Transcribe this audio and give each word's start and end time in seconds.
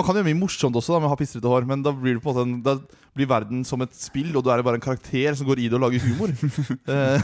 Man 0.00 0.06
kan 0.08 0.16
gjøre 0.16 0.30
mye 0.30 0.38
morsomt 0.40 0.76
også 0.80 0.94
da 0.94 0.98
med 1.02 1.10
å 1.10 1.12
ha 1.12 1.16
pistrete 1.20 1.50
hår, 1.50 1.66
men 1.68 1.82
da 1.84 1.90
blir, 1.92 2.14
det 2.16 2.22
på 2.24 2.32
en 2.32 2.36
måte 2.38 2.44
en, 2.46 2.52
da 2.64 3.10
blir 3.12 3.28
verden 3.28 3.66
som 3.68 3.82
et 3.84 3.92
spill, 3.92 4.30
og 4.32 4.46
du 4.46 4.48
er 4.48 4.62
bare 4.64 4.78
en 4.78 4.84
karakter 4.84 5.36
som 5.36 5.44
går 5.44 5.60
i 5.60 5.66
det 5.68 5.76
og 5.76 5.84
lager 5.84 6.00
humor. 6.08 6.32
Eh, 6.90 7.20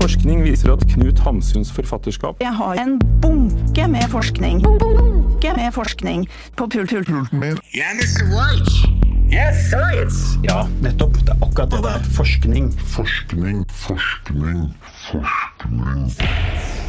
Forskning 0.00 0.44
viser 0.44 0.70
at 0.72 0.84
Knut 0.92 1.18
Hamsuns 1.24 1.70
forfatterskap 1.74 2.40
Jeg 2.44 2.52
har 2.54 2.78
en 2.80 2.94
bunke 3.22 3.86
med 3.90 4.06
forskning. 4.12 4.62
Bunke 4.62 5.54
med 5.56 5.74
forskning 5.74 6.26
på 6.60 6.68
pult-pult. 6.70 7.10
Yeah, 7.74 7.96
Mr. 7.98 8.30
White. 8.30 8.92
Yes, 9.32 9.70
science. 9.72 10.38
Ja, 10.46 10.62
nettopp. 10.84 11.18
Det 11.24 11.34
er 11.34 11.42
akkurat 11.48 11.74
det 11.74 11.82
det 11.86 11.96
er. 11.96 12.06
Forskning. 12.20 12.70
Forskning, 12.94 13.64
forskning, 13.86 14.70
forskning. 15.10 16.79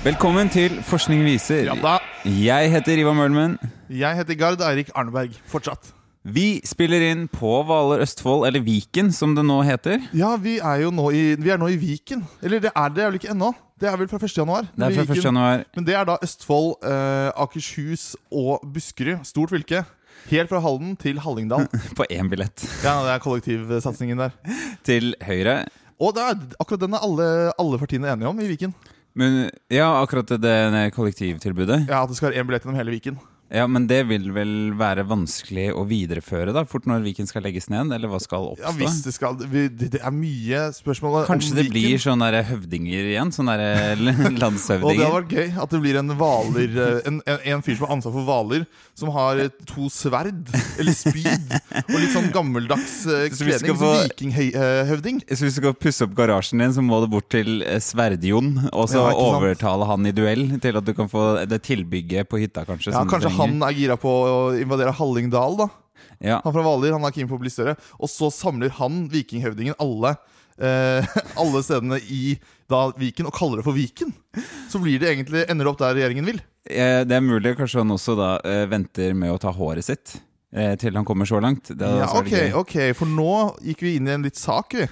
Velkommen 0.00 0.48
til 0.48 0.78
Forskning 0.88 1.20
viser. 1.26 1.66
ja 1.68 1.74
da. 1.76 1.98
Jeg 2.24 2.70
heter 2.72 3.00
Ivar 3.02 3.12
Mølmen. 3.12 3.58
Jeg 3.92 4.16
heter 4.16 4.36
Gard 4.40 4.62
Eirik 4.64 4.88
Arneberg. 4.96 5.34
Fortsatt. 5.44 5.90
Vi 6.24 6.60
spiller 6.64 7.02
inn 7.10 7.26
på 7.28 7.50
Hvaler 7.68 8.00
Østfold, 8.00 8.46
eller 8.48 8.64
Viken 8.64 9.10
som 9.12 9.34
det 9.36 9.44
nå 9.44 9.58
heter. 9.64 10.00
Ja, 10.16 10.30
vi 10.40 10.54
er 10.56 10.86
jo 10.86 10.90
nå 10.92 11.10
i, 11.12 11.34
vi 11.36 11.50
er 11.52 11.60
nå 11.60 11.68
i 11.68 11.76
Viken. 11.80 12.22
Eller 12.40 12.62
det 12.64 12.72
er 12.72 12.94
det 12.96 13.04
vel 13.10 13.18
ikke 13.20 13.32
ennå. 13.34 13.50
Det 13.80 13.88
er 13.90 13.98
vel 14.00 14.08
fra 14.08 14.20
1. 14.20 14.36
januar. 14.40 14.70
Det 14.72 14.86
er 14.88 14.96
fra 14.96 15.16
1. 15.18 15.24
januar. 15.24 15.64
Men 15.76 15.88
det 15.88 15.96
er 15.96 16.08
da 16.08 16.16
Østfold, 16.24 16.70
eh, 16.84 17.28
Akershus 17.44 18.14
og 18.32 18.64
Buskerud. 18.72 19.20
Stort 19.28 19.52
fylke. 19.52 19.82
Helt 20.30 20.48
fra 20.48 20.60
Halden 20.64 20.94
til 21.00 21.20
Hallingdal. 21.20 21.66
På 21.98 22.06
én 22.08 22.28
billett. 22.32 22.64
Ja, 22.84 23.02
det 23.04 23.18
er 23.18 23.20
kollektivsatsingen 23.24 24.20
der. 24.24 24.32
Til 24.84 25.12
høyre. 25.28 25.66
Og 26.00 26.16
det 26.16 26.24
er, 26.24 26.40
akkurat 26.56 26.80
den 26.86 26.96
er 26.96 27.04
alle, 27.04 27.28
alle 27.60 27.80
partiene 27.80 28.08
enige 28.14 28.28
om 28.32 28.40
i 28.40 28.48
Viken. 28.48 28.72
Men 29.18 29.50
ja, 29.72 29.88
akkurat 30.02 30.28
det, 30.30 30.38
det 30.74 30.84
kollektivtilbudet. 30.94 31.86
Ja, 31.88 32.02
At 32.04 32.10
det 32.12 32.18
skal 32.18 32.30
være 32.30 32.42
én 32.42 32.48
billett 32.48 32.64
gjennom 32.66 32.78
hele 32.78 32.94
Viken. 32.94 33.18
Ja, 33.50 33.64
Men 33.66 33.88
det 33.90 34.04
vil 34.06 34.28
vel 34.34 34.50
være 34.78 35.02
vanskelig 35.10 35.72
å 35.74 35.82
videreføre 35.88 36.52
da, 36.54 36.62
fort 36.70 36.84
når 36.86 37.02
Viken 37.02 37.26
skal 37.26 37.42
legges 37.42 37.66
ned? 37.72 37.90
Eller 37.96 38.06
hva 38.12 38.20
skal 38.22 38.44
oppstå? 38.52 38.62
Ja, 38.62 38.70
hvis 38.78 39.00
det 39.02 39.14
skal 39.16 39.36
vi, 39.50 39.64
det, 39.68 39.88
det 39.96 40.00
er 40.06 40.14
mye 40.14 40.60
spørsmål 40.76 41.16
om 41.20 41.26
Kanskje 41.26 41.56
det 41.58 41.64
blir 41.72 41.98
sånne 41.98 42.28
der 42.30 42.46
høvdinger 42.46 43.08
igjen? 43.10 43.32
Sånne 43.34 43.56
der 43.58 44.04
Og 44.06 44.92
det 44.94 45.02
hadde 45.02 45.10
vært 45.16 45.34
gøy 45.34 45.50
at 45.64 45.74
det 45.74 45.80
blir 45.82 45.98
en 46.00 46.14
hvaler 46.20 46.76
eh, 46.84 47.00
en, 47.10 47.18
en, 47.26 47.40
en 47.56 47.64
fyr 47.66 47.76
som 47.80 47.88
har 47.88 47.94
ansvar 47.96 48.14
for 48.14 48.28
hvaler, 48.28 48.66
som 48.98 49.10
har 49.14 49.42
eh, 49.42 49.50
to 49.68 49.88
sverd, 49.92 50.46
eller 50.78 50.94
spyd, 50.96 51.56
og 51.82 51.96
litt 51.98 52.14
sånn 52.14 52.30
gammeldags 52.34 53.00
eh, 53.10 53.26
skal. 53.34 53.56
Som 53.60 53.80
få- 53.80 53.90
vikinghøvding. 54.04 55.20
Så 55.30 55.46
hvis 55.48 55.56
du 55.58 55.62
skal 55.64 55.74
pusse 55.80 56.06
opp 56.06 56.14
garasjen 56.18 56.62
din, 56.62 56.72
så 56.76 56.84
må 56.84 57.00
du 57.02 57.08
bort 57.12 57.28
til 57.32 57.64
eh, 57.66 57.80
Sverd-Jon 57.82 58.68
og 58.70 58.86
så 58.92 59.02
Ja, 59.02 59.12
overtale 59.34 59.88
han 59.90 60.06
i 60.06 60.14
duell 60.16 60.46
til 60.62 60.78
at 60.78 60.86
du 60.86 60.94
kan 60.96 61.10
få 61.10 61.26
det 61.50 61.60
tilbygget 61.66 62.28
på 62.30 62.40
hytta, 62.42 62.64
kanskje. 62.68 62.94
Ja, 62.94 63.02
kanskje. 63.08 63.32
Han 63.40 63.62
er 63.66 63.76
gira 63.76 63.96
på 64.00 64.10
å 64.10 64.40
invadere 64.60 64.94
Hallingdal, 64.96 65.58
da. 65.60 65.70
Ja. 66.20 66.40
Han 66.44 66.52
fra 66.52 66.64
Hvaler 66.64 66.96
han 66.96 67.04
er 67.08 67.14
keen 67.16 67.28
på 67.30 67.38
å 67.38 67.42
bli 67.42 67.52
større. 67.52 67.76
Og 68.00 68.10
så 68.12 68.28
samler 68.34 68.72
han 68.76 69.06
vikinghøvdingen 69.12 69.78
alle 69.80 70.16
eh, 70.60 71.20
alle 71.40 71.62
stedene 71.64 72.00
i 72.12 72.36
da 72.70 72.86
Viken 72.98 73.28
og 73.30 73.34
kaller 73.36 73.60
det 73.60 73.66
for 73.66 73.76
Viken. 73.76 74.12
Så 74.70 74.80
blir 74.82 75.00
det 75.02 75.10
egentlig, 75.14 75.44
ender 75.50 75.66
det 75.66 75.72
opp 75.72 75.80
der 75.82 75.96
regjeringen 75.98 76.28
vil. 76.28 76.40
Eh, 76.68 77.02
Det 77.08 77.16
er 77.16 77.24
mulig 77.24 77.56
kanskje 77.58 77.82
han 77.82 77.96
også 77.96 78.16
da 78.18 78.32
eh, 78.46 78.66
venter 78.70 79.16
med 79.18 79.32
å 79.34 79.40
ta 79.42 79.52
håret 79.54 79.86
sitt 79.86 80.18
eh, 80.54 80.76
til 80.80 80.96
han 80.96 81.06
kommer 81.08 81.28
så 81.28 81.40
langt. 81.42 81.72
Det 81.72 81.94
Ja, 82.00 82.10
så 82.10 82.22
okay, 82.22 82.52
ok, 82.54 82.92
For 82.98 83.10
nå 83.10 83.56
gikk 83.64 83.86
vi 83.86 83.96
inn 83.98 84.10
i 84.10 84.14
en 84.14 84.26
litt 84.26 84.38
sak, 84.38 84.76
vi. 84.78 84.88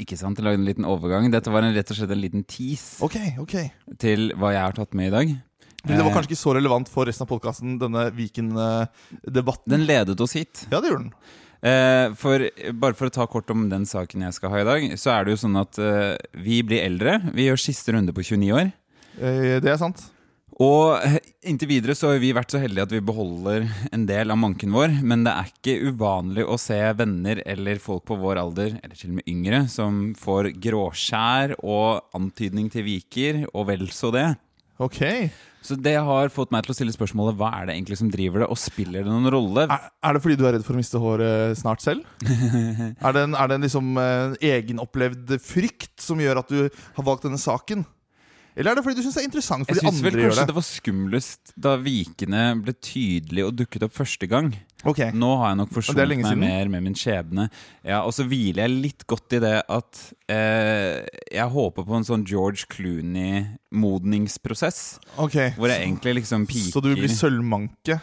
Ikke 0.00 0.16
sant? 0.16 0.38
Jeg 0.38 0.46
lagde 0.46 0.62
en 0.62 0.68
liten 0.68 0.86
overgang. 0.88 1.26
Dette 1.32 1.52
var 1.52 1.66
en, 1.66 1.74
rett 1.76 1.90
og 1.92 1.98
slett 1.98 2.14
en 2.14 2.22
liten 2.22 2.46
tease 2.48 3.02
okay, 3.04 3.34
okay. 3.42 3.72
til 4.00 4.30
hva 4.40 4.54
jeg 4.54 4.64
har 4.64 4.78
tatt 4.78 4.96
med 4.96 5.10
i 5.10 5.12
dag. 5.12 5.34
Fordi 5.82 5.96
Det 5.98 6.04
var 6.04 6.10
Eh, 6.12 6.16
kanskje 6.16 6.30
ikke 6.32 6.42
så 6.44 6.54
relevant 6.54 6.88
for 6.88 7.06
resten 7.06 7.26
av 7.26 7.30
podkasten, 7.32 7.78
denne 7.80 8.04
Viken-debatten. 8.14 9.70
Den 9.72 9.86
ledet 9.86 10.20
oss 10.20 10.36
hit. 10.38 10.66
Ja, 10.70 10.80
det 10.80 10.92
gjorde 10.92 11.08
den. 11.08 11.14
Eh, 11.62 12.14
for, 12.18 12.42
bare 12.74 12.94
for 12.98 13.06
å 13.06 13.14
ta 13.14 13.26
kort 13.30 13.50
om 13.54 13.68
den 13.70 13.84
saken 13.86 14.24
jeg 14.26 14.34
skal 14.34 14.50
ha 14.50 14.62
i 14.62 14.66
dag, 14.66 14.86
så 14.98 15.12
er 15.14 15.24
det 15.24 15.36
jo 15.36 15.42
sånn 15.44 15.60
at 15.60 15.78
eh, 15.78 16.16
vi 16.34 16.62
blir 16.66 16.82
eldre. 16.82 17.20
Vi 17.34 17.46
gjør 17.46 17.60
siste 17.60 17.94
runde 17.94 18.14
på 18.14 18.24
29 18.26 18.50
år. 18.56 18.72
Eh, 19.18 19.60
det 19.62 19.70
er 19.70 19.78
sant. 19.78 20.02
Og 20.62 20.98
inntil 21.48 21.70
videre 21.70 21.94
så 21.96 22.10
har 22.12 22.18
vi 22.22 22.32
vært 22.36 22.52
så 22.52 22.60
heldige 22.60 22.84
at 22.84 22.92
vi 22.92 23.00
beholder 23.02 23.64
en 23.94 24.04
del 24.06 24.30
av 24.34 24.38
manken 24.38 24.74
vår, 24.74 24.98
men 25.02 25.24
det 25.24 25.32
er 25.32 25.48
ikke 25.48 25.76
uvanlig 25.88 26.44
å 26.44 26.58
se 26.60 26.78
venner 26.98 27.40
eller 27.48 27.80
folk 27.82 28.04
på 28.10 28.18
vår 28.20 28.42
alder, 28.42 28.76
eller 28.82 28.98
til 28.98 29.14
og 29.14 29.20
med 29.20 29.30
yngre, 29.32 29.62
som 29.72 30.02
får 30.18 30.52
gråskjær 30.62 31.56
og 31.62 32.04
antydning 32.18 32.68
til 32.74 32.86
viker, 32.86 33.40
og 33.54 33.70
vel 33.72 33.88
så 33.94 34.12
det. 34.14 34.26
Ok. 34.82 35.00
Så 35.62 35.76
det 35.78 35.94
har 35.94 36.32
fått 36.34 36.50
meg 36.54 36.66
til 36.66 36.74
å 36.74 36.76
stille 36.76 36.94
spørsmålet 36.94 37.38
hva 37.38 37.52
er 37.60 37.68
det 37.68 37.76
egentlig 37.76 37.98
som 38.00 38.10
driver 38.10 38.42
det, 38.42 38.50
og 38.50 38.58
spiller 38.58 39.06
det 39.06 39.12
noen 39.12 39.30
rolle? 39.32 39.66
Er, 39.70 39.88
er 40.02 40.16
det 40.16 40.22
fordi 40.24 40.38
du 40.40 40.44
er 40.48 40.56
redd 40.56 40.66
for 40.66 40.74
å 40.74 40.80
miste 40.80 41.00
håret 41.02 41.58
snart 41.60 41.84
selv? 41.84 42.06
er 43.06 43.16
det 43.16 43.24
en, 43.28 43.36
er 43.38 43.50
det 43.50 43.58
en 43.58 43.66
liksom 43.68 43.92
eh, 44.02 44.36
egenopplevd 44.52 45.36
frykt 45.42 45.94
som 46.02 46.20
gjør 46.22 46.42
at 46.42 46.50
du 46.50 46.60
har 46.66 47.06
valgt 47.06 47.28
denne 47.28 47.40
saken? 47.40 47.86
Eller 48.56 48.70
er 48.72 48.76
det 48.76 48.82
fordi 48.84 48.98
du 48.98 49.04
syns 49.06 49.14
det 49.16 49.22
er 49.22 49.28
interessant 49.30 49.64
Jeg 49.64 49.76
fordi 49.78 49.86
syns 49.86 50.02
vel 50.04 50.10
andre 50.12 50.20
gjør 50.20 50.28
kanskje 50.28 50.42
det? 50.42 50.48
det 50.50 50.56
var 50.58 50.66
skumlest 50.68 51.52
da 51.66 51.72
vikene 51.80 52.42
ble 52.60 52.74
tydelige 52.84 53.46
og 53.48 53.54
dukket 53.56 53.86
opp 53.86 53.94
første 53.96 54.26
gang. 54.28 54.50
Okay. 54.84 55.10
Nå 55.14 55.30
har 55.40 55.52
jeg 55.52 55.58
nok 55.62 55.70
det 55.72 56.06
lenge 56.10 56.24
meg 56.26 56.32
siden? 56.34 56.42
mer 56.42 56.68
med 56.74 56.82
min 56.88 56.96
skjebne. 56.98 57.44
Ja, 57.86 58.02
Og 58.02 58.12
så 58.16 58.26
hviler 58.28 58.66
jeg 58.66 58.82
litt 58.82 59.06
godt 59.08 59.32
i 59.38 59.40
det 59.44 59.54
at 59.70 60.00
eh, 60.28 61.00
jeg 61.32 61.48
håper 61.54 61.86
på 61.86 61.94
en 61.96 62.04
sånn 62.08 62.26
George 62.28 62.66
Clooney-modningsprosess. 63.72 64.98
Okay. 65.22 65.52
Hvor 65.56 65.70
jeg 65.72 65.86
egentlig 65.86 66.14
liksom 66.20 66.46
piker 66.50 66.72
Så 66.74 66.82
du 66.84 66.92
blir 66.96 67.08
sølvmanke? 67.12 68.00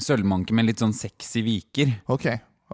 sølvmanke 0.00 0.50
med 0.56 0.66
litt 0.66 0.80
sånn 0.82 0.94
sexy 0.96 1.42
viker. 1.46 1.92
Ok, 2.10 2.24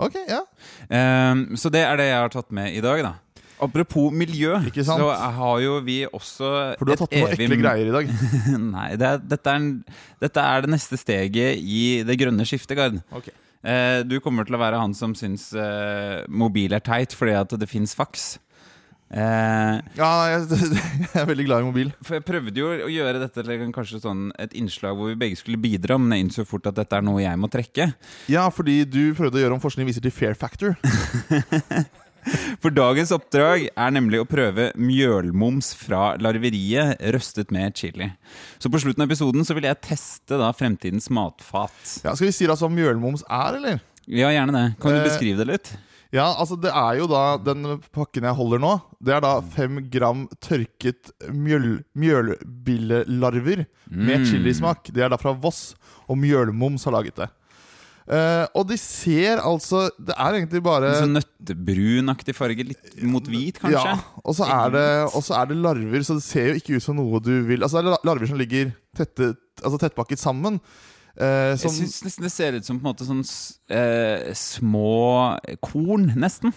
ok, 0.00 0.14
ja 0.28 0.40
Eh, 0.88 1.34
så 1.60 1.68
det 1.72 1.82
er 1.84 1.96
det 2.00 2.06
jeg 2.08 2.20
har 2.22 2.30
tatt 2.32 2.50
med 2.56 2.72
i 2.74 2.80
dag, 2.84 3.02
da. 3.04 3.12
Apropos 3.60 4.10
miljø, 4.14 4.54
Ikke 4.70 4.84
sant? 4.86 5.02
så 5.02 5.10
har 5.12 5.60
jo 5.64 5.76
vi 5.84 6.00
også 6.08 6.50
For 6.80 6.88
du 6.88 6.94
har 6.94 7.00
tatt 7.02 7.12
med 7.14 7.26
noen 7.26 7.44
ekle 7.46 7.60
greier 7.60 7.90
i 7.90 7.94
dag. 7.94 8.10
Nei, 8.76 8.88
det 9.00 9.08
er, 9.12 9.22
dette, 9.34 9.54
er, 9.54 9.96
dette 10.26 10.48
er 10.54 10.66
det 10.66 10.72
neste 10.74 10.98
steget 11.00 11.60
i 11.60 11.82
det 12.06 12.18
grønne 12.20 12.46
skiftet, 12.48 12.76
Gard. 12.78 13.00
Ok. 13.14 13.30
Eh, 13.60 14.00
du 14.08 14.16
kommer 14.24 14.46
til 14.48 14.56
å 14.56 14.62
være 14.62 14.78
han 14.80 14.94
som 14.96 15.12
syns 15.18 15.50
eh, 15.52 16.22
mobil 16.32 16.72
er 16.72 16.80
teit 16.80 17.12
fordi 17.16 17.34
at 17.36 17.52
det 17.60 17.68
fins 17.68 17.92
faks. 17.98 18.38
Eh, 19.10 19.80
Ja, 19.98 20.10
jeg, 20.30 20.46
jeg 21.02 21.10
er 21.18 21.26
veldig 21.28 21.46
glad 21.48 21.64
i 21.64 21.68
mobil. 21.68 21.90
for 22.00 22.16
jeg 22.16 22.24
prøvde 22.28 22.62
jo 22.62 22.70
å 22.86 22.90
gjøre 22.90 23.20
dette 23.24 23.42
til 23.44 23.72
kanskje 23.74 24.00
sånn 24.04 24.28
et 24.38 24.54
innslag 24.56 24.96
hvor 24.96 25.10
vi 25.10 25.18
begge 25.18 25.40
skulle 25.40 25.60
bidra, 25.60 25.98
men 25.98 26.14
jeg 26.16 26.28
innså 26.28 26.46
fort 26.48 26.70
at 26.70 26.78
dette 26.78 26.96
er 26.96 27.04
noe 27.04 27.20
jeg 27.24 27.40
må 27.42 27.50
trekke. 27.50 27.90
Ja, 28.30 28.46
fordi 28.54 28.84
du 28.88 29.10
prøvde 29.18 29.40
å 29.40 29.44
gjøre 29.44 29.58
om 29.58 29.64
forskning 29.64 29.90
viser 29.90 30.04
til 30.04 30.14
fair 30.14 30.38
factor. 30.38 30.78
For 32.60 32.70
dagens 32.74 33.10
oppdrag 33.16 33.68
er 33.72 33.92
nemlig 33.94 34.20
å 34.22 34.26
prøve 34.28 34.70
mjølmoms 34.76 35.72
fra 35.78 36.14
larveriet 36.20 37.00
røstet 37.14 37.50
med 37.54 37.74
chili. 37.78 38.10
Så 38.60 38.70
på 38.72 38.80
slutten 38.82 39.02
av 39.04 39.08
episoden 39.10 39.46
så 39.48 39.56
vil 39.56 39.68
jeg 39.68 39.80
teste 39.86 40.36
da 40.40 40.50
fremtidens 40.56 41.08
matfat. 41.10 41.78
Ja, 42.04 42.12
Skal 42.14 42.28
vi 42.28 42.34
si 42.36 42.46
altså 42.50 42.68
hva 42.68 42.74
mjølmoms 42.76 43.24
er, 43.28 43.56
eller? 43.60 43.80
Ja, 44.10 44.28
gjerne 44.34 44.52
det. 44.56 44.66
Kan 44.82 44.92
du 44.96 45.00
Eh, 45.00 45.06
beskrive 45.08 45.38
det 45.40 45.48
litt? 45.52 45.72
Ja, 46.10 46.24
altså 46.42 46.56
det 46.58 46.72
er 46.74 46.96
jo 46.98 47.04
da 47.06 47.36
Den 47.38 47.76
pakken 47.94 48.24
jeg 48.26 48.34
holder 48.34 48.58
nå, 48.58 48.72
det 48.98 49.12
er 49.14 49.20
da 49.22 49.36
fem 49.54 49.76
gram 49.92 50.24
tørket 50.42 51.12
mjøl, 51.30 51.84
mjølbillelarver 51.94 53.64
med 53.90 54.26
chilismak. 54.26 54.90
Det 54.92 55.04
er 55.04 55.12
da 55.12 55.18
fra 55.20 55.32
Voss, 55.38 55.74
og 56.10 56.18
Mjølmoms 56.18 56.84
har 56.88 56.96
laget 56.96 57.16
det. 57.22 57.28
Eh, 58.10 58.44
og 58.58 58.64
de 58.66 58.74
ser 58.80 59.38
altså 59.38 59.84
Det 59.94 60.14
er 60.16 60.38
egentlig 60.40 60.62
bare 60.64 60.88
sånn 60.96 61.12
nøttebrunaktig 61.14 62.34
farge, 62.34 62.64
litt 62.72 63.02
mot 63.06 63.26
hvit, 63.28 63.60
kanskje? 63.60 63.82
Ja, 63.92 63.98
og 64.24 64.34
så 64.34 64.48
er, 64.48 64.72
det, 64.74 64.86
og 65.12 65.22
så 65.26 65.36
er 65.38 65.50
det 65.50 65.58
larver, 65.60 66.06
så 66.06 66.16
det 66.18 66.24
ser 66.26 66.48
jo 66.50 66.56
ikke 66.58 66.80
ut 66.80 66.86
som 66.86 66.98
noe 66.98 67.20
du 67.22 67.34
vil 67.46 67.62
Altså 67.62 67.84
det 67.84 67.92
er 67.92 68.08
larver 68.08 68.30
som 68.32 68.40
ligger 68.40 68.72
tette, 68.98 69.34
altså 69.60 69.82
tettpakket 69.84 70.22
sammen. 70.22 70.58
Uh, 71.20 71.52
som, 71.58 71.68
Jeg 71.68 71.76
syns 71.76 72.00
nesten 72.06 72.24
det 72.24 72.32
ser 72.32 72.56
ut 72.56 72.66
som 72.66 72.78
på 72.78 72.86
en 72.86 72.90
måte 72.92 73.06
sånn 73.06 73.22
eh, 73.74 74.30
små 74.38 75.36
korn, 75.62 76.06
nesten. 76.18 76.54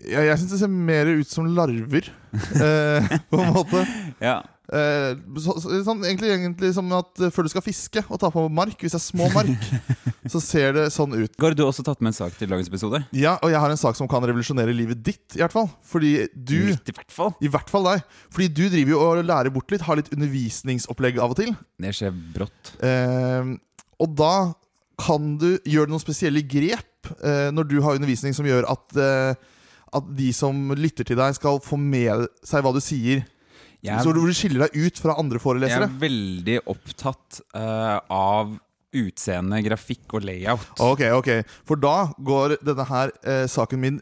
ja, 0.00 0.24
jeg 0.26 0.40
syns 0.40 0.54
det 0.56 0.62
ser 0.64 0.72
mer 0.90 1.10
ut 1.12 1.28
som 1.30 1.48
larver, 1.54 2.08
eh, 2.56 3.12
på 3.30 3.40
en 3.40 3.52
måte. 3.54 3.84
Ja. 4.18 4.40
Eh, 4.70 5.16
så, 5.42 5.56
så, 5.58 5.80
sånn, 5.82 6.04
egentlig, 6.06 6.30
egentlig 6.30 6.70
som 6.76 6.90
at 6.94 7.18
eh, 7.18 7.32
før 7.34 7.46
du 7.46 7.50
skal 7.50 7.64
fiske 7.64 8.02
og 8.06 8.20
ta 8.22 8.30
på 8.30 8.44
mark, 8.54 8.76
hvis 8.78 8.94
det 8.94 9.00
er 9.00 9.02
små 9.02 9.26
mark, 9.34 9.66
så 10.32 10.42
ser 10.44 10.76
det 10.76 10.84
sånn 10.94 11.16
ut. 11.16 11.34
Gar, 11.42 11.56
du 11.58 11.64
har 11.64 11.72
også 11.72 11.84
tatt 11.86 12.02
med 12.04 12.12
en 12.12 12.18
sak 12.20 12.36
til 12.38 12.50
dagens 12.52 12.70
episode? 12.70 13.02
Ja, 13.16 13.34
og 13.42 13.50
jeg 13.50 13.62
har 13.62 13.74
en 13.74 13.80
sak 13.80 13.98
som 13.98 14.10
kan 14.10 14.22
revolusjonere 14.26 14.74
livet 14.76 15.02
ditt, 15.02 15.24
i 15.34 15.42
hvert 15.42 15.54
fall. 15.54 15.66
Fordi 15.90 16.14
du 16.34 16.70
Mitt 16.70 16.92
i 16.92 16.96
hvert 16.96 17.14
fall. 17.14 17.34
I 17.42 17.50
hvert 17.50 17.72
fall 17.72 17.88
deg. 17.88 18.06
Fordi 18.30 18.50
du 18.52 18.64
driver 18.68 18.94
jo 18.94 19.02
og 19.02 19.24
lærer 19.26 19.54
bort 19.54 19.74
litt, 19.74 19.84
har 19.88 19.98
litt 19.98 20.12
undervisningsopplegg 20.14 21.18
av 21.18 21.34
og 21.34 21.40
til. 21.40 21.54
Det 21.82 21.94
skjer 21.96 22.14
brått. 22.36 22.74
Eh, 22.86 23.56
og 24.00 24.14
da 24.16 24.34
kan 25.00 25.34
du 25.40 25.54
gjøre 25.68 25.90
noen 25.90 26.02
spesielle 26.02 26.42
grep 26.46 27.10
eh, 27.24 27.48
når 27.54 27.68
du 27.70 27.78
har 27.82 27.96
undervisning 27.96 28.36
som 28.36 28.46
gjør 28.46 28.68
at, 28.70 28.86
eh, 29.00 29.34
at 29.96 30.14
de 30.16 30.30
som 30.36 30.70
lytter 30.76 31.08
til 31.08 31.18
deg, 31.18 31.34
skal 31.38 31.60
få 31.64 31.78
med 31.80 32.28
seg 32.46 32.64
hva 32.64 32.74
du 32.76 32.82
sier. 32.84 33.24
Jeg 33.84 34.04
Så 34.04 34.12
du 34.12 34.20
skiller 34.36 34.66
deg 34.66 34.88
ut 34.88 34.98
fra 35.00 35.16
andre 35.20 35.40
forelesere? 35.40 35.86
Jeg 35.86 35.88
er 35.88 36.02
veldig 36.02 36.56
opptatt 36.68 37.40
uh, 37.56 37.96
av 38.12 38.52
utseende, 39.00 39.60
grafikk 39.64 40.18
og 40.18 40.26
layout. 40.26 40.66
Ok, 40.84 41.06
ok. 41.16 41.30
For 41.68 41.80
da 41.80 42.10
går 42.16 42.58
denne 42.66 42.86
her 42.90 43.14
uh, 43.24 43.46
saken 43.48 43.80
min 43.80 44.00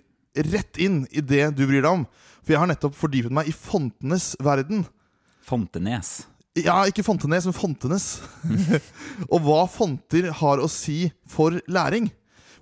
rett 0.49 0.81
inn 0.83 1.03
i 1.11 1.23
det 1.23 1.51
du 1.59 1.65
bryr 1.69 1.83
deg 1.83 1.93
om. 1.93 2.09
For 2.43 2.55
jeg 2.55 2.63
har 2.63 2.71
nettopp 2.71 2.97
fordypet 2.99 3.35
meg 3.35 3.51
i 3.51 3.55
fontenes 3.55 4.33
verden. 4.43 4.87
Fontenes. 5.47 6.23
Ja, 6.59 6.81
ikke 6.91 7.05
Fontenes, 7.07 7.47
men 7.47 7.55
Fontenes. 7.55 8.07
og 9.33 9.43
hva 9.45 9.63
fonter 9.71 10.31
har 10.41 10.63
å 10.63 10.71
si 10.73 11.05
for 11.31 11.61
læring. 11.71 12.09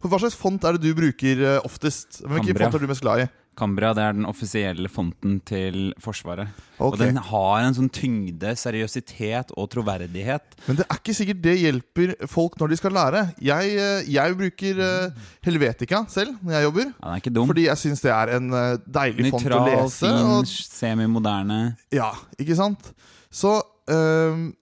For 0.02 0.12
Hva 0.12 0.20
slags 0.20 0.36
font 0.38 0.64
er 0.66 0.76
det 0.76 0.84
du 0.84 0.96
bruker 0.96 1.40
eh, 1.40 1.58
oftest? 1.64 2.20
Cambria. 2.20 2.68
font 2.68 2.76
er 2.76 2.84
du 2.84 2.90
mest 2.90 3.04
glad 3.04 3.24
i? 3.24 3.28
Cambria 3.56 3.93
det 3.97 4.05
er 4.05 4.17
den 4.19 4.29
offisielle 4.29 4.91
fonten 4.93 5.38
til 5.49 5.91
Forsvaret. 6.03 6.53
Og 6.82 6.99
den 7.00 7.17
har 7.31 7.64
en 7.64 7.76
sånn 7.76 7.88
tyngde, 7.93 8.53
seriøsitet 8.61 9.55
og 9.56 9.70
troverdighet. 9.73 10.56
Men 10.69 10.81
det 10.81 10.87
er 10.87 11.00
ikke 11.00 11.17
sikkert 11.17 11.43
det 11.47 11.56
hjelper 11.62 12.14
folk 12.31 12.58
når 12.61 12.75
de 12.75 12.81
skal 12.82 12.97
lære. 12.97 13.25
Jeg, 13.43 13.73
eh, 13.81 14.11
jeg 14.12 14.38
bruker 14.38 14.82
eh, 14.87 15.26
Helvetica 15.47 16.05
selv 16.12 16.37
når 16.43 16.58
jeg 16.58 16.69
jobber. 16.69 16.93
Ja, 16.93 17.00
den 17.06 17.17
er 17.17 17.25
ikke 17.25 17.35
dum. 17.41 17.50
Fordi 17.50 17.67
jeg 17.67 17.82
syns 17.82 18.05
det 18.05 18.12
er 18.14 18.37
en 18.37 18.53
deilig 18.53 19.17
deilig 19.17 19.32
font 19.32 19.47
å 19.47 19.49
Nøytral, 19.49 19.73
lese. 19.73 20.05
fin, 20.05 20.31
Og, 20.37 20.47
semimoderne. 20.47 21.59
ja, 21.94 22.12
ikke 22.41 22.56
sant? 22.59 22.93
Så 23.32 23.56
ehm, 23.91 24.52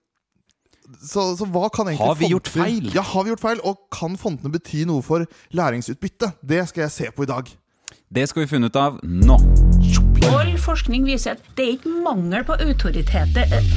så, 1.05 1.23
så 1.37 1.47
hva 1.49 1.67
kan 1.73 1.89
egentlig 1.89 2.07
Har 2.07 2.17
vi 2.19 2.29
gjort 2.31 2.49
feil? 2.51 2.89
Ja, 2.93 3.03
har 3.05 3.25
vi 3.25 3.33
gjort 3.33 3.43
feil? 3.43 3.61
Og 3.67 3.85
kan 3.93 4.15
fontene 4.19 4.53
bety 4.53 4.85
noe 4.89 5.03
for 5.05 5.25
læringsutbytte? 5.55 6.31
Det 6.45 6.61
skal 6.69 6.85
jeg 6.85 6.93
se 6.95 7.11
på 7.15 7.25
i 7.25 7.29
dag. 7.29 7.49
Det 8.15 8.27
skal 8.29 8.45
vi 8.45 8.47
finne 8.51 8.69
ut 8.71 8.75
av 8.79 8.99
nå. 9.03 9.37
All 10.31 10.53
forskning 10.61 11.05
viser 11.05 11.35
at 11.35 11.43
det 11.57 11.65
er 11.65 11.73
ikke 11.77 11.91
mangel 12.05 12.43
på 12.47 12.55
autoriteter 12.65 13.51
eh, 13.53 13.71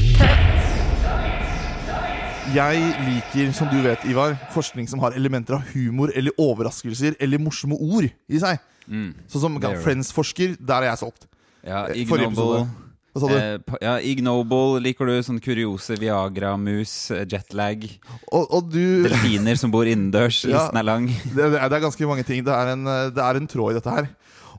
Jeg 2.54 2.80
liker, 3.04 3.50
som 3.52 3.68
du 3.68 3.76
vet, 3.84 4.04
Ivar, 4.08 4.36
forskning 4.54 4.88
som 4.88 5.02
har 5.04 5.12
elementer 5.18 5.58
av 5.58 5.66
humor 5.74 6.08
eller 6.16 6.32
overraskelser 6.40 7.18
eller 7.20 7.38
morsomme 7.42 7.76
ord 7.76 8.08
i 8.08 8.40
seg. 8.40 8.60
Sånn 9.28 9.42
som. 9.42 9.58
Friends-forsker, 9.84 10.54
der 10.56 10.86
er 10.86 10.94
jeg 10.94 11.02
solgt. 11.02 11.26
Ja, 11.66 11.82
Eh, 11.90 12.00
Ignoble. 12.06 12.62
Hva 13.18 13.22
sa 13.24 13.30
du? 13.30 13.38
Eh, 13.38 13.78
ja, 13.82 13.96
Ignoble 14.06 14.78
liker 14.84 15.08
du. 15.10 15.16
Sånn 15.26 15.40
kuriose 15.42 15.98
Viagra-mus, 15.98 16.92
eh, 17.14 17.24
jetlag. 17.28 17.88
Og, 18.30 18.44
og 18.46 18.70
du 18.70 19.08
Delfiner 19.08 19.58
som 19.58 19.74
bor 19.74 19.88
innendørs. 19.88 20.44
Ja. 20.48 20.62
Listen 20.62 20.78
er 20.80 20.86
lang. 20.86 21.08
det, 21.10 21.50
det, 21.56 21.58
er, 21.58 21.82
ganske 21.82 22.08
mange 22.08 22.24
ting. 22.28 22.44
Det 22.46 22.54
er, 22.54 22.72
en, 22.76 22.86
eh, 22.86 23.10
det 23.14 23.24
er 23.24 23.40
en 23.40 23.50
tråd 23.50 23.74
i 23.74 23.78
dette 23.80 23.96
her. 23.98 24.08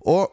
Og 0.04 0.28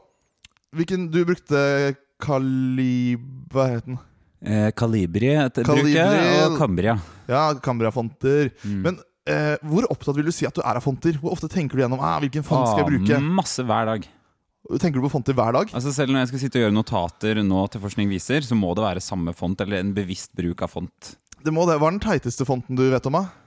hvilken 0.76 1.06
Du 1.14 1.22
brukte 1.24 1.94
Kalib... 2.22 3.22
Hva 3.52 3.70
het 3.70 3.86
den? 3.86 3.98
Eh, 4.46 4.70
Kalibri 4.76 5.30
et- 5.32 5.62
bruker 5.64 5.92
jeg, 5.94 6.40
og 6.44 6.58
Cambria. 6.60 6.98
Ja, 7.30 7.48
Cambria-fonter. 7.62 8.50
Mm. 8.66 8.80
Men 8.84 8.98
eh, 9.26 9.54
hvor 9.66 9.86
opptatt 9.92 10.18
vil 10.18 10.28
du 10.28 10.34
si 10.34 10.46
at 10.48 10.56
du 10.56 10.62
er 10.62 10.78
av 10.78 10.84
fonter? 10.84 11.16
Hvor 11.22 11.34
ofte 11.36 11.48
tenker 11.52 11.78
du 11.78 11.84
gjennom 11.84 12.02
ah, 12.02 12.18
hvilken 12.22 12.44
font 12.46 12.68
skal 12.68 12.84
jeg 12.84 12.92
bruke? 12.92 13.22
Masse 13.40 13.64
hver 13.66 13.88
dag. 13.94 14.06
Tenker 14.66 14.98
du 14.98 15.06
på 15.06 15.12
fonter 15.12 15.36
hver 15.36 15.54
dag? 15.54 15.70
Altså 15.78 15.92
Selv 15.94 16.10
når 16.10 16.24
jeg 16.24 16.32
skal 16.32 16.42
sitte 16.42 16.58
og 16.58 16.66
gjøre 16.66 16.74
notater 16.74 17.40
nå 17.46 17.62
til 17.70 17.82
Forskning 17.84 18.10
viser, 18.10 18.42
så 18.42 18.58
må 18.58 18.72
det 18.74 18.82
være 18.86 19.04
samme 19.04 19.34
font, 19.36 19.60
eller 19.62 19.78
en 19.78 19.94
bevisst 19.94 20.32
bruk 20.36 20.64
av 20.66 20.72
font. 20.74 21.12
Det 21.46 21.54
må 21.54 21.66
det. 21.68 21.78
Hva 21.78 21.92
er 21.92 21.98
den 21.98 22.02
teiteste 22.02 22.46
fonten 22.48 22.78
du 22.78 22.88
vet 22.90 23.06
om? 23.06 23.20
da? 23.20 23.45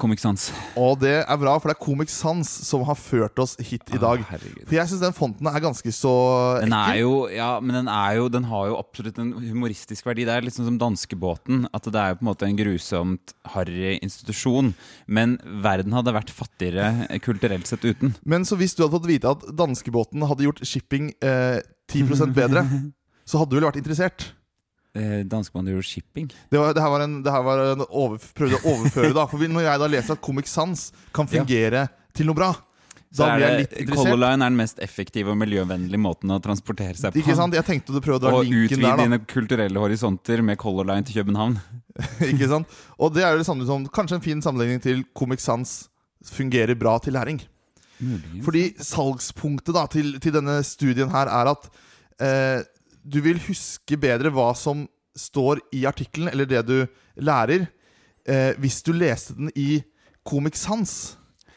Comic 0.00 0.22
Sans. 0.22 0.46
Og 0.80 0.96
det 1.02 1.14
er 1.20 1.38
bra, 1.40 1.54
for 1.60 1.70
det 1.70 1.76
er 1.76 1.82
Comic 1.84 2.10
Sans 2.12 2.48
som 2.66 2.84
har 2.88 2.96
ført 2.98 3.38
oss 3.42 3.54
hit 3.60 3.84
i 3.92 4.00
dag. 4.00 4.22
Ah. 4.24 4.44
For 4.64 4.76
jeg 4.76 4.90
syns 4.90 5.02
den 5.04 5.16
fonten 5.16 5.48
er 5.50 5.62
ganske 5.62 5.92
så 5.94 6.12
Den 6.62 6.74
er 6.76 7.00
jo, 7.02 7.26
ja, 7.32 7.56
men 7.60 7.76
den 7.80 7.90
er 7.92 8.16
jo 8.18 8.28
Den 8.32 8.48
har 8.50 8.70
jo 8.70 8.78
absolutt 8.80 9.20
en 9.22 9.34
humoristisk 9.36 10.08
verdi. 10.08 10.26
Det 10.28 10.34
er 10.34 10.46
litt 10.46 10.56
sånn 10.56 10.70
som 10.70 10.80
danskebåten. 10.80 11.66
At 11.76 11.88
det 11.90 12.00
er 12.02 12.14
jo 12.14 12.20
på 12.20 12.26
en 12.26 12.30
måte 12.30 12.48
en 12.48 12.58
grusomt 12.58 13.36
harry 13.54 13.96
institusjon. 14.00 14.72
Men 15.06 15.36
verden 15.64 15.96
hadde 15.96 16.16
vært 16.16 16.34
fattigere 16.34 17.20
kulturelt 17.24 17.68
sett 17.68 17.84
uten. 17.86 18.16
Men 18.24 18.48
så 18.48 18.58
hvis 18.60 18.76
du 18.76 18.84
hadde 18.84 18.96
fått 18.96 19.10
vite 19.10 19.36
at 19.36 19.46
danskebåten 19.56 20.24
hadde 20.26 20.48
gjort 20.48 20.64
shipping 20.66 21.12
eh, 21.24 21.60
10% 21.92 22.34
bedre, 22.36 22.64
så 23.28 23.42
hadde 23.42 23.52
du 23.52 23.60
vel 23.60 23.68
vært 23.68 23.82
interessert? 23.82 24.30
Eh, 24.96 25.24
Danskebåten 25.28 25.68
gjorde 25.74 25.86
shipping. 25.86 26.28
Det, 26.50 26.58
var, 26.58 26.72
det 26.76 26.82
her 26.82 26.92
var 26.92 27.02
en, 27.04 27.18
det 27.24 27.32
her 27.34 27.42
var 27.44 27.64
en 27.74 27.82
over, 27.86 28.20
prøvde 28.38 28.60
å 28.62 28.70
overføre, 28.74 29.12
da. 29.16 29.26
For 29.28 29.42
når 29.52 29.66
jeg 29.66 29.82
da 29.82 29.88
leser 29.92 30.16
at 30.16 30.22
Comic 30.24 30.48
Sans 30.48 30.86
kan 31.16 31.28
fungere 31.28 31.86
til 32.16 32.30
noe 32.30 32.38
bra, 32.38 32.52
Så 33.12 33.22
da 33.22 33.34
blir 33.36 33.46
jeg 33.46 33.58
litt 33.62 33.74
Color 33.74 33.82
interessert. 33.86 34.20
Line 34.22 34.46
er 34.46 34.50
den 34.50 34.56
mest 34.60 34.80
effektive 34.84 35.32
og 35.32 35.36
miljøvennlige 35.40 36.00
måten 36.02 36.32
å 36.34 36.38
transportere 36.42 36.96
seg 36.98 37.12
på. 37.14 37.20
Ikke 37.22 37.36
sant? 37.38 37.56
Jeg 37.56 37.66
tenkte 37.68 37.94
du 37.94 38.00
prøvde 38.04 38.28
å 38.28 38.32
dra 38.32 38.40
Og 38.40 38.48
linken 38.48 38.80
der. 38.80 38.86
der, 38.88 38.96
da. 38.96 39.04
dine 39.04 39.20
kulturelle 39.30 39.82
horisonter 39.84 40.42
med 40.44 40.58
Color 40.60 40.88
Line 40.90 41.06
til 41.06 41.20
København. 41.20 41.58
Ikke 42.32 42.48
sant? 42.50 42.72
Og 42.98 43.12
det 43.14 43.24
er 43.24 43.36
jo 43.36 43.42
det 43.44 43.48
samme 43.48 43.68
som 43.68 43.84
kanskje 43.88 44.18
en 44.18 44.24
fin 44.24 44.42
sammenligning 44.44 44.82
til 44.84 45.04
Comic 45.16 45.44
Sans 45.44 45.76
fungerer 46.26 46.74
bra 46.76 46.96
til 47.04 47.14
læring. 47.16 47.38
Fordi 48.44 48.74
salgspunktet 48.84 49.72
da 49.76 49.86
til, 49.88 50.16
til 50.20 50.34
denne 50.34 50.58
studien 50.66 51.08
her 51.12 51.30
er 51.32 51.52
at 51.54 51.68
eh, 52.20 52.64
du 53.06 53.20
vil 53.24 53.40
huske 53.46 53.98
bedre 54.00 54.32
hva 54.34 54.50
som 54.58 54.84
står 55.16 55.62
i 55.74 55.84
artikkelen, 55.88 56.30
eller 56.32 56.48
det 56.48 56.62
du 56.68 56.78
lærer, 57.24 57.68
eh, 58.28 58.52
hvis 58.60 58.82
du 58.84 58.92
leste 58.96 59.36
den 59.38 59.52
i 59.54 59.80
Comic 60.26 60.58
Sans. 60.60 61.16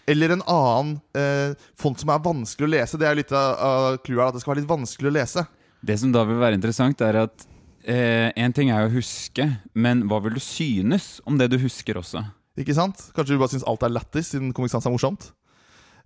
Eller 0.09 0.33
en 0.33 0.45
annen 0.49 0.95
eh, 1.17 1.57
font 1.77 1.99
som 1.99 2.09
er 2.13 2.23
vanskelig 2.23 2.65
å 2.65 2.71
lese. 2.71 2.97
Det 2.97 3.09
er 3.09 3.17
litt 3.19 3.33
av, 3.35 3.49
av 3.59 3.97
clouet 4.05 4.23
her, 4.23 4.31
at 4.31 4.37
det 4.37 4.43
skal 4.43 4.53
være 4.53 4.63
litt 4.63 4.71
vanskelig 4.71 5.11
å 5.11 5.17
lese. 5.17 5.45
Det 5.85 5.97
som 6.01 6.13
da 6.13 6.25
vil 6.27 6.41
være 6.41 6.57
interessant, 6.57 7.01
er 7.05 7.21
at 7.25 7.45
eh, 7.83 8.29
en 8.33 8.55
ting 8.55 8.71
er 8.73 8.87
å 8.87 8.93
huske, 8.93 9.45
men 9.73 10.05
hva 10.09 10.21
vil 10.25 10.37
du 10.37 10.43
synes 10.43 11.17
om 11.29 11.37
det 11.39 11.51
du 11.53 11.59
husker 11.61 11.99
også? 12.01 12.23
Ikke 12.59 12.75
sant? 12.75 13.09
Kanskje 13.15 13.35
du 13.35 13.41
bare 13.41 13.53
syns 13.53 13.67
alt 13.69 13.85
er 13.85 13.93
lættis, 13.93 14.33
siden 14.33 14.53
Comic 14.55 14.73
Sans 14.73 14.87
er 14.87 14.95
morsomt. 14.95 15.29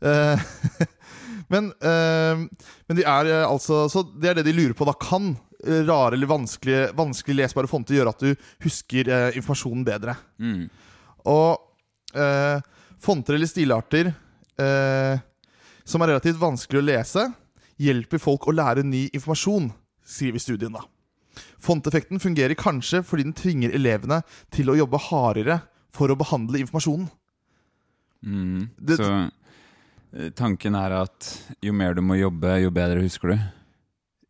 Eh, 0.04 0.44
men, 1.50 1.72
eh, 1.81 2.44
men 2.88 2.98
de 3.00 3.04
er 3.04 3.25
eh, 3.31 3.44
altså 3.48 3.88
Så 3.92 4.04
det 4.19 4.30
er 4.30 4.36
det 4.40 4.45
de 4.45 4.54
lurer 4.54 4.74
på. 4.78 4.86
da 4.86 4.94
Kan 4.94 5.36
eh, 5.66 5.84
rare 5.88 6.13
eller 6.16 6.28
vanskelig, 6.28 6.94
vanskelig 6.95 7.36
lesbare 7.42 7.68
fonter 7.72 7.95
gjøre 7.98 8.13
at 8.13 8.19
du 8.24 8.36
husker 8.63 9.10
eh, 9.10 9.38
informasjonen 9.40 9.84
bedre? 9.88 10.16
Mm. 10.40 10.69
Og 11.25 11.57
eh, 12.16 12.60
fonter 13.00 13.36
eller 13.36 13.48
stilarter 13.51 14.13
som 15.84 16.04
er 16.06 16.12
relativt 16.13 16.38
vanskelig 16.38 16.78
å 16.80 16.86
lese, 16.86 17.24
hjelper 17.81 18.22
folk 18.22 18.46
å 18.48 18.54
lære 18.54 18.84
ny 18.86 19.07
informasjon, 19.18 19.72
skriver 20.06 20.39
studien. 20.39 20.75
da 20.78 20.84
Fonteffekten 21.63 22.22
fungerer 22.22 22.54
kanskje 22.56 23.01
fordi 23.04 23.25
den 23.25 23.34
tvinger 23.34 23.74
elevene 23.74 24.22
til 24.54 24.69
å 24.69 24.78
jobbe 24.78 25.00
hardere 25.10 25.57
for 25.92 26.13
å 26.13 26.16
behandle 26.19 26.62
informasjonen. 26.62 27.10
Mm. 28.24 28.69
Det- 28.77 28.98
Så 28.98 29.32
tanken 30.38 30.75
er 30.77 30.93
at 31.03 31.29
jo 31.63 31.74
mer 31.74 31.96
du 31.98 32.01
må 32.05 32.17
jobbe, 32.20 32.58
jo 32.62 32.70
bedre 32.74 33.01
husker 33.01 33.34
du. 33.34 33.38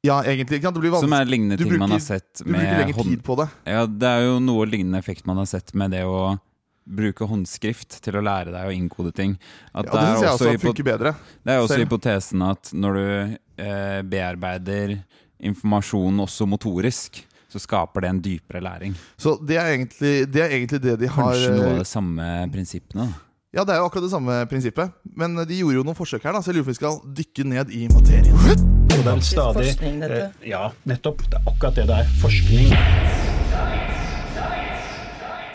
Ja, 0.04 0.18
egentlig. 0.28 0.58
Ikke 0.60 0.68
sant? 0.68 0.76
Det 0.80 0.84
blir 0.84 0.96
Som 1.00 1.14
er 1.16 1.26
lignende 1.30 1.58
ting 1.58 1.70
ting 1.72 1.80
man 1.80 1.94
har 1.96 2.02
sett 2.04 2.26
sett 2.38 2.44
Du 2.46 2.52
bruker 2.52 2.80
lenger 2.82 2.98
hånd... 2.98 3.10
tid 3.14 3.22
på 3.24 3.36
det. 3.40 3.46
Ja, 3.72 3.86
det 3.88 4.10
er 4.10 4.26
jo 4.26 4.40
noe 4.44 4.66
lignende 4.68 5.00
effekt 5.00 5.26
man 5.30 5.40
har 5.40 5.48
sett 5.48 5.72
med 5.80 5.92
det 5.96 6.02
å 6.04 6.38
bruke 6.84 7.24
håndskrift 7.24 8.02
til 8.04 8.18
å 8.20 8.24
lære 8.24 8.52
deg 8.52 8.68
å 8.68 8.74
innkode 8.76 9.14
ting. 9.16 9.38
At 9.72 9.88
Ja, 9.88 9.94
det 9.96 10.08
syns 10.10 10.24
jeg 10.26 10.34
også 10.34 10.50
hypo- 10.52 10.68
funker 10.74 10.88
bedre. 10.90 11.14
det 11.48 11.54
er 11.54 11.62
også 11.64 11.78
selv. 11.78 11.86
hypotesen 11.88 12.42
at 12.50 12.72
når 12.76 12.98
du 13.00 13.38
eh, 13.64 14.02
bearbeider 14.12 14.98
informasjon 15.40 16.20
også 16.26 16.48
motorisk, 16.52 17.22
så 17.48 17.62
skaper 17.62 18.02
det 18.04 18.10
en 18.12 18.22
dypere 18.26 18.60
læring. 18.66 18.96
Så 19.16 19.38
det 19.40 19.56
er 19.62 19.72
egentlig 19.78 20.14
det, 20.34 20.42
er 20.44 20.56
egentlig 20.58 20.82
det 20.84 20.98
de 21.00 21.08
har 21.08 21.32
Kanskje 21.32 21.54
noe 21.56 21.70
av 21.70 21.78
det 21.78 21.86
de 21.86 21.92
samme 21.94 22.28
prinsippene. 22.52 23.08
da. 23.08 23.22
Ja, 23.54 23.62
det 23.64 23.76
er 23.76 23.84
jo 23.84 23.86
akkurat 23.86 24.08
det 24.08 24.12
samme 24.14 24.36
prinsippet. 24.50 24.94
Men 25.16 25.36
de 25.46 25.58
gjorde 25.60 25.76
jo 25.78 25.84
noen 25.86 25.98
forsøk 25.98 26.24
her, 26.26 26.34
da, 26.34 26.40
så 26.42 26.50
jeg 26.50 26.58
lurer 26.58 26.66
på 26.66 26.72
om 26.72 26.74
vi 26.74 26.80
skal 26.80 26.96
dykke 27.20 27.44
ned 27.52 27.74
i 27.78 27.84
materien. 27.92 28.34
Og 28.34 29.04
det 29.04 29.12
er 29.12 29.22
stadig 29.26 29.68
forskning, 29.68 30.00
dette. 30.02 30.22
eh, 30.42 30.50
Ja, 30.50 30.64
nettopp. 30.90 31.22
Det 31.30 31.38
er 31.38 31.52
akkurat 31.52 31.78
det 31.78 31.86
det 31.92 32.00
er. 32.02 32.10
Forskning. 32.24 32.74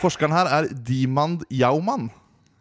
Forskeren 0.03 0.35
her 0.37 0.47
er 0.61 0.69
Dimand 0.87 1.43
Yauman. 1.51 2.09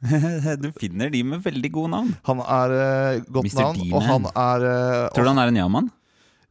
Du 0.61 0.67
finner 0.77 1.09
de 1.13 1.21
med 1.25 1.41
veldig 1.45 1.71
gode 1.73 1.89
navn. 1.93 2.11
Han 2.29 2.41
er 2.41 2.73
uh, 2.73 3.21
godt 3.33 3.47
Mr. 3.51 3.61
navn, 3.61 3.79
og 3.81 4.01
D-Man. 4.01 4.09
han 4.09 4.27
er 4.33 4.65
uh, 4.65 5.07
Tror 5.13 5.25
du 5.25 5.31
han 5.31 5.41
er 5.41 5.51
en 5.53 5.57
ja-mann? 5.61 5.87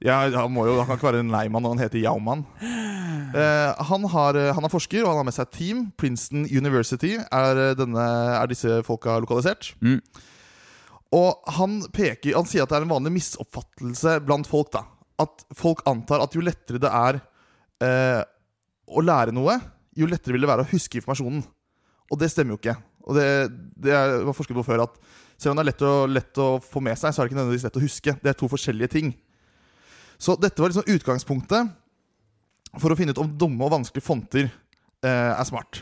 Ja, 0.04 0.18
han, 0.28 0.52
må 0.52 0.66
jo, 0.68 0.76
han 0.76 0.88
kan 0.88 0.98
ikke 0.98 1.08
være 1.08 1.22
en 1.24 1.32
leimann 1.32 1.64
når 1.64 1.72
han 1.74 1.84
heter 1.86 2.02
Yauman. 2.02 2.44
Eh, 2.60 3.84
han, 3.88 4.04
har, 4.12 4.36
eh, 4.38 4.52
han 4.54 4.66
er 4.66 4.72
forsker, 4.72 5.02
og 5.02 5.10
han 5.10 5.20
har 5.22 5.26
med 5.28 5.34
seg 5.34 5.46
et 5.46 5.56
team. 5.56 5.80
Princeton 5.98 6.44
University 6.46 7.14
er, 7.16 7.60
eh, 7.62 7.76
denne, 7.78 8.04
er 8.36 8.50
disse 8.50 8.82
folka 8.86 9.16
lokalisert. 9.24 9.72
Mm. 9.80 9.98
Og 11.16 11.50
han, 11.56 11.78
peker, 11.94 12.36
han 12.36 12.48
sier 12.48 12.66
at 12.66 12.72
det 12.72 12.80
er 12.80 12.86
en 12.86 12.92
vanlig 12.92 13.14
misoppfattelse 13.16 14.18
blant 14.26 14.48
folk. 14.50 14.72
da 14.74 14.84
At 15.22 15.46
folk 15.56 15.84
antar 15.88 16.24
at 16.24 16.36
jo 16.36 16.44
lettere 16.44 16.82
det 16.82 16.92
er 16.92 17.20
eh, 17.84 18.22
å 18.86 19.04
lære 19.04 19.34
noe, 19.34 19.58
jo 19.96 20.08
lettere 20.10 20.36
vil 20.36 20.44
det 20.44 20.50
være 20.50 20.66
å 20.66 20.72
huske 20.74 21.00
informasjonen. 21.00 21.44
Og 22.12 22.20
det 22.20 22.30
stemmer 22.30 22.54
jo 22.54 22.60
ikke. 22.60 22.76
Og 23.06 23.16
det, 23.16 23.28
det 23.80 23.94
er, 23.96 24.18
var 24.26 24.36
forsket 24.36 24.58
på 24.58 24.66
før 24.66 24.84
at 24.86 24.98
selv 25.36 25.52
om 25.52 25.58
det 25.58 25.66
er 25.66 25.70
lett 25.70 25.84
å, 25.86 25.94
lett 26.08 26.42
å 26.42 26.48
få 26.62 26.82
med 26.84 26.98
seg, 26.98 27.12
så 27.12 27.20
er 27.20 27.26
det 27.26 27.32
ikke 27.32 27.40
nødvendigvis 27.40 27.66
lett 27.66 27.78
å 27.78 27.84
huske. 27.84 28.14
Det 28.22 28.32
er 28.32 28.38
to 28.38 28.48
forskjellige 28.50 28.92
ting. 28.92 29.16
Så 30.18 30.36
dette 30.40 30.62
var 30.62 30.72
liksom 30.72 30.88
utgangspunktet. 30.88 31.74
for 32.76 32.92
å 32.92 32.96
finne 32.96 33.14
ut 33.14 33.18
om 33.22 33.30
dumme 33.38 33.64
og 33.64 33.72
vanskelige 33.72 34.04
fonter 34.04 34.44
eh, 34.46 35.32
er 35.32 35.44
smart. 35.48 35.80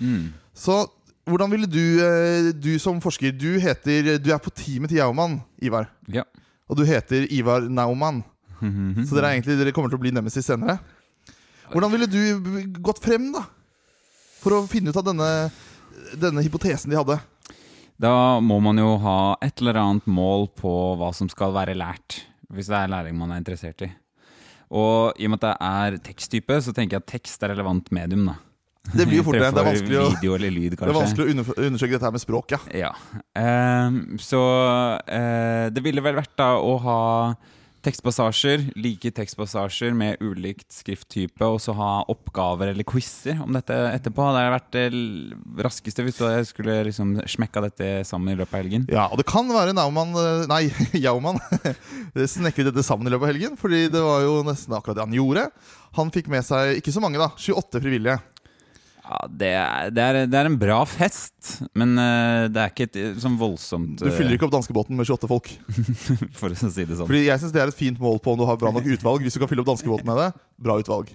Mm. 0.00 0.32
Så 0.54 0.88
hvordan 1.28 1.52
ville 1.52 1.68
du, 1.70 2.02
eh, 2.02 2.50
du 2.50 2.78
som 2.82 2.98
forsker 3.00 3.30
Du 3.30 3.60
heter 3.60 4.18
Du 4.18 4.32
er 4.32 4.40
på 4.42 4.50
teamet 4.50 4.90
til 4.90 4.98
Jaumann, 4.98 5.40
Ivar. 5.62 5.86
Ja. 6.08 6.24
Og 6.68 6.76
du 6.76 6.84
heter 6.84 7.28
Ivar 7.30 7.60
Naumann. 7.68 8.24
Så 8.62 9.16
dere, 9.16 9.26
er 9.26 9.36
egentlig, 9.36 9.58
dere 9.58 9.72
kommer 9.74 9.90
til 9.90 9.98
å 9.98 10.02
bli 10.02 10.12
nemesis 10.14 10.46
senere. 10.46 10.78
Hvordan 11.72 11.90
ville 11.90 12.06
du 12.06 12.70
gått 12.78 13.00
frem, 13.02 13.32
da? 13.34 13.42
For 14.42 14.54
å 14.54 14.66
finne 14.70 14.92
ut 14.92 14.98
av 15.00 15.06
denne, 15.08 15.28
denne 16.14 16.44
hypotesen 16.44 16.92
de 16.92 16.98
hadde. 16.98 17.18
Da 18.02 18.38
må 18.42 18.58
man 18.62 18.78
jo 18.78 18.94
ha 19.02 19.34
et 19.42 19.60
eller 19.62 19.80
annet 19.80 20.06
mål 20.10 20.48
på 20.58 20.72
hva 21.00 21.10
som 21.14 21.30
skal 21.30 21.54
være 21.54 21.74
lært, 21.78 22.22
hvis 22.52 22.70
det 22.70 22.78
er 22.78 22.92
læring 22.92 23.18
man 23.18 23.32
er 23.32 23.42
interessert 23.42 23.84
i. 23.86 23.90
Og 24.72 25.18
i 25.20 25.28
og 25.28 25.34
med 25.34 25.42
at 25.42 25.48
det 25.50 25.56
er 25.68 26.00
teksttype, 26.06 26.58
så 26.64 26.72
tenker 26.72 26.96
jeg 26.96 27.04
at 27.04 27.12
tekst 27.12 27.44
er 27.44 27.52
relevant 27.52 27.90
medium. 27.92 28.26
da. 28.30 28.38
Det 28.92 29.06
blir 29.06 29.20
jo 29.20 29.24
fort 29.28 29.38
det. 29.38 29.48
Det 29.52 29.62
er 29.62 29.68
vanskelig 29.68 29.98
å, 30.00 30.04
video 30.16 30.36
eller 30.38 30.54
lyd, 30.54 30.76
det 30.76 30.88
er 30.88 30.96
vanskelig 30.96 31.26
å 31.26 31.56
undersøke 31.66 31.94
dette 31.94 32.08
her 32.08 32.14
med 32.14 32.24
språk, 32.24 32.54
ja. 32.54 32.60
Ja. 32.86 32.92
Um, 33.36 33.98
så 34.20 34.42
uh, 35.04 35.66
det 35.72 35.84
ville 35.84 36.04
vel 36.04 36.16
vært 36.18 36.32
da 36.40 36.54
å 36.58 36.76
ha 36.86 37.00
tekstpassasjer, 37.82 38.68
like 38.78 39.10
tekstpassasjer 39.14 39.94
med 39.96 40.20
ulikt 40.22 40.68
skrifttype, 40.72 41.42
og 41.46 41.58
så 41.62 41.74
ha 41.76 41.90
oppgaver 42.12 42.70
eller 42.72 42.86
quizer 42.86 43.40
om 43.42 43.52
dette 43.56 43.74
etterpå. 43.74 44.22
Det 44.22 44.42
hadde 44.42 44.54
vært 44.54 44.76
det 44.76 45.64
raskeste 45.66 46.06
hvis 46.06 46.20
jeg 46.22 46.48
skulle 46.50 46.78
liksom 46.88 47.16
smekka 47.28 47.64
dette 47.66 47.90
sammen 48.08 48.34
i 48.34 48.38
løpet 48.38 48.54
av 48.54 48.62
helgen. 48.62 48.86
Ja, 48.92 49.08
og 49.10 49.20
det 49.20 49.26
kan 49.30 49.50
være 49.50 49.74
Naumann 49.76 50.14
eh, 50.18 50.46
Nei, 50.50 50.64
Jaumann 51.04 51.40
snekret 52.34 52.70
dette 52.70 52.86
sammen 52.86 53.10
i 53.10 53.14
løpet 53.14 53.28
av 53.28 53.34
helgen. 53.34 53.58
Fordi 53.60 53.86
det 53.92 54.02
var 54.02 54.22
jo 54.26 54.40
nesten 54.46 54.76
akkurat 54.78 55.00
det 55.00 55.06
han 55.06 55.18
gjorde. 55.18 55.48
Han 55.98 56.12
fikk 56.14 56.30
med 56.32 56.46
seg 56.46 56.78
ikke 56.78 56.94
så 56.94 57.02
mange, 57.04 57.20
da. 57.20 57.32
28 57.36 57.82
frivillige. 57.82 58.20
Ja, 59.02 59.18
det 59.26 59.48
er, 59.58 59.88
det, 59.90 60.02
er, 60.02 60.18
det 60.30 60.38
er 60.38 60.46
en 60.46 60.56
bra 60.60 60.78
fest, 60.86 61.56
men 61.74 61.96
uh, 61.98 62.46
det 62.52 62.60
er 62.62 62.70
ikke 62.70 62.86
et 62.86 62.98
eh, 63.00 63.16
sånn 63.18 63.34
voldsomt 63.40 63.98
Du 63.98 64.12
fyller 64.14 64.36
ikke 64.36 64.46
opp 64.46 64.54
danskebåten 64.54 64.94
med 64.94 65.08
28 65.08 65.30
folk. 65.30 65.50
eh, 65.50 66.22
For 66.38 66.54
å 66.54 66.54
si 66.54 66.86
det 66.86 66.94
sånn. 67.00 67.08
Fordi 67.08 67.24
jeg 67.26 67.42
syns 67.42 67.54
det 67.54 67.64
er 67.64 67.72
et 67.72 67.78
fint 67.78 67.98
mål 68.02 68.22
på 68.22 68.36
om 68.36 68.38
du 68.38 68.46
har 68.46 68.60
bra 68.60 68.70
nok 68.74 68.86
utvalg. 68.94 69.26
Hvis 69.26 69.34
du 69.34 69.42
kan 69.42 69.50
fylle 69.50 69.64
opp 69.64 69.72
danskebåten 69.72 70.06
med 70.06 70.22
det, 70.22 70.28
bra 70.62 70.78
utvalg. 70.78 71.10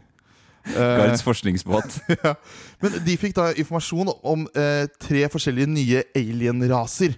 Eh, 0.67 0.97
Gards 0.99 1.23
forskningsbåt. 1.23 2.01
ja. 2.25 2.33
Men 2.83 2.99
de 3.05 3.15
fikk 3.19 3.37
da 3.37 3.49
informasjon 3.55 4.11
om 4.19 4.43
uh, 4.57 4.83
tre 4.99 5.23
forskjellige 5.31 5.71
nye 5.71 6.03
alien-raser. 6.17 7.15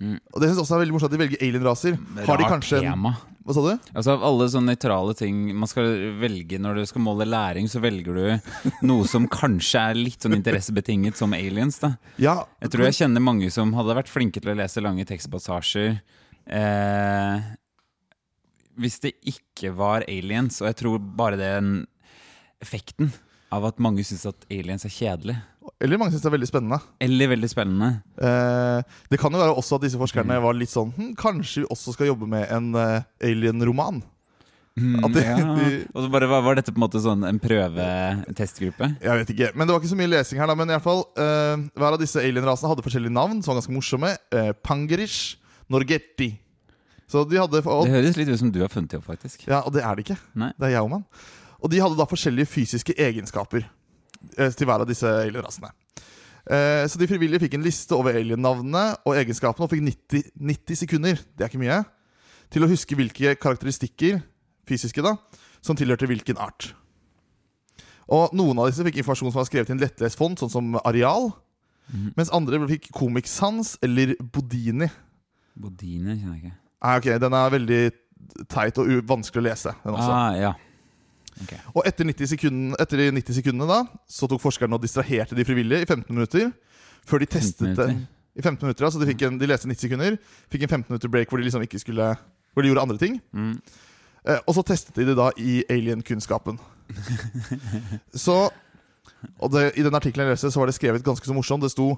Mm. 0.00 0.16
Og 0.18 0.40
det 0.42 0.48
synes 0.48 0.58
jeg 0.58 0.64
også 0.64 0.74
er 0.74 0.82
veldig 0.82 0.94
morsomt 0.96 1.12
at 1.12 1.14
de 1.14 1.22
velger 1.22 1.42
alien-raser. 1.46 1.96
Har 2.26 2.40
de 2.40 2.50
kanskje 2.50 2.80
en, 2.80 2.86
tema. 2.90 3.12
Hva 3.44 3.54
sa 3.54 3.62
du? 3.62 3.88
Altså 3.92 4.14
Av 4.16 4.24
alle 4.26 4.48
sånne 4.50 4.72
nøytrale 4.72 5.14
ting 5.18 5.42
man 5.54 5.70
skal 5.70 5.90
velge 6.22 6.58
når 6.62 6.80
du 6.80 6.88
skal 6.90 7.04
måle 7.04 7.26
læring, 7.28 7.68
så 7.70 7.82
velger 7.84 8.16
du 8.18 8.80
noe 8.88 9.08
som 9.10 9.28
kanskje 9.30 9.82
er 9.92 10.00
litt 10.00 10.24
sånn 10.24 10.38
interessebetinget, 10.38 11.18
som 11.20 11.36
aliens. 11.36 11.78
da 11.82 11.94
Ja, 12.16 12.40
Jeg 12.64 12.74
tror 12.74 12.88
jeg 12.88 12.98
kjenner 13.02 13.22
mange 13.22 13.50
som 13.54 13.74
hadde 13.78 13.98
vært 14.00 14.12
flinke 14.12 14.42
til 14.42 14.54
å 14.54 14.58
lese 14.58 14.82
lange 14.82 15.06
tekstpassasjer. 15.08 16.00
Eh, 16.44 17.52
hvis 18.80 18.98
det 19.04 19.14
ikke 19.30 19.70
var 19.76 20.08
aliens, 20.08 20.58
og 20.62 20.72
jeg 20.72 20.80
tror 20.80 20.98
bare 20.98 21.38
den 21.38 21.76
effekten 22.64 23.12
av 23.52 23.66
at 23.68 23.82
mange 23.82 24.04
syns 24.06 24.24
at 24.30 24.46
aliens 24.50 24.84
er 24.86 24.92
kjedelig. 24.92 25.36
Eller 25.82 26.00
mange 26.00 26.14
syns 26.14 26.24
det 26.24 26.30
er 26.30 26.36
veldig 26.36 26.48
spennende. 26.48 26.78
Eller 27.04 27.30
veldig 27.32 27.50
spennende. 27.50 27.90
Eh, 28.16 28.96
det 29.12 29.20
kan 29.20 29.32
jo 29.34 29.42
være 29.42 29.54
også 29.58 29.78
at 29.78 29.86
disse 29.86 30.00
forskerne 30.00 30.40
var 30.44 30.56
litt 30.56 30.72
sånn 30.72 30.92
hm, 30.96 31.12
Kanskje 31.18 31.64
vi 31.64 31.70
også 31.72 31.94
skal 31.94 32.10
jobbe 32.12 32.28
med 32.30 32.48
en 32.52 32.72
uh, 32.76 33.04
alien-roman? 33.24 34.02
Mm, 34.74 35.04
de, 35.14 35.22
ja. 35.22 35.36
de- 35.58 35.84
Og 35.94 36.08
bare, 36.10 36.26
var, 36.26 36.56
dette 36.58 36.72
på 36.74 36.80
en 36.80 36.84
måte 36.86 37.02
sånn 37.02 37.22
en 37.28 37.38
prøvetestgruppe? 37.42 38.90
Jeg 39.04 39.20
vet 39.20 39.34
ikke, 39.36 39.52
men 39.54 39.68
Det 39.68 39.76
var 39.76 39.82
ikke 39.82 39.92
så 39.92 40.00
mye 40.00 40.10
lesing 40.10 40.40
her. 40.42 40.50
da 40.50 40.56
Men 40.58 40.72
i 40.72 40.76
hvert 40.76 40.86
fall, 40.86 41.04
eh, 41.14 41.68
hver 41.78 41.94
av 41.94 42.00
disse 42.02 42.22
alien-rasene 42.22 42.72
hadde 42.72 42.86
forskjellige 42.86 43.14
navn 43.14 43.42
som 43.42 43.54
var 43.54 43.62
ganske 43.62 43.76
morsomme. 43.76 44.16
Eh, 44.34 44.50
Pangerish, 44.66 45.36
Norgetti. 45.70 46.32
Så 47.06 47.22
de 47.28 47.38
hadde 47.38 47.60
og, 47.62 47.84
Det 47.86 47.94
høres 47.94 48.16
litt 48.18 48.32
ut 48.32 48.40
som 48.40 48.50
du 48.50 48.60
har 48.64 48.72
funnet 48.72 48.90
det 48.90 48.98
opp, 48.98 49.06
faktisk. 49.06 49.46
Ja, 49.46 49.62
og 49.62 49.74
det 49.76 49.84
er 49.84 49.94
det 49.94 50.08
ikke. 50.08 50.18
Nei. 50.40 50.50
Det 50.58 50.70
er 50.70 50.78
Jaumann. 50.80 51.04
Og 51.04 51.43
de 51.72 51.80
hadde 51.80 51.98
da 51.98 52.06
forskjellige 52.08 52.50
fysiske 52.50 52.96
egenskaper 53.00 53.64
eh, 53.64 54.50
til 54.52 54.68
hver 54.68 54.84
av 54.84 54.88
disse 54.88 55.08
alien-rasene. 55.08 55.70
Eh, 56.44 56.84
så 56.90 57.00
de 57.00 57.08
frivillige 57.08 57.40
fikk 57.46 57.56
en 57.56 57.64
liste 57.64 57.96
over 57.96 58.18
alien-navnene 58.18 58.84
og 59.06 59.16
egenskapene 59.16 59.64
og 59.64 59.72
fikk 59.72 59.84
90, 59.86 60.32
90 60.36 60.80
sekunder 60.82 61.20
det 61.22 61.46
er 61.46 61.52
ikke 61.52 61.62
mye, 61.62 61.80
til 62.52 62.66
å 62.66 62.70
huske 62.70 62.98
hvilke 62.98 63.36
karakteristikker, 63.40 64.20
fysiske 64.68 65.04
da, 65.04 65.16
som 65.64 65.76
tilhørte 65.78 66.08
hvilken 66.10 66.40
art. 66.40 66.72
Og 68.12 68.34
Noen 68.36 68.60
av 68.60 68.68
disse 68.68 68.84
fikk 68.84 69.00
informasjon 69.00 69.32
som 69.32 69.40
var 69.40 69.48
skrevet 69.48 69.72
i 69.72 69.74
en 69.74 69.80
lettlest 69.80 70.20
fond, 70.20 70.36
sånn 70.36 70.52
som 70.52 70.76
areal. 70.84 71.30
Mens 72.16 72.32
andre 72.32 72.60
fikk 72.68 72.90
Comic 72.96 73.28
Sans 73.28 73.74
eller 73.84 74.14
Bodini. 74.20 74.88
Bodini 75.56 76.16
kjenner 76.16 76.36
jeg 76.36 76.42
ikke. 76.42 76.54
Nei, 76.84 76.94
ok, 77.00 77.08
Den 77.22 77.36
er 77.38 77.52
veldig 77.54 77.80
teit 78.52 78.80
og 78.80 78.92
vanskelig 79.08 79.42
å 79.42 79.46
lese. 79.48 79.74
Den 79.84 79.96
også. 79.96 80.12
Ah, 80.12 80.36
ja. 80.36 80.52
Og 81.74 81.82
etter 81.88 82.06
90, 82.06 82.30
sekunden, 82.34 82.74
etter 82.80 83.00
de 83.00 83.08
90 83.10 83.38
sekundene 83.40 83.66
da 83.66 83.80
Så 84.10 84.28
tok 84.30 84.42
forskerne 84.42 84.76
og 84.76 84.84
distraherte 84.84 85.34
de 85.34 85.46
frivillige 85.46 85.82
i 85.82 85.88
15 85.88 86.06
minutter. 86.14 86.52
Før 87.08 87.20
de 87.22 87.26
testet 87.26 87.74
det? 87.78 87.88
I 88.34 88.42
15 88.42 88.62
minutter, 88.62 88.90
Så 88.90 88.98
de, 88.98 89.06
fikk 89.06 89.22
en, 89.26 89.38
de 89.38 89.46
leste 89.46 89.68
90 89.70 89.86
sekunder, 89.86 90.16
fikk 90.50 90.66
en 90.66 90.72
15 90.80 90.92
minutter 90.92 91.10
break 91.10 91.30
hvor 91.30 91.38
de 91.38 91.46
liksom 91.46 91.62
ikke 91.62 91.78
skulle 91.82 92.14
Hvor 92.54 92.62
de 92.62 92.70
gjorde 92.70 92.86
andre 92.86 92.98
ting. 92.98 93.20
Mm. 93.32 93.58
Eh, 94.24 94.40
og 94.46 94.54
så 94.54 94.62
testet 94.62 94.96
de 94.96 95.06
det 95.10 95.16
da 95.18 95.30
i 95.36 95.64
alien-kunnskapen. 95.70 96.58
så 98.26 98.48
Og 99.40 99.50
det, 99.52 99.72
i 99.76 99.82
den 99.82 99.94
artikkelen 99.94 100.26
jeg 100.26 100.36
leste, 100.36 100.50
så 100.50 100.60
var 100.60 100.66
det 100.68 100.76
skrevet 100.76 101.04
ganske 101.04 101.26
så 101.26 101.34
morsomt. 101.34 101.62
Det 101.64 101.72
sto 101.72 101.94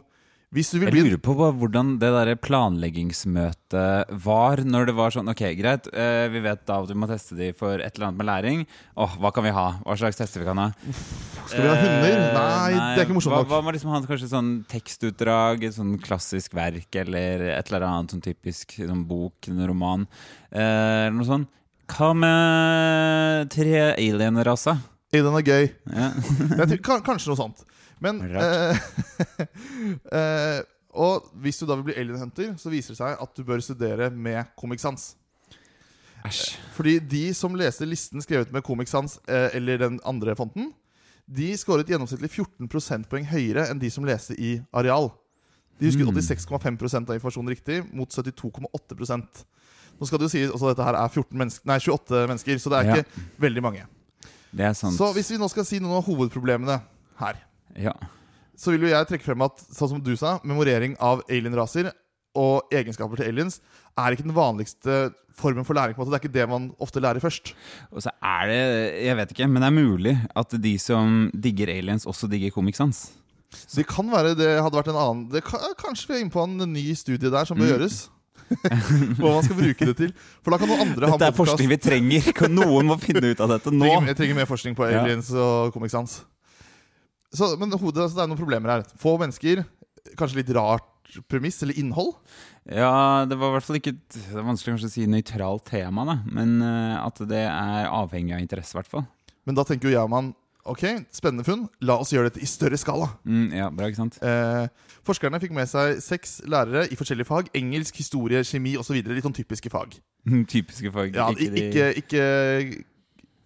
Jeg 0.55 0.93
lurer 0.95 1.19
på 1.19 1.35
hvordan 1.35 1.97
det 1.99 2.07
der 2.15 2.37
planleggingsmøtet 2.39 4.13
var. 4.23 4.61
Når 4.63 4.87
det 4.87 4.95
var 4.95 5.11
sånn 5.11 5.29
Ok, 5.33 5.43
greit, 5.59 5.89
eh, 5.91 6.29
vi 6.31 6.39
vet 6.45 6.63
da 6.69 6.77
at 6.85 6.89
vi 6.93 6.95
må 6.95 7.09
teste 7.11 7.35
de 7.35 7.49
for 7.53 7.83
et 7.83 7.97
eller 7.99 8.07
annet 8.09 8.21
med 8.21 8.29
læring. 8.31 8.63
Åh, 8.97 9.17
Hva 9.19 9.33
kan 9.35 9.43
vi 9.43 9.51
ha? 9.51 9.67
Hva 9.83 9.97
slags 9.99 10.17
tester 10.17 10.41
vi 10.41 10.47
kan 10.47 10.61
ha? 10.63 10.69
Skal 11.51 11.65
vi 11.65 11.69
ha 11.69 11.75
hunder? 11.83 12.15
Nei, 12.15 12.71
Nei, 12.79 12.95
det 12.95 13.03
er 13.03 13.09
ikke 13.09 13.19
morsomt 13.19 13.35
hva, 13.35 13.43
nok. 13.43 13.51
Hva 13.51 13.61
med 13.67 13.75
liksom 13.75 13.91
ha 13.91 14.01
kanskje 14.07 14.31
sånn 14.31 14.53
tekstutdrag, 14.71 15.67
et 15.67 15.75
sånn 15.77 15.97
klassisk 15.99 16.55
verk, 16.57 16.89
eller 17.03 17.49
et 17.59 17.73
eller 17.73 17.89
annet 17.91 18.15
sånn 18.15 18.23
typisk 18.25 18.79
sånn 18.79 19.03
bok, 19.11 19.51
en 19.51 19.67
roman, 19.67 20.07
eh, 20.53 21.09
eller 21.09 21.17
noe 21.19 21.27
sånt? 21.27 21.51
Hva 21.91 22.13
med 22.15 23.51
tre 23.51 23.81
alien-raser? 23.97 24.79
Alien 25.15 25.41
er 25.43 25.51
gøy. 25.51 25.69
Ja. 25.91 26.13
Kanskje 27.03 27.35
noe 27.35 27.43
sånt. 27.43 27.67
Men 28.05 28.21
eh, 28.29 28.79
eh, 30.19 30.61
Og 30.97 31.29
hvis 31.43 31.61
du 31.61 31.67
da 31.69 31.77
vil 31.79 31.91
bli 31.91 31.97
alien 32.01 32.21
hunter, 32.21 32.55
så 32.61 32.73
viser 32.73 32.95
det 32.95 33.01
seg 33.03 33.23
at 33.23 33.37
du 33.37 33.45
bør 33.45 33.63
studere 33.65 34.11
med 34.13 34.53
Comic 34.59 34.81
Sans. 34.85 35.15
Æsj. 36.27 36.57
Fordi 36.75 36.97
de 37.01 37.23
som 37.37 37.55
leste 37.59 37.87
listen 37.87 38.23
skrevet 38.25 38.53
med 38.55 38.65
Comic 38.67 38.91
Sans 38.93 39.19
eh, 39.29 39.51
eller 39.59 39.79
den 39.85 40.01
andre 40.09 40.35
fonten, 40.39 40.73
de 41.27 41.51
skåret 41.59 41.89
gjennomsnittlig 41.91 42.31
14 42.31 42.69
prosentpoeng 42.71 43.27
høyere 43.29 43.67
enn 43.71 43.81
de 43.83 43.91
som 43.93 44.07
leste 44.07 44.37
i 44.39 44.57
areal. 44.73 45.11
De 45.77 45.91
husket 45.91 46.07
Mm. 46.07 46.15
86,5 46.17 47.11
av 47.11 47.17
informasjonen 47.19 47.53
riktig, 47.53 47.83
mot 47.93 48.09
72,8 48.09 49.45
Nå 49.97 50.07
skal 50.07 50.19
det 50.21 50.27
jo 50.29 50.33
sies 50.33 50.51
også 50.53 50.71
at 50.71 50.77
dette 50.77 50.87
her 50.87 50.97
er 50.97 51.09
14 51.09 51.39
mennesker, 51.41 51.67
nei, 51.69 51.79
28 51.81 52.27
mennesker, 52.29 52.59
så 52.61 52.71
det 52.73 52.79
er 52.79 52.85
Ja. 52.85 52.97
ikke 52.97 53.25
veldig 53.41 53.63
mange. 53.63 53.87
Det 54.53 54.77
sant. 54.77 54.97
Så 54.97 55.13
hvis 55.13 55.31
vi 55.31 55.39
nå 55.39 55.49
skal 55.49 55.65
si 55.65 55.79
noen 55.79 55.97
av 55.97 56.05
hovedproblemene 56.05 56.81
her, 57.19 57.37
Ja. 57.79 57.93
så 58.57 58.73
vil 58.73 58.87
jo 58.87 58.93
jeg 58.95 59.07
trekke 59.11 59.25
frem 59.29 59.43
at 59.45 59.59
sånn 59.69 59.91
som 59.95 60.01
du 60.03 60.15
sa, 60.17 60.39
memorering 60.45 60.97
av 61.01 61.23
alienraser 61.29 61.91
og 62.37 62.69
egenskaper 62.73 63.17
til 63.21 63.29
aliens 63.33 63.61
er 63.97 64.13
ikke 64.17 64.25
den 64.27 64.35
vanligste 64.37 65.13
formen 65.37 65.65
for 65.65 65.77
læring. 65.77 65.95
på 65.97 66.01
en 66.03 66.09
måte. 66.09 66.13
Det 66.17 66.19
er 66.21 66.29
ikke 66.29 66.35
det 66.39 66.49
man 66.49 66.71
ofte 66.81 67.01
lærer 67.01 67.21
først. 67.21 67.53
Og 67.93 68.01
så 68.05 68.11
er 68.25 68.47
det, 68.49 69.05
jeg 69.05 69.17
vet 69.17 69.31
ikke, 69.35 69.49
men 69.49 69.61
det 69.63 69.69
er 69.69 69.77
mulig 69.77 70.15
at 70.37 70.57
de 70.63 70.73
som 70.81 71.31
digger 71.37 71.69
aliens, 71.69 72.07
også 72.09 72.29
digger 72.29 72.51
Comic 72.55 72.77
Sans. 72.77 73.11
Så 73.53 73.77
det 73.81 73.87
kan 73.89 74.09
være 74.11 74.35
det 74.37 74.49
hadde 74.61 74.77
vært 74.77 74.89
en 74.93 74.97
annen 75.01 75.29
det 75.33 75.43
kan, 75.45 75.61
Kanskje 75.81 76.09
vi 76.09 76.15
er 76.17 76.25
inne 76.25 76.33
på 76.35 76.43
en 76.45 76.57
ny 76.73 76.93
studie 76.99 77.31
der 77.31 77.45
som 77.49 77.57
bør 77.57 77.69
Mm. 77.69 77.73
gjøres. 77.77 78.09
Hva 79.21 79.31
man 79.35 79.43
skal 79.45 79.57
bruke 79.59 79.87
det 79.89 79.97
til. 79.99 80.13
For 80.45 80.53
da 80.55 80.59
kan 80.61 80.69
noen 80.71 80.83
andre 80.89 81.09
ha 81.11 81.17
Dette 81.19 81.29
er 81.33 81.37
forskning 81.37 81.69
vi 81.73 81.79
trenger. 81.83 82.49
Noen 82.53 82.87
må 82.87 82.97
finne 83.03 83.23
ut 83.33 83.41
av 83.41 83.49
dette 83.57 83.73
nå. 83.73 83.85
Trenger, 83.87 84.07
jeg 84.13 84.17
trenger 84.21 84.39
mer 84.41 84.47
forskning 84.51 84.77
på 84.79 84.89
Ja. 84.91 85.03
aliens 85.03 85.31
og 85.35 85.73
Comic 85.75 85.91
Sans. 85.95 86.21
Så, 87.35 87.53
men 87.61 87.73
hodet, 87.75 88.05
altså, 88.05 88.19
det 88.19 88.25
er 88.25 88.31
noen 88.31 88.41
problemer 88.41 88.77
her. 88.77 88.87
Få 89.01 89.17
mennesker, 89.21 89.65
kanskje 90.19 90.43
litt 90.43 90.53
rart 90.57 90.93
premiss 91.31 91.63
eller 91.63 91.79
innhold. 91.79 92.15
Ja, 92.67 93.27
det 93.29 93.39
var 93.39 93.53
i 93.53 93.57
hvert 93.57 93.67
fall 93.67 93.79
ikke 93.79 93.93
et, 93.95 94.07
Det 94.11 94.41
er 94.41 94.47
vanskelig 94.47 94.75
kanskje 94.75 94.89
å 94.91 94.95
si 94.95 95.05
nøytralt 95.11 95.69
tema, 95.71 96.07
da. 96.09 96.17
Men 96.27 96.59
uh, 96.65 97.05
at 97.05 97.23
det 97.31 97.45
er 97.47 97.87
avhengig 97.93 98.35
av 98.35 98.43
interesse, 98.43 98.75
i 98.75 98.81
hvert 98.81 98.91
fall. 98.91 99.07
Men 99.47 99.59
da 99.59 99.65
tenker 99.67 99.91
jo 99.91 99.97
jeg 99.97 100.13
man 100.13 100.35
Ok, 100.67 100.83
spennende 101.15 101.45
funn. 101.47 101.61
La 101.87 101.95
oss 102.03 102.11
gjøre 102.11 102.27
dette 102.27 102.43
i 102.43 102.49
større 102.51 102.75
skala. 102.81 103.07
Mm, 103.23 103.53
ja, 103.55 103.69
bra, 103.71 103.87
ikke 103.87 104.01
sant? 104.01 104.17
Eh, 104.19 104.65
forskerne 105.07 105.39
fikk 105.39 105.53
med 105.55 105.71
seg 105.71 106.01
seks 106.03 106.41
lærere 106.51 106.89
i 106.91 106.99
forskjellige 106.99 107.29
fag. 107.29 107.53
Engelsk, 107.55 108.01
historie, 108.03 108.41
kjemi 108.43 108.73
osv. 108.81 108.99
Litt 108.99 109.23
sånn 109.23 109.37
typiske 109.37 109.71
fag. 109.71 109.95
Typiske 110.57 110.91
fag. 110.91 111.15
Ja, 111.15 111.29
ikke 111.31 111.63
ikke, 111.63 111.87
ikke 112.03 112.25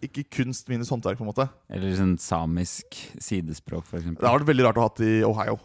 ikke 0.07 0.25
kunst 0.38 0.69
minus 0.71 0.90
håndverk, 0.92 1.19
på 1.19 1.25
en 1.26 1.30
måte. 1.30 1.47
Eller 1.71 1.92
sånn 1.99 2.16
samisk 2.21 2.97
sidespråk, 3.23 3.85
for 3.88 4.00
Det 4.00 4.16
har 4.25 4.38
vært 4.40 4.49
veldig 4.49 4.66
rart 4.69 4.80
å 4.80 4.85
ha 4.85 4.88
hatt 4.90 5.02
i 5.04 5.12
Ohio. 5.26 5.59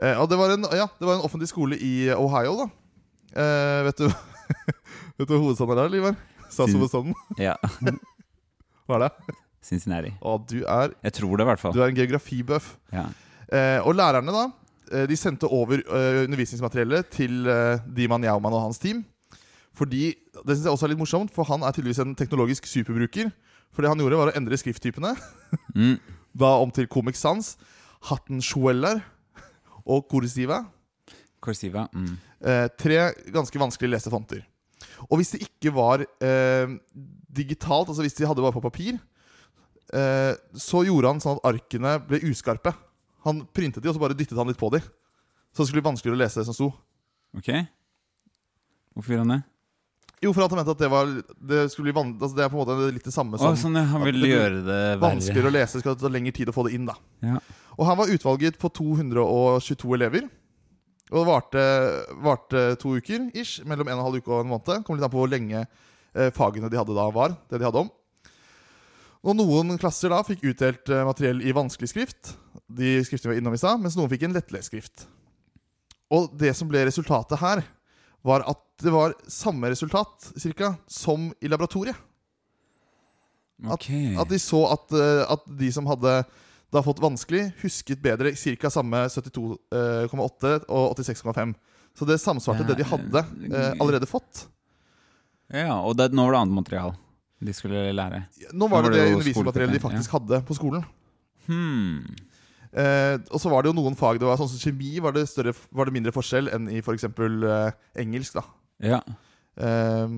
Eh, 0.00 0.16
og 0.18 0.28
det 0.32 0.38
var, 0.40 0.54
en, 0.56 0.64
ja, 0.74 0.86
det 0.98 1.06
var 1.08 1.18
en 1.18 1.26
offentlig 1.26 1.50
skole 1.50 1.76
i 1.76 2.08
Ohio, 2.16 2.56
da. 2.62 2.68
Eh, 3.30 3.82
vet 3.86 4.00
du 4.02 4.08
Vet 5.20 5.28
du 5.28 5.34
hva 5.36 5.38
hovedstaden 5.44 5.74
er 5.76 5.82
der, 5.84 5.92
Livar? 5.92 6.16
Statshovedstaden? 6.50 7.14
Ja. 7.46 7.54
Hva 8.90 8.96
er 8.96 9.04
det? 9.04 9.36
Cincinnati. 9.62 10.10
Å, 10.24 10.38
du 10.50 10.62
er, 10.64 10.94
Jeg 11.04 11.14
tror 11.20 11.36
det, 11.38 11.44
i 11.44 11.50
hvert 11.52 11.60
fall. 11.62 11.74
du 11.76 11.82
er 11.84 11.92
en 11.92 11.98
geografibøff. 11.98 12.72
Ja. 12.94 13.04
Eh, 13.52 13.78
og 13.86 13.94
lærerne, 13.94 14.32
da, 14.34 14.46
eh, 14.90 15.04
de 15.06 15.18
sendte 15.20 15.46
over 15.52 15.82
eh, 15.84 16.22
undervisningsmateriellet 16.24 17.10
til 17.14 17.44
eh, 17.46 17.84
Diman 17.94 18.24
Yauman 18.26 18.56
og 18.56 18.64
hans 18.70 18.80
team. 18.82 19.04
Fordi, 19.76 20.14
Det 20.40 20.56
synes 20.56 20.64
jeg 20.66 20.72
også 20.74 20.88
er 20.88 20.92
litt 20.94 21.02
morsomt, 21.04 21.30
for 21.30 21.46
han 21.46 21.62
er 21.62 21.76
tydeligvis 21.76 22.00
en 22.02 22.16
teknologisk 22.18 22.66
superbruker. 22.66 23.30
For 23.74 23.84
det 23.84 23.92
han 23.92 24.02
gjorde, 24.02 24.18
var 24.20 24.32
å 24.32 24.36
endre 24.38 24.58
skrifttypene. 24.60 25.14
Mm. 25.74 25.96
Da 26.30 26.48
om 26.62 26.70
til 26.70 26.86
Comic 26.86 27.16
Sans, 27.18 27.46
Hattenschueller 28.06 29.00
og 29.82 30.04
Kursiva. 30.10 30.60
Corsiva. 31.42 31.88
Mm. 31.90 32.12
Eh, 32.38 32.66
tre 32.78 32.98
ganske 33.34 33.58
vanskelig 33.58 33.90
leste 33.96 34.12
fonter. 34.12 34.44
Og 35.08 35.18
hvis 35.18 35.32
det 35.34 35.42
ikke 35.48 35.72
var 35.74 36.04
eh, 36.22 36.76
digitalt, 37.34 37.90
altså 37.90 38.04
hvis 38.06 38.14
de 38.18 38.28
hadde 38.30 38.44
bare 38.44 38.54
på 38.54 38.62
papir, 38.62 39.00
eh, 39.94 40.32
så 40.54 40.84
gjorde 40.86 41.14
han 41.14 41.22
sånn 41.24 41.40
at 41.40 41.50
arkene 41.50 41.96
ble 42.06 42.22
uskarpe. 42.30 42.74
Han 43.26 43.42
printet 43.50 43.82
de, 43.82 43.90
og 43.90 43.98
så 43.98 44.02
bare 44.02 44.16
dyttet 44.16 44.38
han 44.38 44.48
litt 44.50 44.60
på 44.60 44.70
de. 44.74 44.82
Så 45.50 45.62
det 45.62 45.70
skulle 45.70 45.82
bli 45.82 45.90
vanskeligere 45.90 46.18
å 46.18 46.22
lese 46.22 46.40
det 46.40 46.46
som 46.48 46.56
sto. 46.56 46.70
Ok. 47.36 47.50
Hvorfor 48.94 49.14
gjør 49.14 49.24
han 49.24 49.34
det? 49.34 49.42
Jo, 50.20 50.34
for 50.36 50.44
at 50.44 50.52
han 50.52 50.60
mente 50.60 50.72
at 50.74 50.80
det 50.82 50.88
var 50.92 51.08
Det 51.32 51.60
skulle 51.72 51.88
bli 51.88 51.94
van 51.96 52.10
altså 52.12 52.36
det 52.36 52.42
er 52.44 52.50
på 52.52 52.58
en 52.58 52.60
måte 52.60 52.90
litt 52.92 53.06
det 53.08 53.14
samme 53.14 53.38
Å, 53.38 53.40
som 53.40 53.54
sånn, 53.56 53.78
ja. 53.80 53.86
Han 53.88 54.02
at 54.04 54.10
gjøre 54.12 54.58
det 54.66 54.76
gjøre 54.76 54.98
vanskeligere 55.00 55.48
å 55.48 55.54
lese. 55.54 55.78
Det 55.78 55.84
skal 55.84 55.96
ta 56.00 56.10
lengre 56.12 56.34
tid 56.36 56.52
å 56.52 56.54
få 56.56 56.66
det 56.68 56.74
inn, 56.76 56.84
da. 56.88 56.98
Ja. 57.24 57.40
Og 57.78 57.88
han 57.88 57.96
var 57.96 58.12
utvalget 58.12 58.58
på 58.60 58.68
222 58.76 59.94
elever. 59.96 60.26
Og 61.10 61.16
det 61.16 61.26
varte, 61.26 61.62
varte 62.22 62.66
to 62.82 62.92
uker 63.00 63.30
ish, 63.34 63.64
mellom 63.66 63.88
en 63.88 63.96
og 63.96 64.02
en 64.02 64.06
halv 64.10 64.20
uke 64.20 64.34
og 64.34 64.44
en 64.44 64.52
måned. 64.52 64.84
Kom 64.86 64.98
litt 64.98 65.06
an 65.06 65.12
på 65.12 65.22
hvor 65.22 65.32
lenge 65.32 65.64
eh, 65.64 66.28
fagene 66.36 66.70
de 66.70 66.78
hadde 66.78 66.94
da, 66.94 67.08
var. 67.14 67.34
Det 67.48 67.58
de 67.58 67.66
hadde 67.66 67.82
om. 67.86 67.90
Og 69.20 69.36
noen 69.36 69.76
klasser 69.80 70.12
da 70.12 70.20
fikk 70.24 70.44
utdelt 70.52 70.92
eh, 70.92 71.02
materiell 71.08 71.42
i 71.44 71.56
vanskelig 71.56 71.90
skrift, 71.90 72.34
de 72.70 72.98
skriftene 73.04 73.32
vi 73.32 73.34
var 73.34 73.42
innom 73.42 73.56
i 73.56 73.60
stad, 73.60 73.80
mens 73.82 73.96
noen 73.98 74.12
fikk 74.12 74.28
en 74.28 74.36
lettlest 74.36 74.70
skrift. 74.70 75.08
Og 76.14 76.30
det 76.38 76.54
som 76.58 76.70
ble 76.70 76.84
resultatet 76.88 77.40
her, 77.42 77.64
var 78.26 78.44
at 78.48 78.62
det 78.80 78.92
var 78.92 79.14
samme 79.28 79.70
resultat 79.72 80.30
cirka, 80.40 80.74
som 80.88 81.30
i 81.40 81.48
laboratoriet. 81.48 81.96
Ok. 83.68 83.90
At 84.20 84.30
de 84.30 84.38
så 84.40 84.62
at, 84.72 84.92
eh, 84.96 85.24
at 85.28 85.44
de 85.60 85.68
som 85.72 85.88
hadde 85.88 86.22
da 86.70 86.82
fått 86.86 87.02
vanskelig, 87.02 87.50
husket 87.64 88.00
bedre 88.00 88.32
ca. 88.32 88.70
samme 88.70 89.02
72,8 89.10 90.54
og 90.68 90.96
86,5. 90.96 91.54
Så 91.98 92.06
det 92.06 92.20
samsvarte 92.22 92.64
det 92.68 92.78
de 92.78 92.86
hadde 92.86 93.24
eh, 93.50 93.72
allerede 93.80 94.08
fått. 94.08 94.46
Ja, 95.50 95.80
og 95.82 95.96
det, 95.98 96.12
nå 96.14 96.28
var 96.28 96.36
det 96.36 96.42
annet 96.44 96.60
material 96.62 96.94
de 97.40 97.52
skulle 97.56 97.88
lære. 97.96 98.24
Nå 98.52 98.68
var 98.68 98.84
Nå 98.84 98.90
det 98.90 98.98
det 98.98 99.04
jo 99.04 99.16
undervisningsmateriellet 99.16 99.76
de 99.78 99.82
faktisk 99.82 100.12
faktisk 100.12 100.16
hadde 100.18 100.40
på 100.46 100.56
skolen. 100.58 100.84
Hmm. 101.48 102.02
Eh, 102.70 103.16
og 103.34 103.40
så 103.42 103.50
var 103.50 103.62
det 103.66 103.72
jo 103.72 103.78
noen 103.80 103.96
fag 103.98 104.20
det 104.22 104.28
var 104.28 104.36
sånn 104.38 104.48
som 104.52 104.60
Kjemi 104.62 105.00
var 105.02 105.10
det, 105.16 105.24
større, 105.26 105.50
var 105.74 105.88
det 105.88 105.94
mindre 105.96 106.12
forskjell 106.14 106.52
enn 106.54 106.68
i 106.70 106.78
f.eks. 106.78 107.08
Eh, 107.10 107.72
engelsk. 107.98 108.36
da 108.38 108.44
Ja. 108.92 109.00
eh, 109.58 110.14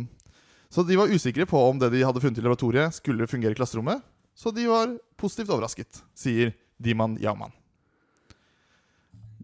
Så 0.72 0.84
de 0.88 0.96
var 1.00 1.08
usikre 1.08 1.46
på 1.48 1.56
om 1.70 1.78
det 1.80 1.90
de 1.94 2.02
hadde 2.04 2.20
funnet 2.20 2.38
i 2.38 2.44
laboratoriet, 2.44 2.92
skulle 2.96 3.26
fungere 3.28 3.52
i 3.52 3.58
klasserommet. 3.58 4.02
Så 4.36 4.52
de 4.54 4.66
var 4.68 4.92
positivt 5.20 5.48
overrasket, 5.52 6.02
sier 6.16 6.52
Diman 6.80 7.18
Yaman. 7.20 7.52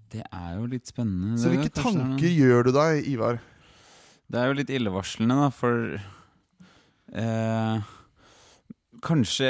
Det 0.09 0.23
er 0.25 0.55
jo 0.57 0.65
litt 0.67 0.88
spennende. 0.88 1.37
Så 1.41 1.50
hvilke 1.53 1.69
det, 1.69 1.83
tanker 1.85 2.29
gjør 2.33 2.65
du 2.65 2.73
deg, 2.73 3.05
Ivar? 3.12 3.41
Det 4.29 4.41
er 4.41 4.47
jo 4.49 4.57
litt 4.57 4.71
illevarslende, 4.73 5.37
da, 5.37 5.51
for 5.53 6.01
eh, 7.12 7.81
Kanskje 9.04 9.48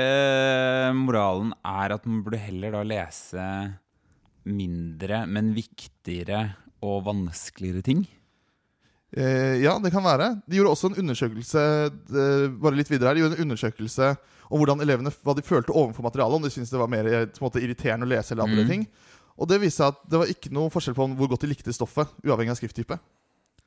moralen 0.98 1.52
er 1.64 1.94
at 1.96 2.06
man 2.08 2.22
burde 2.26 2.40
heller 2.42 2.74
da 2.76 2.82
lese 2.86 3.44
mindre, 4.48 5.22
men 5.28 5.52
viktigere 5.56 6.42
og 6.84 7.02
vanskeligere 7.08 7.82
ting. 7.84 8.02
Eh, 9.16 9.56
ja, 9.64 9.78
det 9.80 9.92
kan 9.94 10.04
være. 10.04 10.34
De 10.46 10.58
gjorde 10.58 10.74
også 10.74 10.90
en 10.90 10.98
undersøkelse 11.00 11.60
eh, 11.88 12.42
Bare 12.60 12.76
litt 12.76 12.90
videre 12.92 13.08
her 13.08 13.16
De 13.16 13.22
gjorde 13.22 13.38
en 13.38 13.46
undersøkelse 13.46 14.10
om 14.52 14.60
hvordan 14.60 14.82
elevene 14.84 15.08
hva 15.24 15.32
de 15.36 15.44
følte 15.44 15.72
overfor 15.72 16.04
materialet. 16.04 16.36
Om 16.36 16.44
de 16.44 16.50
syntes 16.52 16.72
det 16.74 16.80
var 16.80 16.90
mer 16.92 17.08
eh, 17.08 17.24
måte, 17.40 17.62
irriterende 17.64 18.04
å 18.04 18.12
lese 18.12 18.34
eller 18.34 18.44
andre 18.44 18.66
Mm. 18.66 18.68
ting. 18.74 18.84
Og 19.38 19.48
det 19.48 19.60
viste 19.62 19.80
seg 19.80 19.94
at 19.94 20.02
det 20.12 20.18
var 20.20 20.32
ikke 20.32 20.52
noe 20.52 20.68
forskjell 20.74 20.96
på 20.98 21.06
hvor 21.16 21.28
godt 21.32 21.44
de 21.46 21.50
likte 21.54 21.72
stoffet, 21.72 22.10
uavhengig 22.26 22.52
av 22.52 22.58
skrifttype. 22.60 22.98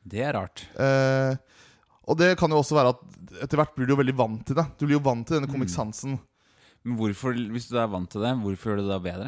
Det 0.04 0.22
er 0.26 0.34
rart. 0.38 0.66
Eh, 0.78 1.36
og 2.08 2.18
det 2.18 2.32
kan 2.40 2.50
jo 2.50 2.58
også 2.64 2.76
være 2.80 2.94
at 2.96 3.02
etter 3.46 3.58
hvert 3.62 3.76
blir 3.78 3.86
du 3.88 3.94
jo 3.94 4.00
veldig 4.02 4.16
vant 4.18 4.42
til 4.48 4.56
det. 4.58 4.66
Du 4.80 4.86
blir 4.88 4.98
jo 4.98 5.04
vant 5.06 5.26
til 5.28 5.38
denne 5.40 5.50
komiksansen. 5.52 6.18
comic-sansen. 6.18 6.20
Men 6.84 6.98
hvorfor, 6.98 7.36
hvis 7.54 7.68
du 7.70 7.78
er 7.78 7.88
vant 7.94 8.10
til 8.10 8.22
det, 8.26 8.32
hvorfor 8.42 8.72
gjør 8.72 8.80
du 8.82 8.84
det 8.88 8.92
da 8.96 9.00
bedre? 9.06 9.28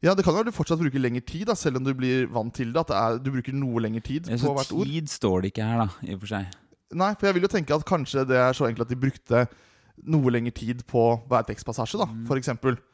Ja, 0.00 0.14
det 0.14 0.22
kan 0.24 0.32
jo 0.32 0.38
være 0.40 0.48
du 0.48 0.54
fortsatt 0.56 0.78
bruker 0.80 1.02
lengre 1.02 1.20
tid, 1.26 1.44
da, 1.50 1.54
selv 1.58 1.76
om 1.80 1.84
du 1.84 1.92
blir 1.98 2.28
vant 2.32 2.54
til 2.54 2.70
det. 2.72 2.80
At 2.80 2.88
det 2.92 2.96
er, 2.96 3.18
du 3.18 3.30
bruker 3.34 3.52
noe 3.58 3.82
lengre 3.82 4.00
tid 4.06 4.28
Ja, 4.30 4.38
på 4.40 4.54
hvert 4.56 4.72
ord. 4.72 4.86
tid 4.88 5.10
står 5.10 5.42
det 5.42 5.50
ikke 5.52 5.66
her, 5.68 5.82
da, 5.84 5.88
i 6.06 6.14
og 6.14 6.20
for 6.22 6.32
seg. 6.32 6.52
Nei, 6.96 7.10
for 7.18 7.28
jeg 7.28 7.34
vil 7.36 7.44
jo 7.44 7.50
tenke 7.52 7.74
at 7.76 7.84
kanskje 7.84 8.22
det 8.30 8.38
er 8.40 8.54
så 8.56 8.68
enkelt 8.70 8.86
at 8.86 8.92
de 8.94 9.00
brukte 9.02 9.42
noe 10.08 10.30
lengre 10.32 10.54
tid 10.54 10.84
på 10.88 11.02
hver 11.28 11.44
tekstpassasje, 11.50 11.98
da, 12.00 12.06
for 12.30 12.40
eksempel. 12.40 12.78
Eh, 12.78 12.84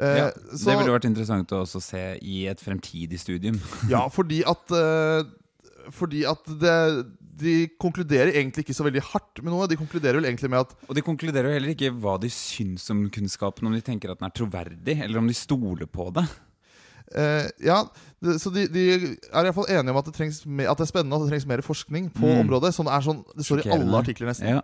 Mm. 0.00 0.16
Ja, 0.16 0.28
så, 0.56 0.64
Det 0.70 0.78
ville 0.78 0.92
vært 0.94 1.04
interessant 1.10 1.50
å 1.52 1.58
også 1.66 1.80
se 1.84 2.00
i 2.24 2.46
et 2.48 2.60
fremtidig 2.62 3.18
studium. 3.20 3.58
Ja, 3.90 4.06
fordi 4.08 4.38
at 4.48 4.70
eh, 4.72 5.26
Fordi 5.92 6.22
at 6.24 6.46
det, 6.62 6.76
de 7.40 7.54
konkluderer 7.80 8.30
egentlig 8.34 8.64
ikke 8.66 8.76
så 8.76 8.84
veldig 8.86 9.02
hardt 9.10 9.40
med 9.42 9.52
noe. 9.52 9.66
De 9.70 9.76
konkluderer 9.80 10.20
vel 10.20 10.28
egentlig 10.28 10.50
med 10.52 10.60
at 10.66 10.74
Og 10.88 10.94
de 10.98 11.02
konkluderer 11.06 11.48
jo 11.50 11.56
heller 11.56 11.72
ikke 11.74 11.90
hva 12.02 12.14
de 12.20 12.30
syns 12.32 12.86
om 12.92 13.02
kunnskapen, 13.12 13.66
om 13.66 13.74
de 13.74 13.80
tenker 13.84 14.12
at 14.12 14.20
den 14.20 14.28
er 14.28 14.36
troverdig, 14.36 14.96
eller 15.02 15.18
om 15.22 15.26
de 15.30 15.34
stoler 15.36 15.86
på 15.90 16.10
det. 16.14 16.26
Uh, 17.10 17.48
Ja, 17.58 17.80
de, 18.22 18.36
så 18.38 18.52
de, 18.54 18.68
de 18.70 18.84
er 18.94 19.42
iallfall 19.42 19.66
enige 19.72 19.90
om 19.90 19.98
at 19.98 20.06
det, 20.06 20.14
trengs 20.14 20.44
me, 20.46 20.62
at 20.70 20.78
det 20.78 20.84
er 20.86 20.92
spennende 20.92 21.16
at 21.18 21.24
det 21.26 21.32
trengs 21.32 21.48
mer 21.50 21.62
forskning 21.66 22.10
på 22.14 22.22
Mm. 22.28 22.44
området. 22.44 22.70
Sånn 22.76 22.86
er 22.92 23.02
sånn, 23.02 23.24
Det 23.34 23.44
står 23.48 23.64
i 23.66 23.70
alle 23.74 23.98
artikler, 23.98 24.28
nesten. 24.30 24.46
Ja, 24.48 24.60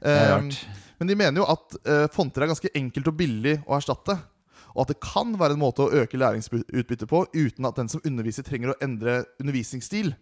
det 0.00 0.08
er 0.08 0.24
Eh, 0.24 0.36
rart. 0.38 0.60
Men 1.00 1.08
de 1.08 1.14
mener 1.16 1.40
jo 1.42 1.46
at 1.48 1.76
uh, 1.88 2.06
fonter 2.12 2.42
er 2.42 2.48
ganske 2.52 2.70
enkelt 2.74 3.06
og 3.08 3.16
billig 3.16 3.58
å 3.66 3.76
erstatte. 3.76 4.18
Og 4.76 4.82
at 4.84 4.88
det 4.94 5.00
kan 5.02 5.32
være 5.36 5.56
en 5.56 5.60
måte 5.60 5.82
å 5.82 5.90
øke 5.90 6.16
læringsutbyttet 6.16 7.08
på 7.10 7.24
uten 7.34 7.66
at 7.66 7.74
den 7.76 7.88
som 7.88 8.00
underviser, 8.06 8.44
trenger 8.46 8.70
å 8.72 8.78
endre 8.80 9.24
undervisningsstil. 9.40 10.12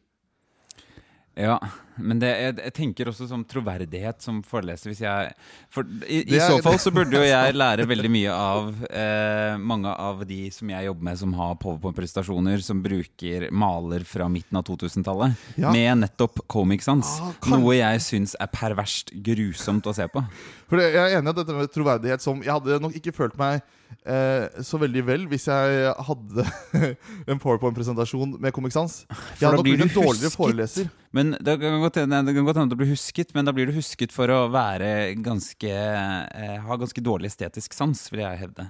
Ja, 1.37 1.59
men 2.01 2.19
det, 2.23 2.29
jeg, 2.41 2.57
jeg 2.65 2.73
tenker 2.77 3.09
også 3.11 3.27
som 3.31 3.45
troverdighet 3.49 4.23
som 4.25 4.41
foreleser. 4.47 4.91
Hvis 4.93 5.01
jeg, 5.05 5.33
for 5.75 5.87
i, 6.07 6.23
I 6.25 6.37
er- 6.39 6.47
så 6.51 6.59
fall 6.65 6.79
så 6.83 6.93
burde 6.95 7.19
jo 7.19 7.25
jeg 7.29 7.57
lære 7.57 7.87
veldig 7.91 8.11
mye 8.15 8.35
av 8.35 8.71
eh, 8.91 9.57
mange 9.61 9.93
av 9.93 10.23
de 10.29 10.41
som 10.55 10.71
jeg 10.73 10.89
jobber 10.89 11.09
med, 11.11 11.19
som 11.23 11.35
har 11.39 11.57
powerpoint-prestasjoner, 11.63 12.63
som 12.65 12.83
bruker 12.85 13.49
maler 13.51 14.05
fra 14.09 14.29
midten 14.33 14.61
av 14.61 14.67
2000-tallet, 14.69 15.35
Ja. 15.59 15.73
med 15.75 16.05
nettopp 16.05 16.43
Comic 16.47 16.83
Sans. 16.87 17.15
Ah, 17.23 17.33
Noe 17.53 17.77
jeg 17.79 18.03
syns 18.05 18.37
er 18.41 18.51
perverst 18.53 19.11
grusomt 19.25 19.87
å 19.89 19.95
se 19.97 20.07
på. 20.13 20.23
For 20.69 20.81
jeg 20.83 20.95
er 21.01 21.19
enig 21.19 21.31
i 21.31 21.33
at 21.33 21.39
dette 21.41 21.55
med 21.57 21.71
troverdighet 21.73 22.21
som 22.21 22.43
Jeg 22.45 22.53
hadde 22.53 22.77
nok 22.85 22.93
ikke 22.99 23.15
følt 23.17 23.39
meg 23.41 23.63
eh, 24.05 24.45
så 24.63 24.77
veldig 24.83 25.03
vel 25.07 25.23
hvis 25.31 25.47
jeg 25.49 25.95
hadde 26.05 26.45
en 27.33 27.41
powerpoint-presentasjon 27.41 28.35
med 28.43 28.53
Comic 28.53 28.75
Sans. 28.77 28.99
Jeg 29.09 29.47
hadde 29.49 29.57
nok 29.57 29.65
blitt 29.69 29.87
en 29.87 29.95
dårligere 29.97 30.33
foreleser. 30.35 30.91
Men 31.17 31.33
det 31.41 31.55
kan 31.63 31.79
godt 31.88 31.98
hende 32.03 32.20
det 32.29 32.35
kan 32.37 32.46
godt 32.46 32.61
hende 32.61 32.72
du 32.74 32.79
blir 32.79 32.92
husket, 32.92 33.35
men 33.35 33.48
da 33.48 33.53
blir 33.57 33.66
du 33.70 33.74
husket 33.77 34.12
for 34.14 34.31
å 34.31 34.44
være 34.53 35.16
ganske 35.24 35.72
eh, 35.72 36.57
ha 36.64 36.77
ganske 36.81 37.03
dårlig 37.05 37.33
estetisk 37.33 37.74
sans, 37.77 38.05
vil 38.12 38.22
jeg 38.27 38.42
hevde. 38.44 38.68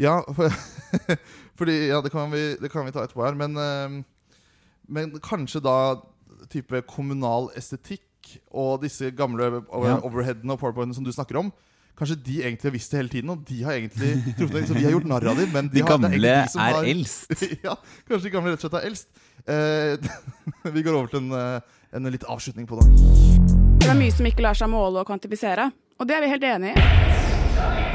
Ja, 0.00 0.20
for, 0.34 0.50
fordi 1.58 1.76
Ja, 1.90 2.00
det 2.04 2.10
kan, 2.14 2.30
vi, 2.32 2.54
det 2.60 2.70
kan 2.72 2.86
vi 2.86 2.94
ta 2.94 3.04
etterpå 3.06 3.24
her, 3.26 3.36
men 3.38 3.56
eh, 3.58 4.00
Men 4.90 5.14
kanskje 5.24 5.62
da 5.64 5.76
type 6.52 6.82
kommunal 6.90 7.46
estetikk 7.56 8.02
og 8.52 8.82
disse 8.82 9.08
gamle 9.16 9.46
Ja. 9.84 9.98
overheadene 10.04 10.52
og 10.56 10.60
powerpointene 10.60 10.96
som 10.96 11.04
du 11.06 11.12
snakker 11.14 11.38
om 11.40 11.52
Kanskje 11.94 12.16
de 12.26 12.40
egentlig 12.42 12.66
har 12.66 12.74
visst 12.74 12.90
det 12.90 12.98
hele 12.98 13.12
tiden, 13.12 13.30
og 13.30 13.42
de 13.46 13.60
har 13.62 13.76
egentlig 13.78 14.08
truffet 14.34 14.56
deg. 14.56 14.64
Så 14.66 14.74
vi 14.74 14.82
har 14.82 14.90
gjort 14.96 15.04
narr 15.06 15.28
av 15.30 15.36
dem, 15.38 15.52
men 15.54 15.68
de, 15.70 15.76
De 15.78 15.82
har, 15.84 15.92
det 15.94 15.94
gamle 15.94 16.08
egentlig 16.10 16.32
de 16.34 16.50
som 16.50 16.62
er 16.64 16.72
har- 16.74 16.88
eldst. 16.90 17.44
ja, 17.68 17.74
kanskje 18.08 18.24
de 18.26 18.32
gamle 18.34 18.50
rett 18.50 18.64
og 18.64 18.66
slett 18.66 18.78
er 18.80 18.88
eldst. 18.88 19.20
Eh, 19.46 20.72
vi 20.74 20.82
går 20.82 20.96
over 20.98 21.12
til 21.12 21.20
en, 21.22 21.28
eh, 21.38 21.76
en 21.94 22.10
litt 22.10 22.24
avslutning 22.30 22.66
på 22.68 22.78
det. 22.80 22.86
Det 23.84 23.90
er 23.92 23.98
mye 23.98 24.12
som 24.14 24.26
ikke 24.26 24.42
lar 24.44 24.56
seg 24.58 24.70
måle 24.72 25.02
og 25.02 25.06
kvantifisere, 25.08 25.68
og 26.00 26.08
det 26.08 26.16
er 26.16 26.24
vi 26.24 26.32
helt 26.32 26.46
enig 26.48 26.72
i. 26.74 27.94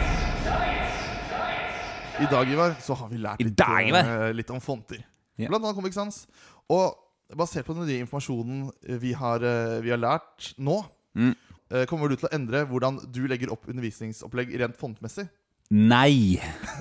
I 2.20 2.28
dag, 2.28 2.50
Ivar, 2.52 2.74
så 2.84 2.96
har 3.00 3.08
vi 3.12 3.20
lært 3.24 3.40
litt, 3.44 3.56
dag, 3.56 3.90
eh, 3.96 4.32
litt 4.36 4.50
om 4.52 4.60
fonter. 4.60 5.00
Yeah. 5.40 5.48
Blant 5.50 5.64
annet 5.64 5.78
Comic 5.78 5.94
Sans. 5.96 6.26
Og 6.70 6.98
basert 7.40 7.64
på 7.68 7.76
den 7.78 7.88
nye 7.88 8.02
informasjonen 8.04 8.66
vi 9.00 9.14
har, 9.16 9.40
eh, 9.44 9.80
vi 9.86 9.90
har 9.94 9.98
lært 10.02 10.54
nå, 10.60 10.82
Mm. 11.16 11.36
eh, 11.72 11.86
kommer 11.86 12.10
du 12.10 12.16
til 12.16 12.28
å 12.28 12.34
endre 12.34 12.66
hvordan 12.68 13.00
du 13.12 13.26
legger 13.28 13.52
opp 13.52 13.66
undervisningsopplegg 13.68 14.52
rent 14.60 14.78
fontmessig? 14.78 15.30
Nei! 15.72 16.40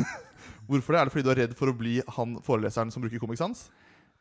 Hvorfor 0.68 0.92
det? 0.92 1.00
Er 1.00 1.04
det 1.04 1.12
fordi 1.12 1.22
du 1.24 1.30
er 1.30 1.46
redd 1.46 1.54
for 1.56 1.68
å 1.68 1.76
bli 1.78 2.02
han 2.16 2.36
foreleseren 2.44 2.90
som 2.92 3.00
bruker 3.02 3.18
Comic 3.18 3.38
Sans? 3.38 3.70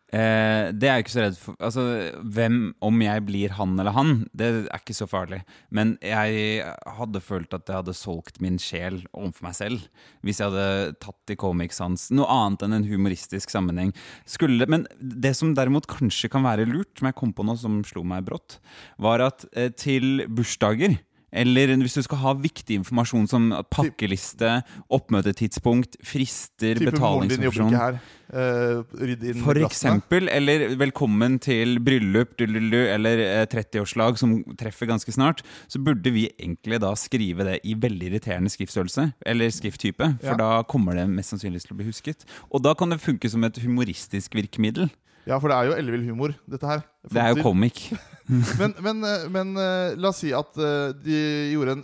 Eh, 0.08 0.70
det 0.72 0.88
er 0.88 1.02
jeg 1.02 1.04
ikke 1.04 1.12
så 1.12 1.24
redd 1.26 1.40
for. 1.40 1.56
Altså, 1.60 1.84
hvem, 2.24 2.60
Om 2.80 3.02
jeg 3.04 3.24
blir 3.28 3.56
han 3.58 3.74
eller 3.76 3.92
han, 3.92 4.14
det 4.32 4.48
er 4.48 4.80
ikke 4.80 4.96
så 4.96 5.08
farlig. 5.10 5.42
Men 5.70 5.98
jeg 6.00 6.64
hadde 7.00 7.24
følt 7.24 7.56
at 7.58 7.68
jeg 7.68 7.82
hadde 7.82 7.98
solgt 7.98 8.40
min 8.44 8.60
sjel 8.62 9.02
overfor 9.12 9.50
meg 9.50 9.58
selv 9.58 9.88
hvis 10.24 10.40
jeg 10.40 10.52
hadde 10.52 10.96
tatt 11.04 11.34
i 11.34 11.38
Comic 11.40 11.76
Sans 11.76 12.08
noe 12.16 12.28
annet 12.32 12.64
enn 12.66 12.78
en 12.80 12.88
humoristisk 12.88 13.52
sammenheng. 13.52 13.92
Skulle, 14.30 14.68
men 14.72 14.88
det 15.00 15.34
som 15.38 15.54
derimot 15.58 15.90
kanskje 15.92 16.32
kan 16.32 16.46
være 16.48 16.68
lurt, 16.70 16.94
som 16.98 17.10
jeg 17.10 17.18
kom 17.20 17.34
på 17.36 17.46
nå 17.48 17.58
som 17.60 17.82
slo 17.88 18.06
meg 18.08 18.26
brått, 18.28 18.60
var 19.02 19.24
at 19.28 19.48
eh, 19.56 19.72
til 19.76 20.24
bursdager 20.32 20.98
eller 21.32 21.74
hvis 21.82 21.98
du 21.98 22.04
skal 22.06 22.22
ha 22.22 22.34
viktig 22.40 22.78
informasjon 22.82 23.28
som 23.28 23.50
pakkeliste, 23.74 24.62
oppmøtetidspunkt, 24.94 25.98
frister, 26.06 26.80
Type 26.80 26.94
betalingsinformasjon 26.94 27.76
her. 27.76 28.00
Eh, 28.28 29.34
for 29.40 29.60
eksempel, 29.64 30.28
eller 30.32 30.66
velkommen 30.80 31.38
til 31.44 31.78
bryllup 31.84 32.40
eller 32.44 33.24
eh, 33.24 33.46
30-årslag 33.48 34.20
som 34.20 34.38
treffer 34.60 34.90
ganske 34.90 35.12
snart, 35.16 35.44
så 35.72 35.80
burde 35.80 36.12
vi 36.16 36.28
egentlig 36.36 36.82
da 36.84 36.94
skrive 37.00 37.48
det 37.48 37.60
i 37.64 37.76
veldig 37.80 38.12
irriterende 38.12 38.52
skriftstørrelse, 38.52 39.10
eller 39.26 39.52
skrifttype, 39.52 40.18
for 40.24 40.36
Ja. 40.36 40.38
da 40.40 40.64
kommer 40.64 40.96
det 40.96 41.08
mest 41.10 41.36
sannsynligvis 41.36 41.68
til 41.68 41.76
å 41.76 41.82
bli 41.82 41.90
husket. 41.92 42.28
Og 42.52 42.64
da 42.64 42.74
kan 42.74 42.90
det 42.90 43.00
funke 43.04 43.30
som 43.30 43.44
et 43.44 43.60
humoristisk 43.64 44.36
virkemiddel. 44.36 44.90
Ja, 45.28 45.38
for 45.44 45.52
det 45.52 45.58
er 45.58 45.68
jo 45.70 45.76
ellevill 45.76 46.06
humor, 46.08 46.34
dette 46.50 46.70
her. 46.70 46.86
Det 47.12 47.20
er 47.22 47.34
jo 47.36 47.44
komikk. 47.46 47.82
Men, 48.60 48.74
men, 48.84 48.98
eh, 49.08 49.22
men 49.32 49.54
eh, 49.56 49.94
la 49.96 50.10
oss 50.10 50.18
si 50.20 50.34
at 50.36 50.58
eh, 50.60 50.90
de 51.00 51.20
gjorde 51.54 51.78
en, 51.78 51.84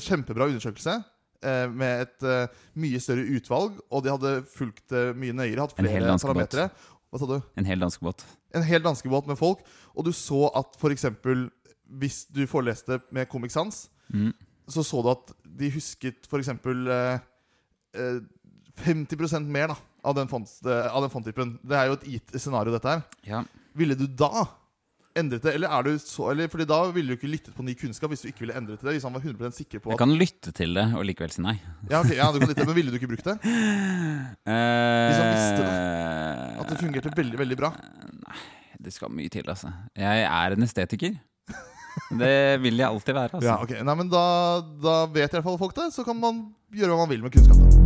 kjempebra 0.00 0.46
undersøkelse 0.48 0.94
med 1.76 2.06
et 2.06 2.24
mye 2.80 2.96
større 3.04 3.26
utvalg, 3.36 3.74
og 3.92 4.00
de 4.06 4.08
hadde 4.14 4.30
fulgt 4.48 4.94
mye 5.18 5.34
nøyere, 5.36 5.60
hatt 5.60 5.74
flere 5.76 6.14
parametere. 6.22 6.70
Hva 7.12 7.20
sa 7.20 7.28
du? 7.28 7.34
En 7.60 7.68
hel 7.68 7.82
danskebåt. 7.84 8.24
En 8.56 8.64
hel 8.64 8.80
danskebåt 8.80 9.28
med 9.28 9.36
folk, 9.36 9.60
og 9.92 10.06
du 10.08 10.12
så 10.16 10.46
at 10.56 10.78
f.eks. 10.80 11.04
hvis 12.00 12.22
du 12.32 12.46
foreleste 12.48 13.02
med 13.12 13.28
Comic 13.28 13.52
Sans, 13.52 13.82
Mm. 14.08 14.32
så 14.68 14.82
så 14.84 15.02
du 15.04 15.10
at 15.12 15.34
de 15.44 15.70
husket 15.74 16.24
f.eks. 16.30 16.48
Eh, 17.94 18.18
50% 18.84 19.46
mer 19.52 19.68
da, 19.74 19.76
av 20.04 20.14
den, 20.16 20.28
font, 20.28 20.50
eh, 20.66 20.90
av 20.92 21.02
den 21.04 21.12
fonttypen. 21.12 21.56
Det 21.64 21.78
er 21.78 21.88
jo 21.88 21.96
et 21.98 22.04
gitt 22.16 22.36
scenario, 22.40 22.74
dette 22.74 22.90
her. 22.92 23.02
Ja. 23.28 23.42
Ville 23.74 23.96
du 23.98 24.06
da 24.06 24.46
endret 25.16 25.44
det? 25.46 25.54
Eller 25.56 25.70
er 25.70 25.86
du 25.86 25.92
så 26.02 26.28
Eller 26.32 26.48
fordi 26.50 26.66
da 26.68 26.80
ville 26.94 27.14
du 27.14 27.16
ikke 27.18 27.30
lyttet 27.30 27.54
på 27.54 27.64
ny 27.66 27.74
kunnskap 27.78 28.10
hvis 28.12 28.24
du 28.24 28.28
ikke 28.30 28.44
ville 28.44 28.56
endret 28.58 28.82
det. 28.82 28.96
Hvis 28.96 29.06
han 29.06 29.14
var 29.14 29.22
100 29.24 29.54
sikker 29.56 29.82
på 29.82 29.94
Jeg 29.94 30.00
kan 30.02 30.14
lytte 30.14 30.52
til 30.54 30.74
det 30.74 30.86
og 30.94 31.04
likevel 31.06 31.34
si 31.34 31.44
nei. 31.44 31.56
ja, 31.90 32.00
okay, 32.00 32.16
ja, 32.18 32.30
du 32.34 32.40
kan 32.42 32.50
lytte, 32.50 32.66
Men 32.66 32.78
ville 32.78 32.94
du 32.94 32.98
ikke 32.98 33.10
brukt 33.14 33.28
det? 33.30 33.36
Hvis 33.44 35.20
han 35.20 35.30
visste 35.34 35.68
At 36.60 36.72
det 36.72 36.80
fungerte 36.82 37.14
veldig, 37.14 37.38
veldig 37.44 37.60
bra? 37.62 37.72
Nei, 38.26 38.42
det 38.84 38.94
skal 38.94 39.14
mye 39.14 39.30
til, 39.32 39.46
altså. 39.48 39.72
Jeg 39.96 40.26
er 40.28 40.58
en 40.58 40.66
estetiker. 40.66 41.16
Det 42.10 42.60
vil 42.62 42.76
jeg 42.78 42.88
alltid 42.88 43.14
være. 43.14 43.38
altså. 43.38 43.48
Ja, 43.48 43.56
ok. 43.62 43.74
Nei, 43.86 43.96
men 44.02 44.10
da, 44.12 44.24
da 44.82 44.96
vet 45.06 45.30
i 45.30 45.38
hvert 45.38 45.46
fall 45.46 45.58
folk 45.62 45.76
det. 45.78 45.90
Så 45.94 46.06
kan 46.06 46.18
man 46.20 46.46
gjøre 46.74 46.94
hva 46.94 47.04
man 47.06 47.14
vil 47.14 47.22
med 47.26 47.34
kunnskap. 47.34 47.83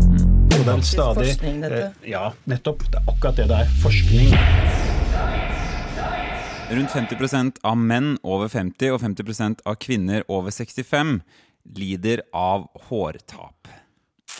Da. 0.66 0.74
Og 0.74 0.80
det 0.80 0.84
er 0.84 0.86
stadig 0.90 1.26
forskning, 1.32 1.60
dette. 1.62 1.82
eh, 2.02 2.10
Ja, 2.10 2.24
nettopp. 2.50 2.84
Det 2.90 2.98
er 3.00 3.12
akkurat 3.12 3.36
det 3.36 3.48
det 3.48 3.58
er. 3.62 3.66
Forskning. 3.82 4.28
Rundt 6.68 6.90
50% 6.92 7.58
av 7.64 7.76
menn 7.80 8.18
over 8.22 8.48
50 8.52 8.90
og 8.92 9.00
50% 9.00 9.62
av 9.64 9.76
kvinner 9.80 10.24
over 10.28 10.50
65 10.52 11.20
lider 11.78 12.20
av 12.36 12.66
hårtap. 12.88 13.68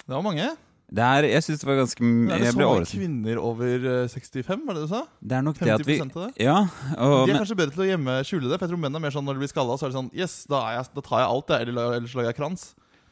Det 0.05 0.13
var 0.13 0.23
mange. 0.23 0.49
Det 0.89 1.05
er, 1.05 1.27
jeg 1.29 1.45
synes 1.45 1.61
det 1.61 1.67
var 1.69 1.77
ganske 1.83 2.01
Er 2.33 2.39
det 2.41 2.53
så 2.55 2.59
mange 2.63 2.85
kvinner 2.89 3.41
over 3.45 3.67
eh, 4.05 4.09
65, 4.09 4.63
var 4.67 4.75
det 4.77 4.85
du 4.87 4.89
sa? 4.89 5.03
Det 5.21 5.37
er 5.37 5.43
nok 5.45 5.59
det 5.61 5.73
at 5.75 5.85
vi 5.85 5.99
av 6.01 6.09
det? 6.15 6.29
Ja, 6.41 6.63
og, 6.97 7.27
De 7.27 7.33
er 7.33 7.35
men, 7.35 7.41
kanskje 7.43 7.59
bedre 7.61 7.75
til 7.77 7.85
å 7.85 7.89
gjemme 7.91 8.15
skjule 8.25 8.49
det. 8.49 8.57
For 8.57 8.65
jeg 8.65 8.73
tror 8.73 8.81
menn 8.81 8.97
er 8.97 9.03
mer 9.05 9.13
sånn 9.13 9.27
når 9.29 9.37
de 9.37 9.45
blir 9.45 9.53
skalla, 9.53 9.77
så 9.77 9.85
er 9.85 9.93
det 9.93 9.99
sånn 9.99 10.09
Yes, 10.17 10.47
da, 10.49 10.63
er 10.71 10.79
jeg, 10.79 10.89
da 10.97 11.05
tar 11.05 11.21
jeg 11.21 11.29
alt, 11.29 11.53
jeg. 11.53 11.69
Eller, 11.69 11.97
eller 11.99 12.09
så 12.09 12.21
lager 12.21 12.33
jeg 12.33 12.39
krans. 12.41 12.65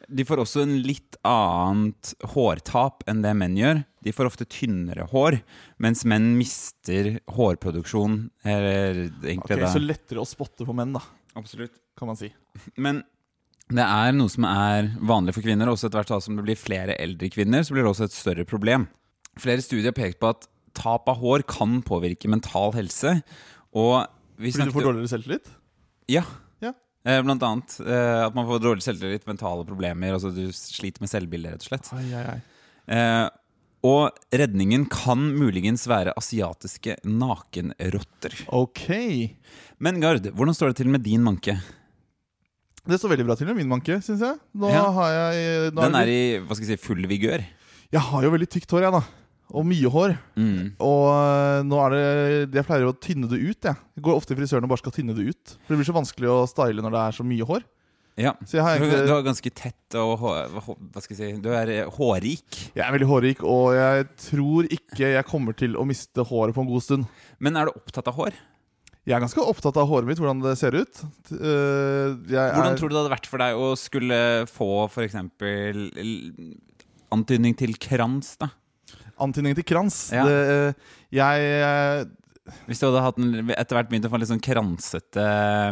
De 0.09 0.25
får 0.27 0.42
også 0.42 0.62
en 0.64 0.75
litt 0.87 1.16
annet 1.27 2.12
hårtap 2.35 3.05
enn 3.11 3.23
det 3.25 3.33
menn 3.38 3.57
gjør. 3.59 3.83
De 4.07 4.14
får 4.14 4.31
ofte 4.31 4.47
tynnere 4.51 5.09
hår, 5.11 5.40
mens 5.83 6.05
menn 6.09 6.35
mister 6.38 7.16
hårproduksjon. 7.35 8.19
Eller 8.47 9.07
egentlig 9.25 9.59
Ok, 9.59 9.66
Så 9.75 9.83
lettere 9.83 10.23
å 10.23 10.29
spotte 10.29 10.66
på 10.66 10.77
menn, 10.77 10.95
da, 10.97 11.03
Absolutt. 11.38 11.75
kan 11.99 12.11
man 12.11 12.19
si. 12.19 12.31
Men 12.77 13.03
det 13.66 13.83
er 13.83 14.14
noe 14.14 14.31
som 14.31 14.47
er 14.47 14.92
vanlig 15.03 15.35
for 15.35 15.42
kvinner. 15.42 15.73
Også 15.73 15.88
etter 15.88 16.03
hvert 16.05 16.23
som 16.23 16.38
det 16.38 16.47
blir 16.47 16.59
flere 16.61 16.95
eldre 17.03 17.31
kvinner, 17.35 17.66
så 17.66 17.75
blir 17.75 17.83
det 17.83 17.90
også 17.90 18.07
et 18.07 18.14
større 18.14 18.47
problem. 18.47 18.87
Flere 19.42 19.64
studier 19.64 19.90
har 19.90 19.99
pekt 19.99 20.21
på 20.23 20.31
at 20.31 20.47
tap 20.77 21.09
av 21.11 21.19
hår 21.19 21.42
kan 21.51 21.81
påvirke 21.83 22.31
mental 22.31 22.77
helse. 22.77 23.19
Og 23.75 24.07
vi 24.38 24.53
Fordi 24.53 24.71
du 24.71 24.77
får 24.77 24.87
dårligere 24.87 25.11
selvtillit? 25.11 25.51
Ja. 26.12 26.23
Eh, 27.07 27.23
Blant 27.23 27.45
annet 27.47 27.77
eh, 27.87 28.27
at 28.27 28.35
man 28.35 28.49
får 28.49 28.62
dårlig 28.64 28.83
selvtillit, 28.83 29.27
mentale 29.29 29.66
problemer. 29.69 30.16
Altså 30.16 30.33
du 30.35 30.45
sliter 30.55 31.05
med 31.05 31.12
selvbildet, 31.12 31.55
rett 31.55 31.66
og 31.66 31.71
slett. 31.71 31.90
Ai, 31.95 32.07
ai, 32.19 32.25
ai. 32.35 32.40
Eh, 32.97 33.27
og 33.87 34.16
redningen 34.35 34.88
kan 34.90 35.21
muligens 35.37 35.85
være 35.87 36.14
asiatiske 36.19 36.97
nakenrotter. 37.07 38.35
Ok. 38.57 38.88
Men 39.79 40.01
Gard, 40.03 40.27
hvordan 40.35 40.57
står 40.57 40.73
det 40.73 40.81
til 40.81 40.90
med 40.90 41.05
din 41.07 41.23
manke? 41.23 41.55
Det 42.87 42.99
står 42.99 43.14
veldig 43.14 43.27
bra 43.29 43.37
til 43.38 43.49
med 43.51 43.59
min 43.61 43.71
manke, 43.71 44.01
syns 44.03 44.23
jeg. 44.23 44.38
Ja. 44.62 44.83
har 44.95 45.12
jeg 45.14 45.71
Den 45.75 45.99
er 45.99 46.11
i 46.11 46.19
hva 46.38 46.55
skal 46.55 46.66
jeg 46.69 46.79
si, 46.79 46.83
full 46.87 47.07
vigør. 47.11 47.42
Jeg 47.95 48.03
har 48.03 48.27
jo 48.27 48.33
veldig 48.35 48.49
tykt 48.51 48.71
hår, 48.75 48.87
jeg, 48.87 48.95
da. 48.95 49.03
Og 49.55 49.63
mye 49.69 49.91
hår. 49.95 50.17
Mm. 50.35 50.73
Og 50.83 51.05
øh, 51.13 51.61
nå 51.69 51.79
er 51.85 51.93
det 51.95 52.57
Jeg 52.59 52.67
pleier 52.67 52.89
å 52.91 52.97
tynne 52.99 53.29
det 53.31 53.39
ut, 53.39 53.61
jeg. 53.69 53.77
Jeg 53.95 54.03
går 54.03 54.17
ofte 54.19 54.35
i 54.35 54.39
frisøren 54.41 54.67
og 54.67 54.73
bare 54.73 54.83
skal 54.83 54.95
tynne 54.97 55.15
det 55.15 55.29
ut. 55.31 55.55
For 55.63 55.75
det 55.75 55.79
blir 55.83 55.87
så 55.91 55.95
vanskelig 55.95 56.33
å 56.33 56.41
style 56.51 56.83
når 56.83 56.97
det 56.97 57.03
er 57.05 57.17
så 57.21 57.27
mye 57.27 57.47
hår. 57.47 57.63
Ja. 58.17 58.33
Så 58.49 58.57
Du, 58.57 58.63
egentlig 58.65 59.05
du 59.07 59.13
har 59.13 59.23
ganske 59.27 59.51
tett 59.53 59.97
og 60.01 60.23
Hva 60.25 61.03
skal 61.05 61.13
jeg 61.13 61.19
si 61.37 61.41
Du 61.45 61.51
er 61.53 61.69
eh, 61.69 61.91
hårrik. 61.99 62.59
Jeg 62.75 62.81
er 62.87 62.95
veldig 62.97 63.09
hårrik, 63.11 63.43
og 63.45 63.75
jeg 63.77 64.07
tror 64.25 64.69
ikke 64.73 65.13
jeg 65.13 65.29
kommer 65.29 65.53
til 65.61 65.77
å 65.77 65.85
miste 65.87 66.25
håret 66.27 66.57
på 66.57 66.65
en 66.65 66.71
god 66.71 66.83
stund. 66.87 67.07
Men 67.39 67.61
er 67.61 67.69
du 67.69 67.77
opptatt 67.77 68.09
av 68.09 68.17
hår? 68.17 68.35
Jeg 69.07 69.15
er 69.15 69.23
ganske 69.23 69.39
opptatt 69.47 69.77
av 69.79 69.87
håret 69.87 70.09
mitt, 70.09 70.19
hvordan 70.19 70.41
det 70.43 70.57
ser 70.59 70.75
ut. 70.75 71.03
T- 71.29 71.37
øh, 71.39 72.17
Hvordan 72.27 72.73
er, 72.73 72.81
tror 72.81 72.89
du 72.91 72.97
det 72.97 73.03
hadde 73.05 73.13
vært 73.15 73.29
for 73.31 73.39
deg 73.45 73.61
å 73.63 73.69
skulle 73.79 74.19
få 74.51 74.71
f.eks. 74.91 75.15
antydning 77.15 77.55
til 77.61 77.77
krans? 77.79 78.33
da 78.41 78.49
Antydning 79.18 79.55
til 79.57 79.64
krans. 79.64 80.11
Ja. 80.12 80.25
Det, 80.29 80.37
øh, 80.53 80.94
jeg 81.16 81.51
øh, 81.64 82.07
Hvis 82.68 82.79
du 82.79 82.85
hadde 82.87 83.01
hatt 83.03 83.16
en, 83.18 83.49
etter 83.51 83.75
hvert 83.75 83.88
begynt 83.90 84.05
å 84.07 84.11
få 84.12 84.18
litt 84.22 84.29
sånn 84.31 84.42
kransete 84.44 85.22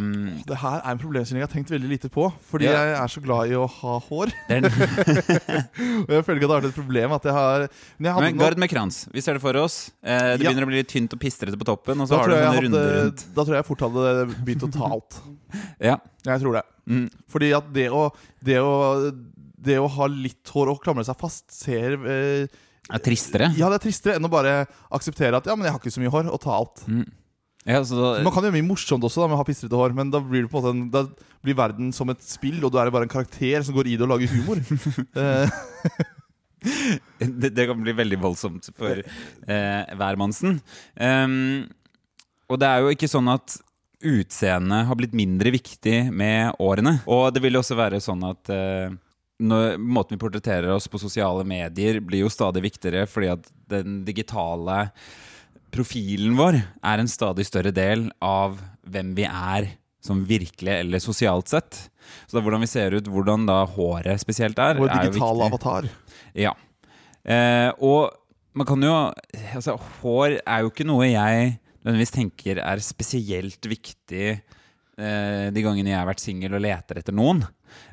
um, 0.00 0.08
Det 0.48 0.56
her 0.58 0.80
er 0.80 0.88
en 0.90 0.98
problemstilling 0.98 1.42
jeg 1.44 1.46
har 1.46 1.52
tenkt 1.52 1.70
veldig 1.70 1.90
lite 1.92 2.08
på. 2.10 2.24
Fordi 2.50 2.66
Ja. 2.66 2.72
jeg 2.80 2.96
er 3.02 3.12
så 3.12 3.22
glad 3.22 3.52
i 3.52 3.54
å 3.60 3.66
ha 3.70 3.98
hår. 4.08 4.32
Og 6.08 6.10
jeg 6.16 6.24
føler 6.26 6.40
ikke 6.40 6.48
at 6.48 6.50
det 6.50 6.56
har 6.56 6.64
vært 6.64 6.70
et 6.72 6.78
problem 6.80 7.14
at 7.14 7.28
jeg 7.28 7.36
har 7.36 7.66
Men 7.68 8.08
jeg 8.10 8.24
Men 8.24 8.40
gard 8.42 8.58
med 8.64 8.72
krans. 8.72 9.04
Vi 9.14 9.22
ser 9.22 9.38
det 9.38 9.44
for 9.44 9.60
oss. 9.60 9.92
Eh, 10.02 10.34
det 10.34 10.42
Ja. 10.42 10.50
begynner 10.50 10.66
å 10.66 10.72
bli 10.72 10.80
litt 10.82 10.90
tynt 10.90 11.12
og 11.14 11.20
pistrete 11.22 11.60
på 11.60 11.68
toppen, 11.68 12.00
og 12.00 12.08
så 12.08 12.16
da 12.16 12.18
har 12.24 12.28
du 12.28 12.34
sånne 12.34 12.64
runder 12.66 12.84
hadde, 12.88 13.04
rundt. 13.04 13.24
da 13.36 13.44
tror 13.44 13.54
jeg 13.54 13.62
jeg 13.62 13.68
fort 13.70 13.86
hadde 13.86 14.26
begynt 14.44 14.66
å 14.66 14.72
ta 14.74 14.90
alt. 14.98 15.20
Ja. 15.92 15.98
Jeg 16.26 16.40
tror 16.42 16.56
det. 16.58 16.64
Mm. 16.90 17.06
Fordi 17.30 17.52
at 17.54 17.66
det 17.72 17.86
å, 17.94 18.08
det 18.42 18.58
å, 18.58 18.74
det 19.64 19.76
å 19.78 19.86
ha 19.94 20.06
litt 20.10 20.50
hår 20.50 20.72
og 20.74 20.82
klamre 20.82 21.04
seg 21.06 21.16
fast 21.20 21.52
ser 21.54 21.94
eh, 22.02 22.48
Er 22.92 23.00
tristere. 23.00 23.48
Ja, 23.56 23.70
det 23.72 23.78
er 23.78 23.84
tristere 23.86 24.18
enn 24.18 24.28
å 24.28 24.32
bare 24.32 24.64
akseptere 24.92 25.38
at 25.38 25.46
ja, 25.48 25.54
men 25.56 25.68
jeg 25.68 25.76
har 25.76 25.80
ikke 25.80 25.94
så 25.94 26.02
mye 26.02 26.12
hår, 26.12 26.32
og 26.32 26.40
ta 26.42 26.56
alt. 26.56 26.82
Mm. 26.84 27.06
Ja, 27.64 27.78
så 27.80 27.96
da, 27.96 28.08
Man 28.20 28.32
kan 28.34 28.44
gjøre 28.44 28.58
mye 28.58 28.66
morsomt 28.66 29.04
også 29.08 29.22
da 29.22 29.28
med 29.30 29.38
å 29.38 29.40
ha 29.40 29.46
pistrete 29.48 29.78
hår, 29.78 29.94
men 29.96 30.10
da 30.12 30.20
blir, 30.20 30.44
det 30.44 30.70
en, 30.70 30.82
da 30.92 31.06
blir 31.44 31.56
verden 31.56 31.94
som 31.96 32.12
et 32.12 32.20
spill, 32.24 32.58
og 32.60 32.74
du 32.74 32.76
er 32.80 32.92
bare 32.92 33.08
en 33.08 33.14
karakter 33.14 33.64
som 33.64 33.76
går 33.76 33.88
i 33.88 33.96
det 33.96 34.04
og 34.04 34.12
lager 34.12 34.34
humor. 34.34 34.60
eh, 35.22 35.62
det, 37.24 37.54
det 37.56 37.66
kan 37.70 37.80
bli 37.80 37.96
veldig 37.96 38.20
voldsomt 38.20 38.68
for 38.76 39.00
eh, 39.00 39.94
hvermannsen. 39.96 40.58
Um, 41.00 41.64
og 42.52 42.60
det 42.60 42.68
er 42.68 42.84
jo 42.84 42.92
ikke 42.92 43.08
sånn 43.08 43.32
at 43.32 43.56
utseendet 44.04 44.84
har 44.84 45.00
blitt 45.00 45.16
mindre 45.16 45.54
viktig 45.54 46.10
med 46.12 46.60
årene. 46.60 46.98
Og 47.08 47.30
det 47.32 47.40
vil 47.40 47.56
jo 47.56 47.64
også 47.64 47.80
være 47.80 48.02
sånn 48.04 48.28
at 48.28 48.52
eh, 48.52 48.92
når, 49.42 49.78
måten 49.78 50.14
vi 50.14 50.22
portretterer 50.22 50.70
oss 50.74 50.86
på 50.90 51.00
sosiale 51.02 51.44
medier, 51.48 52.00
blir 52.04 52.24
jo 52.24 52.32
stadig 52.32 52.62
viktigere 52.68 53.06
fordi 53.10 53.32
at 53.34 53.48
den 53.70 54.02
digitale 54.06 54.88
profilen 55.74 56.36
vår 56.38 56.60
er 56.60 57.02
en 57.02 57.10
stadig 57.10 57.46
større 57.48 57.72
del 57.74 58.06
av 58.22 58.60
hvem 58.86 59.14
vi 59.16 59.26
er 59.26 59.72
som 60.04 60.20
virkelig 60.28 60.70
eller 60.82 61.02
sosialt 61.02 61.50
sett. 61.50 61.78
Så 62.28 62.36
da 62.36 62.42
hvordan 62.44 62.62
vi 62.62 62.68
ser 62.70 62.94
ut, 62.94 63.08
hvordan 63.08 63.46
da 63.48 63.62
håret 63.74 64.20
spesielt 64.20 64.58
er, 64.60 64.76
Vår 64.78 64.92
er 64.92 65.08
digitale 65.08 65.48
avatar. 65.48 65.88
Ja. 66.36 66.52
Eh, 67.24 67.70
og 67.80 68.12
man 68.54 68.68
kan 68.68 68.82
jo 68.84 68.94
Altså, 69.56 69.78
hår 70.02 70.38
er 70.44 70.60
jo 70.62 70.68
ikke 70.68 70.84
noe 70.86 71.06
jeg 71.08 71.54
nødvendigvis 71.84 72.14
tenker 72.14 72.60
er 72.60 72.82
spesielt 72.84 73.66
viktig 73.68 74.26
eh, 74.28 75.46
de 75.52 75.64
gangene 75.64 75.92
jeg 75.92 75.98
har 75.98 76.08
vært 76.08 76.22
singel 76.22 76.56
og 76.56 76.64
leter 76.64 77.00
etter 77.00 77.16
noen. 77.16 77.42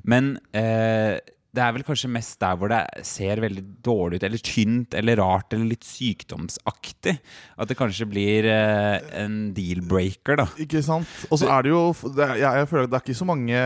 Men 0.04 0.36
eh, 0.58 1.20
det 1.52 1.64
er 1.64 1.74
vel 1.76 1.84
kanskje 1.84 2.12
mest 2.12 2.40
der 2.40 2.56
hvor 2.60 2.72
det 2.72 2.80
ser 3.08 3.42
veldig 3.44 3.64
dårlig 3.84 4.22
ut, 4.22 4.26
eller 4.28 4.44
tynt, 4.46 4.96
eller 4.96 5.20
rart, 5.20 5.52
eller 5.52 5.74
litt 5.74 5.88
sykdomsaktig. 5.88 7.18
At 7.60 7.72
det 7.72 7.80
kanskje 7.80 8.08
blir 8.10 8.48
eh, 8.48 8.98
en 9.24 9.52
deal-breaker, 9.58 10.40
da. 10.44 10.48
Ikke 10.64 10.84
sant? 10.86 11.10
Og 11.30 11.42
så 11.42 11.52
er 11.52 11.68
det 11.68 11.74
jo 11.74 11.84
det 12.16 12.26
er, 12.28 12.40
jeg, 12.46 12.64
jeg 12.64 12.72
føler 12.72 12.88
at 12.88 12.94
det 12.94 13.00
er 13.02 13.08
ikke 13.08 13.22
så 13.22 13.30
mange 13.30 13.62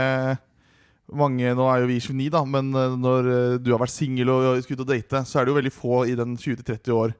mange, 1.13 1.51
Nå 1.53 1.67
er 1.69 1.83
jo 1.83 1.89
vi 1.89 1.99
29, 2.01 2.31
da, 2.33 2.41
men 2.49 2.71
eh, 2.73 2.95
når 2.97 3.29
eh, 3.29 3.57
du 3.61 3.71
har 3.73 3.83
vært 3.83 3.93
singel 3.93 4.31
og 4.33 4.47
og 4.55 4.63
skal 4.63 4.79
ut 4.79 4.85
og 4.85 4.89
date, 4.89 5.21
så 5.27 5.39
er 5.39 5.45
det 5.45 5.53
jo 5.53 5.59
veldig 5.59 5.73
få 5.73 5.99
i 6.09 6.15
den 6.17 6.33
20-30 6.37 6.95
år 6.95 7.13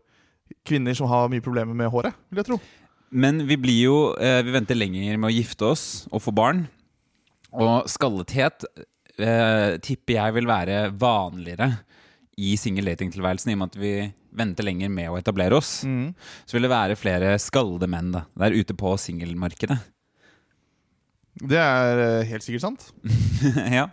kvinner 0.66 0.98
som 0.98 1.10
har 1.10 1.30
mye 1.30 1.44
problemer 1.44 1.78
med 1.78 1.90
håret, 1.94 2.18
vil 2.30 2.42
jeg 2.42 2.50
tro. 2.50 2.60
Men 3.16 3.44
vi 3.48 3.56
blir 3.62 3.78
jo 3.86 3.98
eh, 4.18 4.42
Vi 4.44 4.54
venter 4.54 4.78
lenger 4.78 5.18
med 5.22 5.30
å 5.30 5.36
gifte 5.36 5.70
oss 5.70 5.86
og 6.10 6.24
få 6.26 6.34
barn. 6.36 6.66
Og 7.56 7.90
skallethet 7.92 8.68
eh, 9.20 9.76
tipper 9.84 10.18
jeg 10.18 10.36
vil 10.38 10.50
være 10.50 10.80
vanligere 11.00 11.72
i 12.36 12.56
single 12.60 12.92
dating-tilværelsen, 12.92 13.54
i 13.54 13.56
og 13.56 13.62
med 13.62 13.72
at 13.72 13.80
vi 13.80 13.92
venter 14.36 14.68
lenger 14.68 14.92
med 14.92 15.12
å 15.12 15.20
etablere 15.20 15.56
oss. 15.56 15.78
Så 16.44 16.58
vil 16.58 16.68
det 16.68 16.74
være 16.74 16.98
flere 17.00 17.36
skallede 17.40 17.88
menn 17.92 18.12
da, 18.12 18.26
der 18.36 18.58
ute 18.58 18.76
på 18.76 18.92
singelmarkedet. 19.00 19.78
Det 21.36 21.60
er 21.60 22.00
eh, 22.00 22.28
helt 22.30 22.46
sikkert 22.46 22.64
sant. 22.64 22.86
ja. 23.78 23.90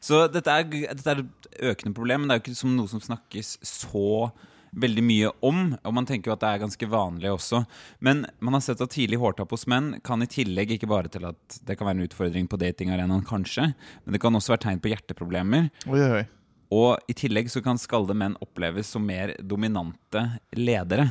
Så 0.00 0.22
dette 0.32 0.52
er, 0.52 0.68
dette 0.68 1.12
er 1.12 1.20
et 1.20 1.50
økende 1.72 1.96
problem, 1.96 2.22
men 2.22 2.30
det 2.30 2.36
er 2.36 2.40
jo 2.40 2.46
ikke 2.46 2.60
som 2.62 2.76
noe 2.76 2.88
som 2.88 3.02
snakkes 3.04 3.58
så 3.66 4.30
veldig 4.72 5.04
mye 5.04 5.32
om. 5.44 5.62
Og 5.82 5.94
man 5.94 6.08
tenker 6.08 6.30
jo 6.30 6.36
at 6.36 6.44
det 6.44 6.52
er 6.52 6.64
ganske 6.64 6.90
vanlig 6.90 7.32
også. 7.32 7.62
Men 8.04 8.24
man 8.44 8.58
har 8.58 8.64
sett 8.64 8.82
at 8.84 8.94
tidlig 8.94 9.20
hårtap 9.22 9.52
hos 9.54 9.68
menn 9.70 9.94
kan 10.04 10.24
i 10.24 10.30
tillegg 10.30 10.76
ikke 10.76 10.90
bare 10.90 11.12
til 11.12 11.28
at 11.30 11.60
det 11.66 11.78
kan 11.78 11.88
være 11.88 12.00
en 12.00 12.08
utfordring 12.08 12.48
på 12.50 12.60
datingarenaen, 12.60 13.26
kanskje, 13.28 13.70
men 14.04 14.14
det 14.14 14.20
kan 14.22 14.34
også 14.34 14.54
være 14.54 14.66
tegn 14.68 14.82
på 14.82 14.92
hjerteproblemer. 14.92 15.70
Oi, 15.88 16.02
oi. 16.02 16.26
Og 16.74 17.08
i 17.08 17.14
tillegg 17.16 17.48
så 17.48 17.62
kan 17.64 17.78
skalde 17.80 18.12
menn 18.16 18.34
oppleves 18.44 18.90
som 18.92 19.04
mer 19.08 19.32
dominante 19.40 20.20
ledere. 20.56 21.06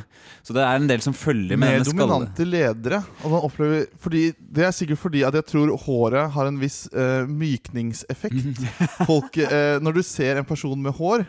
Så 0.46 0.54
det 0.54 0.62
er 0.62 0.78
en 0.78 0.86
del 0.86 1.02
som 1.02 1.16
følger 1.16 1.58
med 1.58 1.64
Mer 1.64 1.80
denne 1.80 1.88
skalle... 1.88 2.06
dominante 2.06 2.46
ledere. 2.46 3.00
Opplever, 3.26 3.88
fordi, 3.98 4.22
det 4.38 4.68
er 4.68 4.76
sikkert 4.76 5.02
fordi 5.02 5.24
at 5.26 5.34
jeg 5.40 5.48
tror 5.50 5.74
håret 5.82 6.30
har 6.36 6.50
en 6.50 6.60
viss 6.62 6.84
uh, 6.94 7.26
mykningseffekt. 7.26 8.62
Folk, 9.10 9.40
uh, 9.42 9.82
når 9.82 9.98
du 9.98 10.04
ser 10.06 10.38
en 10.38 10.46
person 10.46 10.78
med 10.78 10.94
hår, 10.94 11.26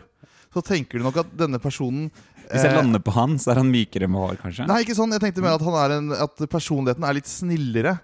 så 0.50 0.62
tenker 0.66 0.98
du 0.98 1.06
nok 1.06 1.22
at 1.22 1.32
denne 1.38 1.60
personen 1.62 2.08
Hvis 2.50 2.64
jeg 2.64 2.72
eh, 2.72 2.76
lander 2.76 3.02
på 3.02 3.14
han, 3.14 3.38
så 3.38 3.52
er 3.52 3.60
han 3.62 3.70
mykere 3.70 4.08
med 4.10 4.22
hår, 4.24 4.38
kanskje? 4.42 4.66
Nei, 4.70 4.82
ikke 4.84 4.98
sånn. 4.98 5.14
Jeg 5.14 5.22
tenkte 5.22 5.44
mer 5.44 5.58
at, 5.58 5.66
han 5.66 5.76
er 5.84 5.96
en, 5.98 6.14
at 6.26 6.46
personligheten 6.50 7.06
er 7.06 7.18
litt 7.20 7.30
snillere. 7.30 7.98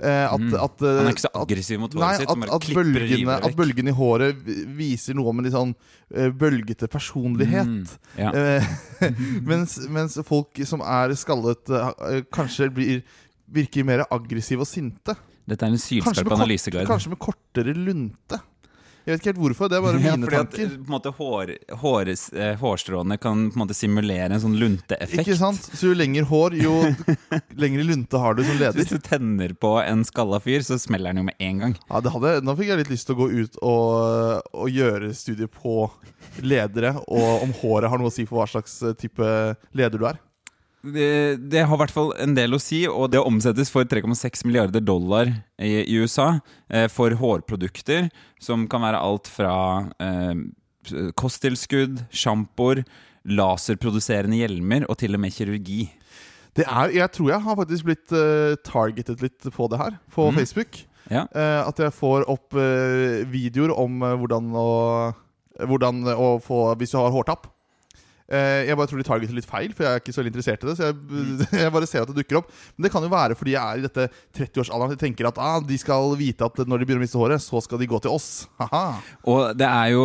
At, 0.00 0.40
mm. 0.40 0.54
at, 0.56 0.80
eh. 0.80 0.94
Han 0.96 1.10
er 1.10 1.12
ikke 1.12 1.26
så 1.26 1.30
aggressiv 1.42 1.80
mot 1.82 1.92
håret 1.92 2.22
sitt, 2.22 2.30
at, 2.32 2.68
bølgene, 2.72 3.34
at 3.36 3.56
bølgene 3.56 3.92
i 3.92 3.96
håret 3.96 4.38
viser 4.78 5.18
noe 5.18 5.28
om 5.28 5.42
en 5.42 5.44
litt 5.44 5.52
sånn 5.52 5.74
eh, 6.14 6.30
bølgete 6.32 6.88
personlighet. 6.88 7.68
Mm, 7.68 8.14
ja. 8.16 8.30
Eh, 8.32 8.70
mens, 9.50 9.76
mens 9.92 10.16
folk 10.24 10.62
som 10.68 10.80
er 10.80 11.12
skallet, 11.20 11.68
eh, 11.68 12.22
kanskje 12.32 12.70
blir, 12.72 13.02
virker 13.52 13.84
mer 13.84 14.06
aggressive 14.08 14.64
og 14.64 14.70
sinte. 14.70 15.18
Dette 15.50 15.66
er 15.66 15.74
en 15.74 15.82
sylskarp 15.82 16.32
analyseguide. 16.38 16.88
kanskje 16.88 17.12
med 17.12 17.20
kortere 17.20 17.76
lunte. 17.76 18.40
Jeg 19.10 19.16
vet 19.18 19.24
ikke 19.24 19.32
helt 19.32 19.42
hvorfor. 19.42 19.70
Det 19.70 19.78
er 19.78 19.84
bare 19.84 20.00
Ja, 20.04 20.14
mine 20.14 20.28
fordi 20.28 20.38
at, 20.38 20.52
tanker. 20.54 20.74
på 20.76 20.86
en 20.86 20.94
måte, 20.94 21.12
hår, 21.18 21.52
håres, 21.82 22.22
eh, 22.32 22.52
hårstråene 22.60 23.18
kan 23.20 23.42
på 23.50 23.58
en 23.58 23.64
måte 23.64 23.76
simulere 23.76 24.30
en 24.30 24.42
sånn 24.44 24.54
lunteeffekt. 24.60 25.24
Ikke 25.24 25.38
sant? 25.40 25.66
Så 25.74 25.90
jo 25.90 25.96
lenger 25.98 26.28
hår, 26.30 26.56
jo 26.62 26.76
lengre 27.62 27.86
lunte 27.90 28.20
har 28.22 28.38
du 28.38 28.44
som 28.46 28.56
leder. 28.60 28.78
Hvis 28.78 28.94
du 28.94 29.02
tenner 29.02 29.54
på 29.58 29.74
en 29.82 30.06
skalla 30.08 30.40
fyr, 30.42 30.62
så 30.66 30.78
smeller 30.80 31.10
den 31.12 31.24
jo 31.24 31.28
med 31.30 31.42
en 31.50 31.64
gang. 31.64 31.76
Ja, 31.90 32.02
det 32.06 32.14
hadde, 32.14 32.36
Nå 32.46 32.54
fikk 32.58 32.70
jeg 32.72 32.82
litt 32.84 32.94
lyst 32.94 33.10
til 33.10 33.18
å 33.18 33.20
gå 33.24 33.28
ut 33.34 33.60
og, 33.60 34.48
og 34.54 34.70
gjøre 34.72 35.12
studier 35.18 35.50
på 35.50 35.90
ledere, 36.46 36.94
og 37.10 37.44
om 37.44 37.54
håret 37.60 37.90
har 37.90 38.00
noe 38.00 38.10
å 38.12 38.14
si 38.14 38.26
for 38.28 38.40
hva 38.40 38.48
slags 38.50 38.78
eh, 38.86 38.94
type 38.98 39.26
leder 39.76 39.98
du 40.00 40.06
er. 40.08 40.20
Det, 40.80 41.36
det 41.52 41.66
har 41.68 41.76
i 41.76 41.80
hvert 41.82 41.92
fall 41.92 42.14
en 42.22 42.32
del 42.36 42.56
å 42.56 42.60
si, 42.62 42.86
og 42.88 43.10
det 43.12 43.20
omsettes 43.20 43.68
for 43.72 43.84
3,6 43.84 44.46
milliarder 44.48 44.80
dollar 44.80 45.28
i, 45.60 45.82
i 45.84 45.98
USA 46.00 46.38
eh, 46.72 46.86
for 46.88 47.12
hårprodukter, 47.20 48.08
som 48.40 48.64
kan 48.70 48.86
være 48.86 49.02
alt 49.04 49.28
fra 49.28 49.52
eh, 50.00 50.40
kosttilskudd, 51.20 52.00
sjampoer, 52.08 52.84
laserproduserende 53.28 54.40
hjelmer 54.40 54.86
og 54.88 54.96
til 55.02 55.18
og 55.18 55.20
med 55.20 55.36
kirurgi. 55.36 55.82
Det 56.56 56.64
er, 56.64 56.94
jeg 56.96 57.12
tror 57.14 57.28
jeg 57.30 57.44
har 57.44 57.58
faktisk 57.60 57.86
blitt 57.86 58.14
uh, 58.16 58.56
targetet 58.66 59.20
litt 59.22 59.50
på 59.54 59.68
det 59.70 59.78
her, 59.78 59.98
på 60.10 60.30
mm. 60.30 60.38
Facebook. 60.40 60.80
Ja. 61.10 61.26
Uh, 61.30 61.68
at 61.68 61.78
jeg 61.84 61.94
får 61.94 62.24
opp 62.32 62.56
uh, 62.56 63.20
videoer 63.30 63.74
om 63.76 64.00
hvordan 64.22 64.54
å 64.56 64.70
Hvordan 65.60 66.06
å 66.14 66.38
få 66.40 66.70
Hvis 66.80 66.94
du 66.94 66.96
har 66.96 67.10
hårtapp. 67.12 67.42
Eh, 68.30 68.68
jeg 68.68 68.78
bare 68.78 68.90
tror 68.90 69.00
de 69.00 69.06
targeter 69.08 69.34
litt 69.34 69.48
feil, 69.48 69.72
for 69.74 69.86
jeg 69.86 69.98
er 69.98 70.02
ikke 70.02 70.14
så 70.14 70.22
veldig 70.22 70.32
interessert 70.34 70.64
i 70.64 70.68
det. 70.70 70.76
Så 70.78 70.88
jeg, 70.88 71.48
jeg 71.64 71.74
bare 71.74 71.88
ser 71.90 72.04
at 72.04 72.12
det 72.12 72.22
dukker 72.22 72.40
opp. 72.40 72.52
Men 72.76 72.86
det 72.86 72.92
kan 72.94 73.06
jo 73.06 73.12
være 73.12 73.38
fordi 73.38 73.56
jeg 73.56 73.62
er 73.62 73.80
i 73.80 73.86
dette 73.86 74.06
30-årsalderen. 74.38 74.94
De 74.94 75.00
tenker 75.04 75.30
at 75.30 75.40
ah, 75.42 75.58
de 75.64 75.80
skal 75.80 76.14
vite 76.20 76.46
at 76.46 76.62
når 76.62 76.82
de 76.82 76.88
begynner 76.88 77.02
å 77.02 77.06
miste 77.08 77.20
håret, 77.20 77.42
så 77.42 77.62
skal 77.64 77.82
de 77.82 77.90
gå 77.90 77.98
til 78.04 78.14
oss. 78.14 78.30
Haha. 78.60 78.84
Og 79.30 79.50
det 79.58 79.66
er 79.66 79.96
jo 79.96 80.04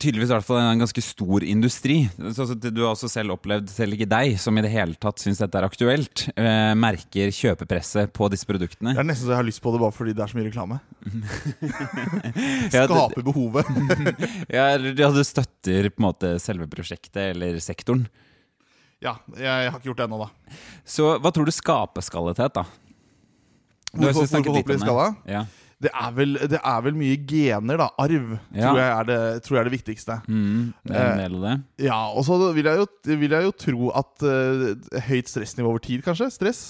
tydeligvis 0.00 0.30
i 0.30 0.34
hvert 0.34 0.46
fall 0.46 0.58
en 0.60 0.80
ganske 0.82 1.02
stor 1.04 1.44
industri. 1.46 1.96
Du 2.16 2.80
har 2.82 2.90
også 2.92 3.08
selv 3.10 3.34
opplevd, 3.36 3.70
selv 3.72 3.96
ikke 3.96 4.08
deg, 4.10 4.36
som 4.40 4.56
i 4.58 4.64
det 4.64 4.70
hele 4.72 4.96
tatt 5.00 5.22
syns 5.22 5.40
dette 5.42 5.58
er 5.60 5.66
aktuelt, 5.66 6.24
eh, 6.34 6.72
merker 6.78 7.32
kjøpepresset 7.34 8.12
på 8.16 8.28
disse 8.32 8.48
produktene. 8.48 8.94
Det 8.96 9.02
er 9.02 9.08
nesten 9.08 9.28
så 9.28 9.34
jeg 9.34 9.40
har 9.40 9.48
lyst 9.48 9.62
på 9.64 9.74
det 9.74 9.82
bare 9.82 9.96
fordi 9.96 10.14
det 10.16 10.24
er 10.24 10.32
så 10.32 10.38
mye 10.38 10.48
reklame. 10.48 10.80
Skaper 12.74 13.26
behovet. 13.26 13.70
Ja, 14.56 14.70
ja, 14.76 15.10
du 15.12 15.22
støtter 15.26 15.90
på 15.90 16.00
en 16.00 16.06
måte 16.06 16.32
selve 16.42 16.66
prosjektet 16.70 17.32
eller 17.34 17.58
sektoren. 17.62 18.06
ja, 19.02 19.16
jeg 19.38 19.70
har 19.70 19.78
ikke 19.78 19.90
gjort 19.90 20.00
det 20.02 20.06
ennå, 20.08 20.18
da. 20.24 20.56
Så 20.88 21.16
hva 21.20 21.32
tror 21.34 21.46
du 21.46 21.54
skaper 21.54 22.04
skallethet, 22.04 22.56
da? 22.56 22.64
Du 23.92 24.02
Hvorfor, 24.04 24.26
hvorfor 24.26 24.50
om 24.50 24.56
håper 24.56 24.80
det. 24.82 25.32
Ja. 25.32 25.44
Det 25.82 25.90
er, 25.92 26.12
vel, 26.16 26.38
det 26.48 26.56
er 26.64 26.78
vel 26.86 26.94
mye 26.96 27.16
gener, 27.28 27.76
da. 27.76 27.90
Arv 28.00 28.30
Ja. 28.56 28.70
tror, 28.70 28.78
jeg 28.80 28.92
er 28.94 29.04
det, 29.10 29.18
tror 29.44 29.56
jeg 29.58 29.60
er 29.60 29.68
det 29.68 29.74
viktigste. 29.76 30.14
Mm, 30.24 30.72
det 30.88 30.96
er 30.96 31.10
en 31.12 31.18
del 31.20 31.34
av 31.36 31.42
det. 31.44 31.56
Ja, 31.84 31.98
Og 32.16 32.24
så 32.24 32.38
vil, 32.56 32.70
vil 33.20 33.30
jeg 33.36 33.44
jo 33.44 33.52
tro 33.52 33.90
at 33.92 34.24
uh, 34.24 34.72
høyt 35.10 35.28
stressnivå 35.28 35.68
over 35.74 35.84
tid, 35.84 36.00
kanskje, 36.06 36.30
stress, 36.32 36.62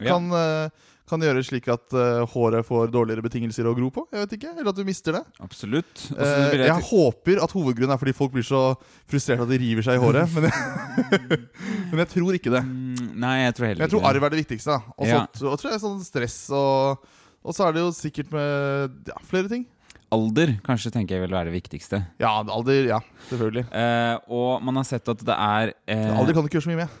Ja. 0.00 0.14
kan, 0.16 0.32
uh, 0.32 0.70
kan 1.06 1.20
gjøre 1.20 1.42
slik 1.44 1.68
at 1.68 1.92
uh, 1.92 2.24
håret 2.32 2.64
får 2.64 2.88
dårligere 2.90 3.20
betingelser 3.26 3.68
å 3.68 3.74
gro 3.76 3.90
på. 3.92 4.06
Jeg 4.10 4.24
vet 4.24 4.32
ikke, 4.38 4.54
Eller 4.56 4.70
at 4.72 4.76
du 4.80 4.84
mister 4.88 5.12
det. 5.18 5.22
Absolutt. 5.44 5.92
Og 6.16 6.24
så 6.24 6.30
Eh, 6.32 6.56
jeg 6.56 6.64
jeg, 6.64 6.86
håper 6.88 7.42
at 7.44 7.52
hovedgrunnen 7.52 7.92
er 7.92 8.00
fordi 8.00 8.14
folk 8.16 8.32
blir 8.32 8.42
så 8.48 8.62
frustrerte 9.06 9.44
at 9.44 9.52
de 9.52 9.58
river 9.60 9.84
seg 9.84 10.00
i 10.00 10.02
håret. 10.02 10.32
Men 10.32 10.48
jeg, 10.48 11.20
men 11.92 12.00
jeg 12.00 12.08
tror 12.16 12.32
ikke 12.40 12.54
det. 12.56 12.64
Mm, 12.64 13.12
Nei, 13.20 13.34
jeg 13.44 13.54
tror 13.58 13.66
heller 13.68 13.76
ikke 13.84 13.84
Jeg 13.84 13.92
tror 13.98 14.08
arv 14.08 14.24
er 14.24 14.32
det 14.34 14.40
viktigste. 14.40 14.72
da. 14.72 14.94
Og 14.96 15.04
så 15.04 15.20
Ja. 15.20 15.26
tror 15.60 15.70
jeg 15.76 15.84
sånn 15.84 16.00
stress 16.08 16.38
og 16.50 17.04
Og 17.44 17.52
så 17.56 17.66
er 17.68 17.76
det 17.76 17.82
jo 17.84 17.92
sikkert 17.92 18.30
med 18.32 19.08
ja, 19.10 19.18
flere 19.28 19.50
ting. 19.52 19.66
Alder 20.14 20.54
kanskje 20.64 20.92
tenker 20.94 21.16
jeg 21.18 21.24
vil 21.26 21.34
være 21.34 21.50
det 21.50 21.56
viktigste. 21.58 22.00
Ja, 22.22 22.30
alder. 22.40 22.86
Ja, 22.88 23.00
selvfølgelig. 23.28 23.66
Eh, 23.74 24.14
og 24.32 24.62
man 24.64 24.78
har 24.80 24.86
sett 24.88 25.08
at 25.10 25.24
det 25.26 25.34
er 25.34 25.74
eh, 25.90 26.12
Alder 26.14 26.36
kan 26.36 26.44
du 26.44 26.48
ikke 26.48 26.60
gjøre 26.60 26.68
så 26.68 26.72
mye 26.72 26.82
med. 26.84 26.96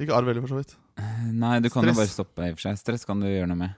Ikke 0.00 0.16
arv 0.16 0.30
heller, 0.30 0.42
for 0.44 0.54
så 0.54 0.60
vidt. 0.62 0.74
Nei, 1.34 1.58
du 1.62 1.68
kan 1.72 1.86
jo 1.86 1.94
bare 1.96 2.10
stoppe 2.10 2.46
i 2.46 2.52
og 2.52 2.58
for 2.58 2.66
seg. 2.68 2.78
Stress 2.80 3.06
kan 3.08 3.20
du 3.22 3.28
gjøre 3.28 3.48
noe 3.50 3.60
med. 3.60 3.74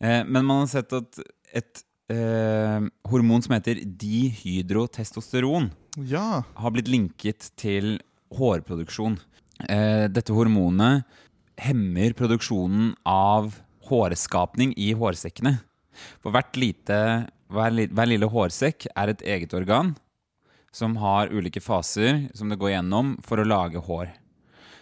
Eh, 0.00 0.22
men 0.26 0.46
man 0.46 0.62
har 0.64 0.70
sett 0.72 0.94
at 0.96 1.20
et 1.60 1.82
eh, 2.12 2.86
hormon 3.10 3.42
som 3.44 3.54
heter 3.56 3.82
dihydrotestosteron, 4.00 5.70
Ja. 6.06 6.42
har 6.54 6.70
blitt 6.70 6.88
linket 6.88 7.50
til 7.56 7.98
hårproduksjon. 8.34 9.18
Eh, 9.68 10.06
dette 10.08 10.32
hormonet 10.32 11.04
hemmer 11.60 12.14
produksjonen 12.16 12.94
av 13.04 13.58
hårskapning 13.90 14.72
i 14.78 14.92
hårsekkene. 14.96 15.58
For 16.22 16.32
hvert 16.34 16.56
lite, 16.58 16.96
hver, 17.50 17.74
hver 17.90 18.08
lille 18.08 18.30
hårsekk 18.30 18.88
er 18.94 19.12
et 19.12 19.26
eget 19.26 19.54
organ 19.56 19.94
som 20.72 20.94
har 21.02 21.32
ulike 21.34 21.62
faser 21.62 22.28
som 22.36 22.50
det 22.50 22.58
går 22.60 22.76
gjennom 22.76 23.16
for 23.26 23.42
å 23.42 23.46
lage 23.46 23.82
hår. 23.82 24.12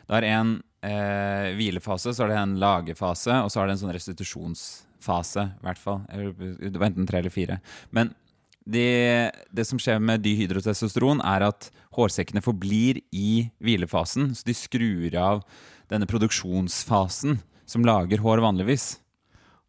Det 0.09 0.21
er 0.21 0.27
en 0.35 0.55
eh, 0.85 1.55
hvilefase, 1.57 2.13
så 2.13 2.25
er 2.25 2.33
det 2.33 2.39
en 2.43 2.57
lagefase, 2.61 3.41
og 3.45 3.51
så 3.53 3.63
er 3.63 3.69
det 3.69 3.77
en 3.77 3.83
sånn 3.83 3.95
restitusjonsfase, 3.97 5.45
i 5.49 5.65
hvert 5.67 5.81
fall. 5.81 6.03
Det 6.09 6.77
var 6.77 6.91
enten 6.91 7.09
tre 7.09 7.23
eller 7.23 7.33
fire. 7.33 7.59
Men 7.95 8.13
det, 8.69 9.33
det 9.49 9.65
som 9.65 9.81
skjer 9.81 10.01
med 10.01 10.25
dihydrotestosteron, 10.25 11.23
er 11.25 11.47
at 11.49 11.71
hårsekkene 11.97 12.45
forblir 12.45 13.01
i 13.17 13.49
hvilefasen, 13.65 14.35
så 14.37 14.49
de 14.49 14.57
skrur 14.57 15.17
av 15.17 15.45
denne 15.89 16.09
produksjonsfasen 16.09 17.41
som 17.69 17.85
lager 17.85 18.23
hår 18.25 18.41
vanligvis. 18.45 18.95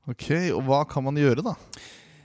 Ok, 0.10 0.30
Og 0.56 0.64
hva 0.66 0.84
kan 0.90 1.04
man 1.06 1.18
gjøre, 1.20 1.44
da? 1.46 1.54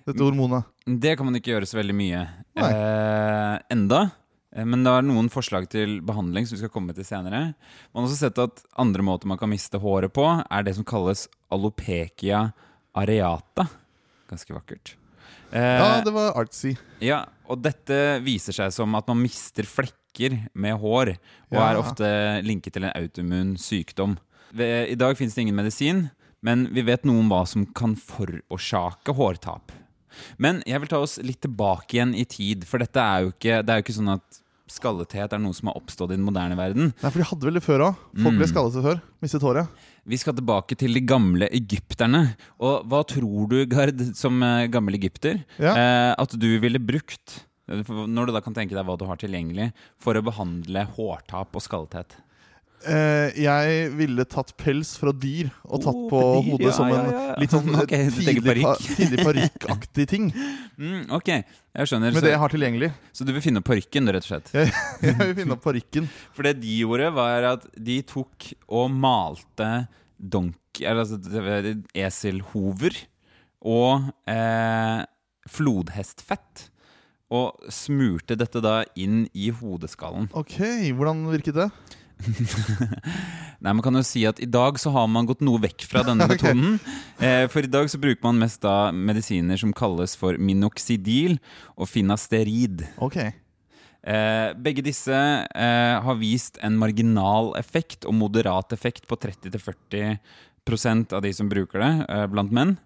Dette 0.06 0.20
hormonet. 0.24 0.64
Det 0.86 1.14
kan 1.16 1.26
man 1.26 1.36
ikke 1.38 1.52
gjøre 1.54 1.66
så 1.68 1.78
veldig 1.80 1.94
mye 1.96 2.20
eh, 2.60 3.54
enda. 3.72 4.00
Eh, 4.54 4.64
Men 4.68 4.84
det 4.84 4.92
er 4.92 5.06
noen 5.06 5.30
forslag 5.32 5.66
til 5.72 5.98
behandling 6.04 6.46
som 6.46 6.56
vi 6.56 6.62
skal 6.62 6.72
komme 6.72 6.94
til 6.96 7.06
senere. 7.08 7.54
Man 7.92 8.04
har 8.04 8.10
også 8.10 8.20
sett 8.26 8.40
at 8.42 8.62
andre 8.80 9.04
måter 9.06 9.26
man 9.30 9.40
kan 9.40 9.50
miste 9.52 9.80
håret 9.80 10.12
på, 10.14 10.26
er 10.44 10.66
det 10.66 10.76
som 10.76 10.84
kalles 10.86 11.26
alopecia 11.52 12.46
areata. 12.94 13.66
Ganske 14.30 14.54
vakkert. 14.56 14.94
Ja, 14.94 15.00
Eh, 15.54 16.04
det 16.04 16.10
var 16.12 16.32
artsy. 16.40 16.72
Ja, 17.04 17.24
og 17.46 17.60
dette 17.62 18.18
viser 18.24 18.52
seg 18.56 18.72
som 18.74 18.94
at 18.98 19.06
man 19.06 19.20
mister 19.22 19.62
flekker 19.68 20.48
med 20.54 20.74
hår, 20.80 21.12
og 21.52 21.54
Ja. 21.58 21.68
er 21.70 21.78
ofte 21.78 22.08
linket 22.42 22.72
til 22.74 22.84
en 22.84 22.92
autoimmun 22.96 23.52
sykdom. 23.56 24.16
I 24.60 24.94
dag 24.98 25.16
finnes 25.18 25.34
det 25.34 25.42
ingen 25.46 25.56
medisin, 25.58 26.04
men 26.44 26.66
vi 26.74 26.84
vet 26.86 27.04
noe 27.08 27.18
om 27.22 27.30
hva 27.32 27.42
som 27.48 27.64
kan 27.74 27.96
forårsake 27.96 29.14
hårtap. 29.16 29.72
Men 30.38 30.62
jeg 30.68 30.78
vil 30.82 30.90
ta 30.92 31.00
oss 31.02 31.16
litt 31.24 31.40
tilbake 31.42 31.96
igjen 31.96 32.14
i 32.14 32.24
tid, 32.28 32.66
for 32.68 32.78
dette 32.82 33.00
er 33.02 33.24
jo 33.24 33.32
ikke, 33.34 33.60
det 33.66 33.72
er 33.74 33.80
jo 33.80 33.86
ikke 33.86 33.96
sånn 33.96 34.12
at 34.14 34.40
skallethet 34.74 35.34
er 35.36 35.40
noe 35.42 35.54
som 35.54 35.68
har 35.70 35.76
oppstått 35.78 36.12
i 36.12 36.16
den 36.16 36.24
moderne 36.26 36.56
verden. 36.58 36.92
Nei, 37.02 37.10
for 37.10 37.20
de 37.20 37.26
hadde 37.28 37.48
vel 37.48 37.58
det 37.58 37.62
før 37.64 37.82
òg. 37.88 37.98
Folk 38.24 38.38
ble 38.40 38.46
skallete 38.48 38.76
skallet 38.80 38.86
før. 38.88 39.02
Mistet 39.24 39.44
håret. 39.44 39.82
Vi 40.08 40.18
skal 40.20 40.36
tilbake 40.38 40.78
til 40.80 40.96
de 40.96 41.02
gamle 41.04 41.48
egypterne. 41.54 42.22
Og 42.64 42.86
hva 42.90 43.02
tror 43.08 43.50
du, 43.52 43.58
Gard, 43.70 44.00
som 44.18 44.40
eh, 44.42 44.66
gammel 44.72 44.96
egypter, 44.98 45.42
Ja. 45.60 45.74
eh, 45.74 46.12
at 46.18 46.34
du 46.40 46.48
ville 46.64 46.80
brukt, 46.82 47.40
eh, 47.68 47.82
når 47.84 48.26
du 48.30 48.32
da 48.38 48.40
kan 48.44 48.56
tenke 48.56 48.74
deg 48.76 48.84
hva 48.88 48.96
du 48.98 49.04
har 49.08 49.20
tilgjengelig, 49.20 49.72
for 50.00 50.14
å 50.16 50.24
behandle 50.24 50.86
hårtap 50.96 51.54
og 51.54 51.62
skallethet? 51.64 52.16
Eh, 52.84 53.36
jeg 53.40 53.90
ville 53.96 54.24
tatt 54.28 54.50
pels 54.60 54.94
fra 55.00 55.12
dyr 55.16 55.48
og 55.64 55.80
tatt 55.84 55.96
Oh, 55.96 56.08
på 56.10 56.20
dyr, 56.44 56.50
hodet 56.52 56.66
ja, 56.68 56.74
som 56.76 56.90
en 56.90 56.96
ja, 57.08 57.22
ja. 57.30 57.36
litt 57.40 57.54
sånn 57.54 57.70
okay, 57.82 58.10
tidlig, 58.12 58.64
tidlig 58.98 59.24
parykkaktig 59.28 60.06
ting. 60.10 60.26
Mm, 60.76 61.06
ok, 61.16 61.30
jeg 61.32 61.90
skjønner. 61.90 62.12
Med 62.12 62.20
Så, 62.20 62.26
det 62.26 62.34
jeg 62.34 62.42
har 62.44 62.54
tilgjengelig. 62.54 62.90
så 63.16 63.26
du 63.28 63.32
vil 63.36 63.44
finne 63.44 63.62
opp 63.62 63.68
parykken, 63.70 64.12
rett 64.12 64.26
og 64.26 64.30
slett? 64.34 64.52
Jeg, 64.56 64.74
jeg 65.04 65.16
vil 65.22 65.34
finne 65.40 65.56
opp 65.56 65.64
parykken. 65.64 66.10
For 66.36 66.46
det 66.48 66.56
de 66.60 66.76
gjorde, 66.82 67.08
var 67.16 67.48
at 67.54 67.66
de 67.78 67.98
tok 68.10 68.50
og 68.68 68.92
malte 68.92 69.72
donk... 70.18 70.58
Altså 70.84 71.20
eselhover 71.94 72.96
og 73.64 74.08
eh, 74.28 75.02
flodhestfett. 75.48 76.68
Og 77.34 77.56
smurte 77.72 78.36
dette 78.38 78.60
da 78.62 78.82
inn 79.00 79.24
i 79.34 79.48
hodeskallen. 79.54 80.28
Ok, 80.36 80.58
hvordan 80.94 81.24
virket 81.32 81.56
det? 81.56 81.68
Nei, 83.64 83.72
man 83.72 83.82
kan 83.84 83.96
jo 83.96 84.02
si 84.06 84.24
at 84.28 84.40
I 84.42 84.48
dag 84.48 84.78
så 84.80 84.92
har 84.94 85.06
man 85.10 85.26
gått 85.28 85.42
noe 85.44 85.60
vekk 85.62 85.86
fra 85.88 86.02
denne 86.06 86.26
metoden. 86.30 86.76
okay. 87.16 87.48
for 87.52 87.64
i 87.64 87.70
dag 87.70 87.88
så 87.90 88.00
bruker 88.00 88.22
man 88.26 88.42
mest 88.42 88.62
da 88.64 88.92
medisiner 88.92 89.60
som 89.60 89.72
kalles 89.76 90.16
for 90.18 90.38
minoxidil 90.40 91.38
og 91.74 91.88
finasterid. 91.90 92.86
Ok. 93.04 93.18
Eh, 94.04 94.50
begge 94.60 94.84
disse 94.84 95.16
eh, 95.16 95.94
har 96.04 96.18
vist 96.20 96.58
en 96.60 96.76
marginal 96.76 97.54
effekt 97.56 98.04
og 98.04 98.18
moderat 98.18 98.74
effekt 98.76 99.08
på 99.08 99.16
30-40% 99.16 101.14
av 101.16 101.24
de 101.24 101.32
som 101.32 101.48
bruker 101.48 101.80
det, 101.80 101.92
eh, 102.12 102.26
blant 102.28 102.52
menn. 102.52 102.76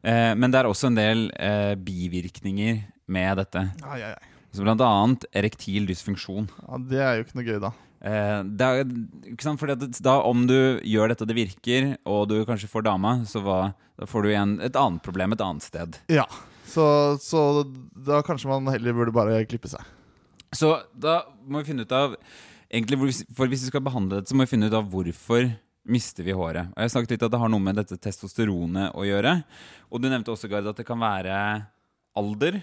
Eh, 0.00 0.32
men 0.32 0.50
det 0.50 0.62
er 0.62 0.68
også 0.70 0.88
en 0.88 0.96
del 0.96 1.26
eh, 1.36 1.74
bivirkninger 1.76 2.82
med 3.12 3.42
dette. 3.42 3.66
Ai, 3.84 4.00
ai, 4.00 4.14
ai. 4.16 4.28
Så 4.52 4.64
blant 4.64 4.80
annet 4.84 5.24
erektil 5.36 5.86
dysfunksjon. 5.88 6.48
Ja, 6.64 6.80
det 6.88 7.00
er 7.00 7.18
jo 7.18 7.26
ikke 7.26 7.38
noe 7.38 7.48
gøy, 7.48 7.58
da. 7.62 7.72
Eh, 8.02 8.38
det 8.42 8.66
er, 8.66 8.94
ikke 9.30 9.46
sant? 9.46 9.60
Fordi 9.62 9.88
da 10.02 10.16
Om 10.26 10.46
du 10.50 10.56
gjør 10.82 11.12
dette 11.12 11.22
og 11.22 11.30
det 11.30 11.38
virker, 11.38 11.92
og 12.02 12.28
du 12.32 12.40
kanskje 12.48 12.70
får 12.70 12.86
dama, 12.88 13.20
så 13.28 13.42
hva, 13.44 13.60
da 13.98 14.08
får 14.10 14.24
du 14.24 14.32
igjen 14.32 14.54
et 14.64 14.78
annet 14.78 15.04
problem 15.04 15.36
et 15.36 15.44
annet 15.44 15.66
sted. 15.66 15.98
Ja, 16.10 16.26
så, 16.66 16.84
så 17.22 17.62
da 17.94 18.22
kanskje 18.26 18.50
man 18.50 18.70
heller 18.72 18.96
burde 18.96 19.14
bare 19.14 19.42
klippe 19.46 19.70
seg. 19.70 19.84
Så 20.52 20.74
da 20.92 21.22
må 21.46 21.62
vi 21.62 21.70
finne 21.70 21.86
ut 21.86 21.94
av 21.96 22.16
egentlig, 22.72 22.98
For 23.32 23.48
hvis 23.48 23.64
vi 23.66 23.70
skal 23.70 23.84
behandle 23.84 24.18
dette, 24.20 24.32
så 24.32 24.36
må 24.36 24.44
vi 24.46 24.54
finne 24.54 24.68
ut 24.68 24.76
av 24.76 24.88
hvorfor 24.92 25.46
mister 25.88 26.26
vi 26.26 26.34
håret. 26.36 26.70
Og 26.74 26.82
Jeg 26.82 26.92
snakket 26.94 27.14
litt 27.16 27.24
at 27.26 27.32
det 27.34 27.40
har 27.42 27.50
noe 27.50 27.62
med 27.62 27.78
dette 27.80 27.98
testosteronet 27.98 28.94
å 28.94 29.06
gjøre. 29.06 29.38
Og 29.90 30.02
du 30.02 30.08
nevnte 30.08 30.30
også, 30.34 30.50
Gard, 30.50 30.68
at 30.70 30.78
det 30.78 30.86
kan 30.86 31.00
være 31.00 31.34
alder. 32.18 32.60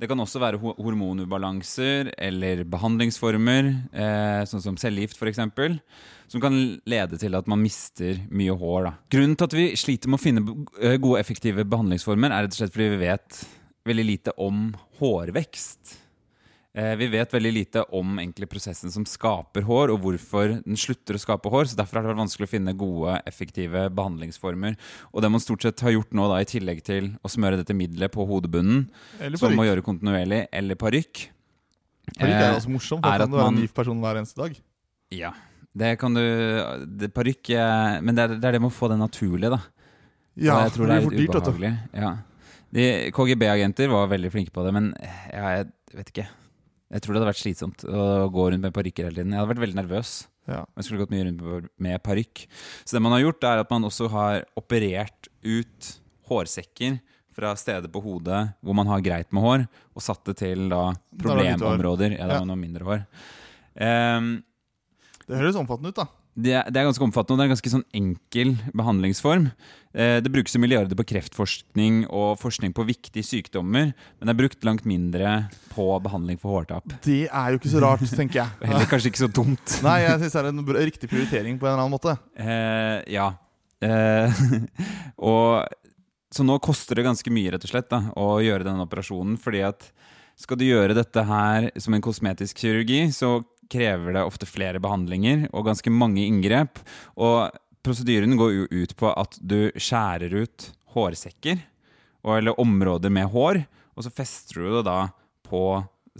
Det 0.00 0.08
kan 0.10 0.20
også 0.22 0.40
være 0.42 0.58
hormonubalanser 0.58 2.12
eller 2.16 2.64
behandlingsformer, 2.70 3.68
eh, 3.92 4.42
sånn 4.50 4.64
som 4.64 4.78
cellegift 4.80 5.20
f.eks., 5.20 5.40
som 6.32 6.42
kan 6.42 6.56
lede 6.88 7.18
til 7.20 7.36
at 7.36 7.48
man 7.50 7.60
mister 7.60 8.22
mye 8.32 8.54
hår. 8.56 8.86
Da. 8.88 8.92
Grunnen 9.12 9.36
til 9.36 9.50
at 9.50 9.56
vi 9.58 9.66
sliter 9.78 10.10
med 10.10 10.18
å 10.18 10.22
finne 10.22 10.44
eh, 10.80 10.96
gode, 10.96 11.20
effektive 11.20 11.66
behandlingsformer, 11.68 12.32
er 12.32 12.46
rett 12.46 12.56
og 12.56 12.62
slett 12.62 12.74
fordi 12.74 12.92
vi 12.94 13.02
vet 13.04 13.42
veldig 13.88 14.06
lite 14.08 14.34
om 14.40 14.70
hårvekst. 15.00 16.01
Eh, 16.74 16.94
Vi 16.96 17.06
vet 17.12 17.32
veldig 17.34 17.52
lite 17.52 17.82
om 17.92 18.16
egentlig 18.18 18.48
prosessen 18.48 18.92
som 18.92 19.04
skaper 19.04 19.66
hår, 19.68 19.92
og 19.92 20.00
hvorfor 20.00 20.54
den 20.64 20.78
slutter 20.80 21.18
å 21.18 21.20
skape 21.20 21.50
hår. 21.52 21.68
så 21.68 21.76
Derfor 21.76 21.98
har 21.98 22.06
det 22.06 22.12
vært 22.14 22.22
vanskelig 22.24 22.48
å 22.48 22.52
finne 22.54 22.72
gode, 22.78 23.18
effektive 23.28 23.90
behandlingsformer. 23.92 24.78
Og 25.12 25.20
det 25.22 25.30
man 25.30 25.44
stort 25.44 25.62
sett 25.66 25.84
har 25.84 25.92
gjort 25.92 26.16
nå, 26.16 26.28
da, 26.32 26.40
i 26.40 26.48
tillegg 26.48 26.82
til 26.86 27.12
å 27.20 27.28
smøre 27.28 27.60
dette 27.60 27.76
middelet 27.76 28.12
på 28.14 28.24
hodebunnen, 28.28 28.86
som 29.36 29.54
man 29.54 29.68
gjøre 29.68 29.84
kontinuerlig, 29.84 30.46
eller 30.52 30.80
parykk 30.80 31.28
Parykk 32.18 32.34
er 32.34 32.54
altså 32.56 32.72
morsomt. 32.72 33.04
er 33.06 33.18
Da 33.20 33.24
at 33.24 33.30
kan 33.30 33.30
du 33.30 33.36
være 33.38 33.52
en 33.52 33.62
gift 33.62 33.74
person 33.76 34.00
hver 34.02 34.18
eneste 34.18 34.40
dag. 34.40 34.56
Ja, 35.14 35.30
det 35.72 35.98
kan 36.00 36.16
du 36.16 37.08
Parykk 37.14 37.50
eh, 37.54 38.00
Men 38.02 38.16
det 38.16 38.24
er, 38.24 38.34
det 38.40 38.48
er 38.48 38.56
det 38.56 38.60
med 38.60 38.72
å 38.72 38.74
få 38.74 38.88
det 38.90 38.98
naturlige, 38.98 39.52
da. 39.54 39.60
Ja, 40.34 40.56
og 40.56 40.66
jeg 40.66 40.74
tror 40.74 40.88
det 40.88 40.96
er 40.96 41.10
litt 41.12 41.30
ubehagelig. 41.36 41.72
Ja. 41.94 42.12
KGB-agenter 43.12 43.90
var 43.92 44.08
veldig 44.08 44.30
flinke 44.32 44.50
på 44.50 44.64
det, 44.64 44.72
men 44.72 44.94
ja, 45.30 45.58
jeg 45.60 45.66
vet 45.94 46.12
ikke. 46.14 46.26
Jeg 46.92 47.00
tror 47.02 47.14
det 47.14 47.20
hadde 47.22 47.30
vært 47.32 47.40
slitsomt 47.42 47.84
å 47.88 48.02
gå 48.32 48.44
rundt 48.52 48.60
med 48.66 48.74
parykker 48.76 49.06
hele 49.08 49.16
tiden. 49.16 49.32
Jeg 49.32 49.40
hadde 49.40 49.52
vært 49.54 49.62
veldig 49.64 49.78
nervøs. 49.80 50.10
Ja. 50.50 50.64
Jeg 50.76 50.84
skulle 50.84 51.00
gått 51.04 51.12
mye 51.14 51.24
rundt 51.24 51.70
med- 51.80 52.02
parykk. 52.02 52.46
Så 52.84 52.92
det 52.96 53.02
man 53.02 53.12
har 53.12 53.20
gjort, 53.24 53.44
er 53.44 53.58
at 53.62 53.70
man 53.70 53.82
også 53.88 54.10
har 54.10 54.44
operert 54.58 55.28
ut 55.42 55.92
hårsekker 56.28 57.00
fra 57.32 57.54
steder 57.56 57.88
på 57.88 58.02
hodet 58.04 58.52
hvor 58.62 58.74
man 58.76 58.86
har 58.86 59.00
greit 59.00 59.32
med 59.32 59.42
hår, 59.42 59.62
og 59.96 60.02
satt 60.04 60.22
det 60.28 60.36
til 60.36 60.68
da 60.68 60.92
problemområder. 61.16 62.18
Ja, 62.18 62.26
da 62.28 62.34
Ja. 62.34 62.38
man 62.44 62.48
har 62.50 62.56
mindre 62.60 62.84
hår. 62.84 63.06
Um, 63.80 64.44
Det 65.26 65.38
høres 65.38 65.56
omfattende 65.56 65.88
ut, 65.88 65.94
da. 65.96 66.06
Det 66.32 66.54
er, 66.56 66.68
det 66.72 66.80
er 66.80 66.86
ganske 66.88 67.04
omfattende, 67.04 67.34
og 67.34 67.40
det 67.40 67.44
er 67.44 67.50
en 67.50 67.52
ganske 67.52 67.72
sånn 67.74 67.84
enkel 67.98 68.52
behandlingsform. 68.78 69.50
Eh, 69.92 70.16
det 70.24 70.30
brukes 70.32 70.54
milliarder 70.56 70.96
på 70.96 71.04
kreftforskning 71.10 72.06
og 72.08 72.38
forskning 72.40 72.72
på 72.72 72.86
viktige 72.88 73.26
sykdommer, 73.26 73.90
men 73.92 74.24
det 74.24 74.32
er 74.32 74.38
brukt 74.38 74.64
langt 74.64 74.86
mindre 74.88 75.34
på 75.74 75.90
behandling 76.04 76.40
for 76.40 76.56
hårtap. 76.56 76.96
Det 77.04 77.26
er 77.28 77.52
jo 77.52 77.60
ikke 77.60 77.74
så 77.74 77.82
rart, 77.84 78.06
tenker 78.16 78.40
Og 78.46 78.64
jeg. 78.64 78.70
heller 78.70 78.88
kanskje 78.88 79.12
ikke 79.12 79.24
så 79.26 79.28
dumt. 79.28 79.76
Nei, 79.84 79.98
jeg 80.06 80.22
syns 80.22 80.38
det 80.38 80.42
er 80.42 80.50
en 80.54 80.64
riktig 80.80 81.12
prioritering 81.12 81.60
på 81.60 81.68
en 81.68 81.74
eller 81.74 81.84
annen 81.84 81.96
måte. 81.98 82.16
Eh, 82.40 82.98
ja. 83.12 83.28
Eh, 83.84 84.42
og 85.32 85.68
Så 86.32 86.46
nå 86.48 86.56
koster 86.64 86.96
det 86.96 87.04
ganske 87.04 87.28
mye 87.28 87.52
rett 87.52 87.68
og 87.68 87.74
slett 87.74 87.92
da, 87.92 88.06
å 88.16 88.38
gjøre 88.40 88.64
denne 88.64 88.86
operasjonen. 88.88 89.36
fordi 89.36 89.66
at 89.68 89.90
skal 90.40 90.56
du 90.56 90.64
gjøre 90.64 90.96
dette 90.96 91.22
her 91.28 91.68
som 91.76 91.92
en 91.92 92.02
kosmetisk 92.02 92.56
kirurgi, 92.64 93.04
så 93.12 93.42
krever 93.72 94.14
det 94.18 94.24
ofte 94.28 94.48
flere 94.48 94.80
behandlinger 94.82 95.46
og 95.52 95.66
ganske 95.70 95.90
mange 95.92 96.24
inngrep. 96.28 96.80
Og 97.16 97.48
prosedyren 97.82 98.36
går 98.38 98.52
jo 98.60 98.66
ut 98.84 98.92
på 99.00 99.10
at 99.18 99.38
du 99.40 99.70
skjærer 99.74 100.36
ut 100.44 100.68
hårsekker, 100.94 101.58
eller 102.36 102.60
områder 102.62 103.10
med 103.10 103.26
hår, 103.32 103.64
og 103.96 104.04
så 104.06 104.12
fester 104.14 104.60
du 104.62 104.68
det 104.76 104.84
da 104.86 104.98
på 105.48 105.64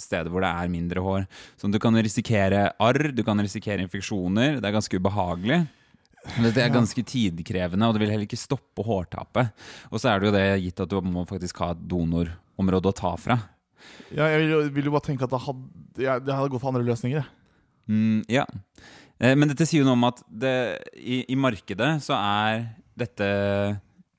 steder 0.01 0.33
hvor 0.33 0.41
det 0.43 0.49
er 0.51 0.71
mindre 0.73 1.03
hår. 1.05 1.27
Så 1.61 1.69
du 1.71 1.77
kan 1.81 1.95
risikere 2.01 2.71
arr, 2.81 3.11
du 3.13 3.23
kan 3.27 3.39
risikere 3.45 3.85
infeksjoner. 3.85 4.57
Det 4.59 4.65
er 4.71 4.75
ganske 4.75 4.97
ubehagelig. 4.99 5.61
Men 6.39 6.53
Det 6.55 6.63
er 6.63 6.71
ganske 6.73 7.03
tidkrevende, 7.03 7.87
og 7.89 7.95
det 7.97 8.01
vil 8.05 8.13
heller 8.15 8.29
ikke 8.29 8.39
stoppe 8.41 8.85
hårtapet. 8.87 9.51
Og 9.91 9.99
så 10.01 10.13
er 10.13 10.21
det 10.23 10.29
jo 10.31 10.35
det 10.37 10.45
gitt 10.65 10.81
at 10.85 10.91
du 10.93 11.01
må 11.13 11.25
faktisk 11.29 11.59
ha 11.65 11.73
et 11.75 11.83
donorområde 11.91 12.93
å 12.93 12.95
ta 12.97 13.13
fra. 13.21 13.37
Ja, 14.15 14.29
jeg 14.31 14.45
vil, 14.45 14.51
jo- 14.55 14.69
vil 14.77 14.85
jo 14.89 14.93
bare 14.95 15.07
tenke 15.09 15.27
at 15.27 15.33
det 15.35 15.41
hadde, 15.43 15.65
jeg, 15.99 16.25
det 16.25 16.35
hadde 16.39 16.53
gått 16.55 16.63
for 16.63 16.71
andre 16.73 16.87
løsninger. 16.87 17.19
jeg. 17.21 17.31
Mm, 17.91 18.23
ja. 18.31 18.45
Eh, 19.19 19.35
Men 19.39 19.51
dette 19.51 19.67
sier 19.69 19.83
jo 19.83 19.89
noe 19.89 19.99
om 19.99 20.09
at 20.11 20.23
det, 20.29 20.55
i, 20.99 21.23
i 21.33 21.39
markedet 21.39 21.95
så 22.05 22.17
er 22.19 22.67
dette 22.99 23.29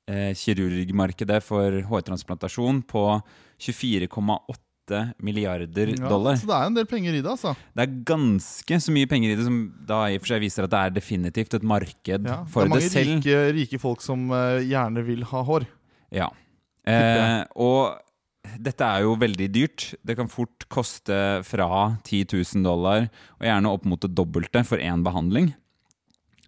eh, 0.10 0.32
kirurgmarkedet 0.38 1.39
for 1.45 1.82
hårtransplantasjon 1.89 2.82
på 2.89 3.04
24,8 3.63 5.02
milliarder 5.23 5.93
dollar. 5.95 6.36
Ja. 6.36 6.41
Så 6.41 6.49
det 6.49 6.56
er 6.58 6.67
en 6.67 6.76
del 6.78 6.88
penger 6.89 7.15
i 7.15 7.21
det, 7.23 7.30
altså. 7.32 7.54
Det 7.73 7.85
er 7.85 7.94
ganske 8.10 8.79
så 8.83 8.96
mye 8.96 9.10
penger 9.10 9.31
i 9.33 9.37
det, 9.40 9.46
som 9.48 9.60
da 9.87 10.02
i 10.12 10.17
og 10.17 10.25
for 10.25 10.33
seg 10.33 10.44
viser 10.44 10.67
at 10.67 10.73
det 10.73 10.81
er 10.81 10.96
definitivt 10.98 11.56
et 11.60 11.67
marked 11.67 12.27
Ja, 12.27 12.42
for 12.52 12.63
det 12.65 12.67
er 12.67 12.73
mange 12.73 12.87
det 12.87 12.92
selv. 12.92 13.13
rike, 13.15 13.37
rike 13.60 13.79
folk 13.79 14.04
som 14.04 14.25
uh, 14.33 14.60
gjerne 14.60 15.06
vil 15.08 15.23
ha 15.31 15.44
hår. 15.48 15.67
Ja. 16.13 16.27
Eh, 16.83 17.46
og 17.63 17.96
dette 18.60 18.85
er 18.85 19.06
jo 19.06 19.17
veldig 19.19 19.50
dyrt. 19.54 19.89
Det 20.04 20.15
kan 20.19 20.31
fort 20.31 20.67
koste 20.71 21.17
fra 21.48 21.69
10 22.04 22.25
000 22.33 22.65
dollar, 22.65 23.10
og 23.39 23.48
gjerne 23.48 23.73
opp 23.73 23.85
mot 23.89 24.02
det 24.04 24.13
dobbelte 24.15 24.65
for 24.67 24.81
én 24.83 25.04
behandling. 25.06 25.54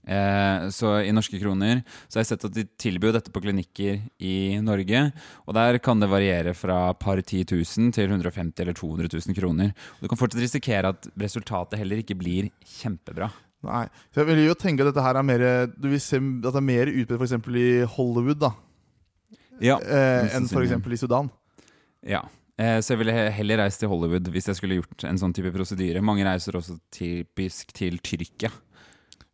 Eh, 0.06 0.68
så 0.70 1.00
i 1.02 1.14
norske 1.16 1.39
kroner 1.41 1.80
så 2.06 2.20
har 2.20 2.22
jeg 2.22 2.30
sett 2.30 2.43
at 2.46 2.54
de 2.54 2.66
tilbyr 2.78 3.16
dette 3.16 3.32
på 3.34 3.41
klinikker 3.41 4.04
i 4.22 4.36
Norge. 4.62 5.08
Og 5.48 5.58
der 5.58 5.80
kan 5.84 6.02
det 6.02 6.12
variere 6.12 6.54
fra 6.58 6.93
par 7.00 7.22
10 7.24 7.48
000 7.50 7.96
til 7.96 8.12
150 8.12 8.62
eller 8.62 8.78
200 8.78 9.10
000 9.10 9.38
kroner. 9.38 9.74
Og 9.98 10.06
du 10.06 10.12
kan 10.12 10.22
fortsatt 10.22 10.43
risikere 10.43 10.93
at 10.93 11.10
resultatet 11.18 11.82
heller 11.82 12.04
ikke 12.04 12.18
blir 12.20 12.52
kjempebra. 12.78 13.32
Nei, 13.66 13.88
så 14.14 14.22
jeg 14.22 14.30
vil 14.30 14.43
jo 14.46 14.54
tenke 14.62 14.86
at 14.86 14.91
dette 14.91 15.02
her 15.02 15.18
er 15.18 15.26
mer 15.26 15.41
Du 15.74 15.88
vil 15.89 16.02
se 16.04 16.20
at 16.20 16.52
det 16.52 16.60
er 16.60 16.66
mer 16.68 16.91
utbredt 16.91 17.24
f.eks. 17.24 17.34
i 17.58 17.70
Hollywood, 17.96 18.43
da. 18.43 18.52
Ja, 19.64 19.80
eh, 19.80 20.36
enn 20.36 20.46
f.eks. 20.46 20.76
i 20.78 21.02
Sudan. 21.02 21.32
Ja. 22.06 22.24
Eh, 22.58 22.80
Så 22.80 22.93
jeg 22.93 23.01
ville 23.03 23.16
heller 23.36 23.58
reist 23.64 23.82
til 23.82 23.89
Hollywood 23.91 24.30
hvis 24.32 24.47
jeg 24.51 24.56
skulle 24.60 24.78
gjort 24.80 25.03
en 25.10 25.20
sånn 25.20 25.34
type 25.36 25.51
prosedyre. 25.56 26.03
Mange 26.06 26.24
reiser 26.28 26.56
også 26.56 26.78
typisk 26.93 27.74
til 27.76 27.97
Tyrkia. 27.99 28.51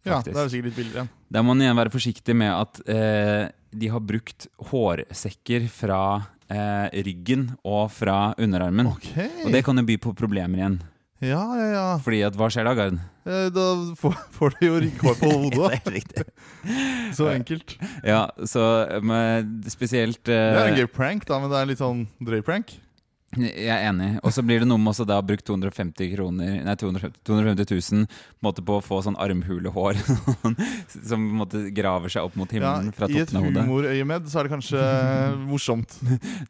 Ja, 0.02 0.18
det 0.26 0.34
er 0.34 0.48
jo 0.48 0.50
sikkert 0.50 0.72
litt 0.72 0.80
billigere. 0.80 1.10
Der 1.30 1.44
må 1.46 1.54
man 1.54 1.62
igjen 1.62 1.78
være 1.78 1.92
forsiktig 1.94 2.34
med 2.34 2.50
at 2.50 2.80
eh, 2.90 3.52
de 3.72 3.90
har 3.94 4.02
brukt 4.02 4.48
hårsekker 4.72 5.68
fra 5.70 6.00
eh, 6.50 6.88
ryggen 7.06 7.52
og 7.62 7.92
fra 7.94 8.32
underarmen. 8.42 8.90
Okay. 8.96 9.30
Og 9.46 9.54
det 9.54 9.62
kan 9.68 9.78
jo 9.78 9.86
by 9.86 10.00
på 10.02 10.16
problemer 10.18 10.58
igjen. 10.64 10.80
Ja, 11.22 11.42
ja, 11.58 11.66
ja. 11.76 11.88
Fordi 12.02 12.22
at 12.26 12.38
hva 12.38 12.48
skjer 12.50 12.66
da, 12.66 12.74
Garen? 12.78 13.00
Eh, 13.30 13.48
Da 13.54 13.66
får, 14.00 14.16
får 14.38 14.56
du 14.58 14.64
jo 14.66 14.78
rygghår 14.82 15.18
på 15.22 15.32
hodet. 15.32 15.58
det 15.86 15.92
er 15.92 15.98
riktig. 16.00 16.28
Så 17.18 17.28
enkelt. 17.30 17.76
Ja, 18.08 18.24
så 18.48 18.62
med 19.04 19.68
spesielt 19.70 20.24
Det 20.26 20.38
er 20.38 20.62
en 20.64 20.78
eh, 20.78 20.84
gøy 20.84 20.88
prank, 20.94 21.28
da, 21.30 21.42
men 21.42 21.52
det 21.52 21.60
er 21.60 21.68
en 21.68 21.72
litt 21.74 21.82
sånn 21.82 22.06
drøy 22.24 22.40
prank. 22.46 22.74
Jeg 23.38 23.70
er 23.72 23.86
enig. 23.88 24.10
Og 24.28 24.34
så 24.36 24.44
blir 24.44 24.60
det 24.60 24.68
noe 24.68 24.80
med 24.82 24.92
også 24.92 25.06
da 25.08 25.22
å 25.22 25.24
bruke 25.24 25.46
250 25.48 26.10
kroner 26.18 26.58
Nei, 26.66 26.74
250, 26.76 27.22
250 27.28 27.78
000 28.04 28.08
på, 28.44 28.52
på 28.68 28.76
å 28.76 28.84
få 28.84 29.00
sånn 29.06 29.16
armhulehår 29.24 30.00
som 30.04 30.44
på 30.44 31.16
en 31.16 31.28
måte 31.40 31.62
graver 31.76 32.12
seg 32.12 32.28
opp 32.28 32.36
mot 32.40 32.52
Ja, 32.52 32.58
himmelen 32.60 32.92
fra 32.98 33.08
I 33.08 33.22
et 33.24 33.32
humorøyemed 33.32 34.28
så 34.28 34.42
er 34.42 34.50
det 34.50 34.56
kanskje 34.58 34.88
morsomt. 35.46 35.96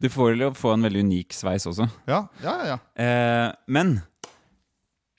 Du 0.02 0.10
får 0.10 0.40
jo 0.42 0.50
få 0.58 0.74
en 0.74 0.88
veldig 0.90 1.06
unik 1.06 1.38
sveis 1.38 1.70
også. 1.70 1.86
Ja, 2.10 2.24
ja, 2.42 2.56
ja. 2.66 2.74
ja. 2.74 2.80
Eh, 2.98 3.48
men 3.70 4.00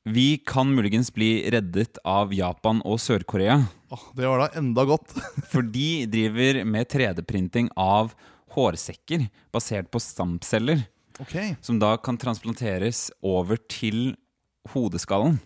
vi 0.05 0.39
kan 0.39 0.75
muligens 0.75 1.13
bli 1.15 1.51
reddet 1.51 1.99
av 2.05 2.33
Japan 2.35 2.81
og 2.83 2.99
Sør-Korea. 3.01 3.61
Åh, 3.93 4.07
det 4.19 4.27
var 4.27 4.43
da 4.43 4.49
enda 4.59 4.85
godt. 4.89 5.15
For 5.53 5.63
de 5.63 6.05
driver 6.11 6.63
med 6.67 6.89
3D-printing 6.91 7.71
av 7.79 8.11
hårsekker 8.57 9.29
basert 9.55 9.93
på 9.93 10.03
stamceller. 10.03 10.83
Ok, 11.23 11.37
Som 11.63 11.79
da 11.79 11.95
kan 12.01 12.19
transplanteres 12.19 13.11
over 13.23 13.61
til 13.71 14.17
hodeskallen. 14.73 15.39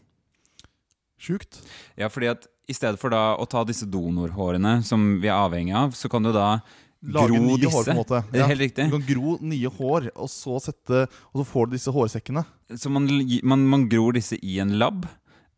Sjukt. 1.21 1.61
Ja, 1.99 2.09
fordi 2.13 2.31
at 2.33 2.47
i 2.69 2.75
stedet 2.77 3.01
for 3.01 3.13
da 3.13 3.37
å 3.39 3.47
ta 3.49 3.63
disse 3.67 3.87
donorhårene 3.89 4.79
som 4.87 5.17
vi 5.23 5.29
er 5.29 5.37
avhengig 5.37 5.75
av, 5.77 5.95
så 5.97 6.11
kan 6.13 6.25
du 6.25 6.33
da 6.35 6.59
Lage 7.03 7.29
gro 7.29 7.43
nye 7.45 7.59
disse. 7.61 7.75
hår, 7.77 7.85
på 7.85 7.91
en 7.93 8.01
måte. 8.01 8.23
Er 8.35 8.49
helt 8.51 8.61
riktig. 8.65 8.87
Du 8.91 8.97
kan 8.99 9.07
gro 9.07 9.37
nye 9.41 9.69
hår, 9.77 10.09
og 10.17 10.29
så, 10.33 10.57
sette, 10.63 11.05
og 11.33 11.43
så 11.43 11.45
får 11.47 11.67
du 11.69 11.77
disse 11.77 11.93
hårsekkene. 11.93 12.45
Så 12.75 12.91
man, 12.91 13.07
man, 13.45 13.67
man 13.69 13.89
gror 13.89 14.13
disse 14.17 14.39
i 14.43 14.59
en 14.65 14.77
lab. 14.81 15.05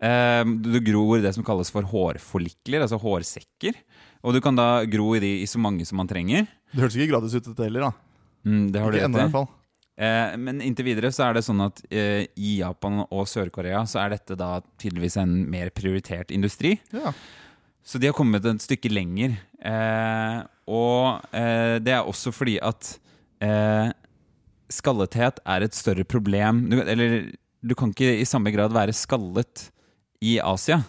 Eh, 0.03 0.45
du 0.45 0.69
du 0.77 0.81
gror 0.93 1.23
det 1.23 1.35
som 1.35 1.45
kalles 1.47 1.71
for 1.71 1.83
hårfollikler, 1.89 2.83
altså 2.85 2.99
hårsekker. 3.01 3.79
Og 4.27 4.35
du 4.35 4.41
kan 4.45 4.57
da 4.59 4.85
gro 4.91 5.15
i 5.17 5.21
de 5.23 5.31
i 5.43 5.47
så 5.47 5.59
mange 5.63 5.87
som 5.87 5.97
man 6.03 6.09
trenger. 6.11 6.47
Det 6.75 6.83
hørtes 6.83 6.99
ikke 6.99 7.13
gratis 7.15 7.35
ut, 7.39 7.45
dette 7.53 7.65
heller. 7.69 7.89
da 7.89 7.93
Mm, 8.47 8.69
det 8.73 8.81
har 8.81 8.91
du 8.93 8.97
Ikke 8.97 9.07
rett 9.09 9.15
i 9.15 9.19
i. 9.19 9.23
hvert 9.25 9.33
fall. 9.35 9.49
Eh, 9.99 10.37
men 10.39 10.61
inntil 10.63 10.87
videre 10.87 11.09
så 11.13 11.25
er 11.27 11.35
det 11.35 11.43
sånn 11.45 11.59
at 11.65 11.81
eh, 11.91 12.27
i 12.39 12.59
Japan 12.61 13.01
og 13.11 13.27
Sør-Korea 13.27 13.81
så 13.91 13.99
er 14.05 14.11
dette 14.15 14.37
da 14.39 14.61
tydeligvis 14.79 15.17
en 15.19 15.33
mer 15.51 15.71
prioritert 15.75 16.31
industri. 16.31 16.77
Ja. 16.95 17.11
Så 17.83 17.99
de 17.99 18.07
har 18.07 18.15
kommet 18.15 18.45
et 18.47 18.63
stykke 18.63 18.93
lenger. 18.93 19.35
Eh, 19.59 20.39
og 20.69 21.25
eh, 21.33 21.79
det 21.83 21.95
er 21.97 22.07
også 22.09 22.33
fordi 22.35 22.59
at 22.65 22.93
eh, 23.45 23.89
skallethet 24.73 25.41
er 25.49 25.65
et 25.67 25.77
større 25.77 26.05
problem. 26.05 26.67
Du, 26.71 26.79
eller 26.83 27.31
du 27.65 27.75
kan 27.79 27.93
ikke 27.95 28.13
i 28.21 28.29
samme 28.29 28.53
grad 28.55 28.75
være 28.77 28.95
skallet 28.97 29.69
i 30.25 30.37
Asia. 30.45 30.83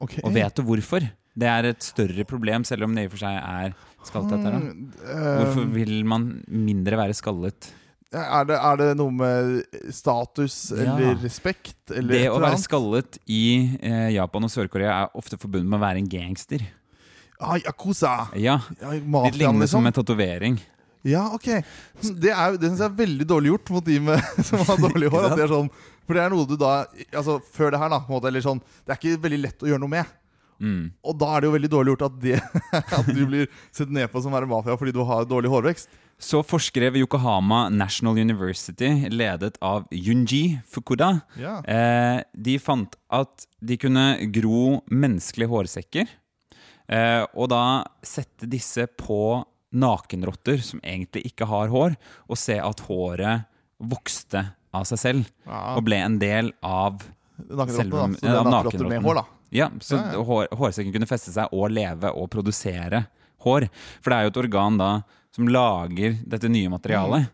Okay. 0.00 0.22
Og 0.24 0.34
vet 0.36 0.56
du 0.56 0.64
hvorfor? 0.66 1.06
Det 1.34 1.48
er 1.50 1.66
et 1.72 1.82
større 1.82 2.24
problem, 2.28 2.62
selv 2.66 2.86
om 2.86 2.94
det 2.94 3.06
i 3.06 3.08
og 3.08 3.14
for 3.16 3.24
seg 3.24 3.38
er 3.40 3.72
skallethet 4.06 4.44
der. 4.44 4.54
da. 4.54 4.60
Mm, 4.60 4.84
eh, 5.02 5.32
Hvorfor 5.40 5.72
vil 5.74 5.96
man 6.06 6.28
mindre 6.46 7.00
være 7.00 7.16
skallet? 7.18 7.72
er, 8.14 8.44
det, 8.46 8.54
er 8.54 8.76
det 8.78 8.88
noe 8.98 9.10
med 9.10 9.80
status 9.94 10.56
Ja. 10.70 10.94
eller 10.94 11.18
respekt? 11.24 11.78
Eller 11.90 12.14
Det 12.14 12.28
å 12.30 12.38
være 12.42 12.60
skallet 12.62 13.18
i 13.26 13.42
eh, 13.82 14.12
Japan 14.14 14.46
og 14.46 14.52
Sør-Korea 14.54 14.92
er 15.02 15.18
ofte 15.18 15.38
forbundet 15.40 15.66
med 15.66 15.80
å 15.80 15.84
være 15.84 16.02
en 16.04 16.10
gangster. 16.12 16.62
Ah, 17.44 17.58
Yakuza! 17.62 18.14
Ja, 18.40 18.58
Ja, 18.80 18.90
Litt 18.94 19.36
lignende 19.38 19.66
liksom. 19.66 19.80
som 19.80 19.86
en 19.90 19.92
tatovering. 19.96 20.58
Ja, 21.04 21.26
ok. 21.36 21.50
Det, 22.16 22.30
er, 22.32 22.54
det 22.56 22.70
syns 22.70 22.80
jeg 22.80 22.88
er 22.88 22.96
veldig 22.96 23.26
dårlig 23.28 23.50
gjort 23.52 23.70
mot 23.76 23.84
de 23.84 23.98
med, 24.00 24.20
som 24.48 24.62
har 24.64 24.78
dårlig 24.80 25.10
hår. 25.12 25.34
Det 25.36 25.48
sånn, 25.50 25.68
for 26.06 26.16
det 26.16 26.22
er 26.24 26.32
noe 26.32 26.46
du 26.48 26.56
da 26.60 26.70
Altså, 27.12 27.38
før 27.52 27.74
det 27.74 27.80
her, 27.82 27.92
da, 27.92 27.98
måte, 28.08 28.28
eller 28.28 28.44
sånn 28.44 28.58
Det 28.84 28.92
er 28.94 28.98
ikke 29.00 29.20
veldig 29.26 29.40
lett 29.42 29.64
å 29.64 29.68
gjøre 29.68 29.82
noe 29.84 29.92
med. 29.98 30.14
Mm. 30.64 30.92
Og 31.04 31.16
da 31.20 31.28
er 31.34 31.42
det 31.42 31.48
jo 31.48 31.54
veldig 31.56 31.70
dårlig 31.72 31.92
gjort 31.94 32.06
at, 32.06 32.16
det, 32.22 32.38
at 33.00 33.08
du 33.12 33.20
blir 33.28 33.48
sett 33.74 33.90
ned 33.92 34.08
på 34.12 34.22
som 34.24 34.32
være 34.32 34.48
mafia 34.48 34.76
fordi 34.80 34.94
du 34.96 35.02
har 35.04 35.26
dårlig 35.28 35.50
hårvekst. 35.52 35.90
Så 36.24 36.40
forskere 36.46 36.92
ved 36.94 37.02
Yokohama 37.02 37.66
National 37.74 38.16
University, 38.22 38.88
ledet 39.10 39.58
av 39.60 39.88
Yunji 39.92 40.60
Fukuda, 40.70 41.08
Ja. 41.36 41.56
eh, 41.66 42.20
de 42.32 42.54
fant 42.62 42.94
at 43.12 43.44
de 43.60 43.76
kunne 43.82 44.06
gro 44.32 44.78
menneskelige 44.88 45.50
hårsekker, 45.50 46.06
eh, 46.88 47.24
og 47.34 47.48
da 47.52 47.84
sette 48.02 48.48
disse 48.50 48.86
på 49.00 49.44
nakenrotter 49.74 50.60
som 50.62 50.80
egentlig 50.84 51.24
ikke 51.32 51.46
har 51.50 51.68
hår, 51.72 51.96
og 52.30 52.38
se 52.38 52.58
at 52.62 52.80
håret 52.86 53.44
vokste 53.82 54.44
av 54.74 54.84
seg 54.86 54.98
selv, 54.98 55.30
Ja. 55.46 55.76
og 55.76 55.84
ble 55.84 55.96
en 56.02 56.18
del 56.18 56.52
av 56.62 57.02
nakenrotten. 57.50 58.18
ja, 58.22 58.42
nakenrotten. 58.42 58.88
med 58.88 59.02
hår, 59.02 59.14
da. 59.14 59.24
Ja, 59.54 59.68
så 59.80 59.96
Ja. 59.98 60.22
Hår, 60.24 60.48
hårsekken 60.50 60.92
kunne 60.92 61.06
feste 61.06 61.30
seg 61.32 61.48
og 61.52 61.70
leve 61.70 62.10
og 62.14 62.28
produsere 62.30 63.06
hår. 63.44 63.68
For 64.02 64.10
det 64.10 64.16
er 64.18 64.22
jo 64.24 64.30
et 64.34 64.42
organ 64.48 64.78
da 64.78 65.02
som 65.34 65.46
lager 65.48 66.18
dette 66.26 66.48
nye 66.48 66.68
materialet. 66.68 67.28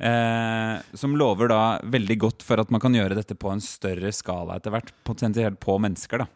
Eh, 0.00 0.80
som 0.94 1.16
lover 1.16 1.48
da 1.48 1.78
veldig 1.82 2.18
godt 2.18 2.42
for 2.46 2.60
at 2.60 2.70
man 2.70 2.80
kan 2.80 2.94
gjøre 2.94 3.16
dette 3.18 3.34
på 3.34 3.50
en 3.50 3.60
større 3.60 4.12
skala 4.14 4.56
etter 4.60 4.70
hvert. 4.70 4.92
Potensielt 5.04 5.58
på 5.58 5.78
mennesker, 5.82 6.18
da. 6.22 6.26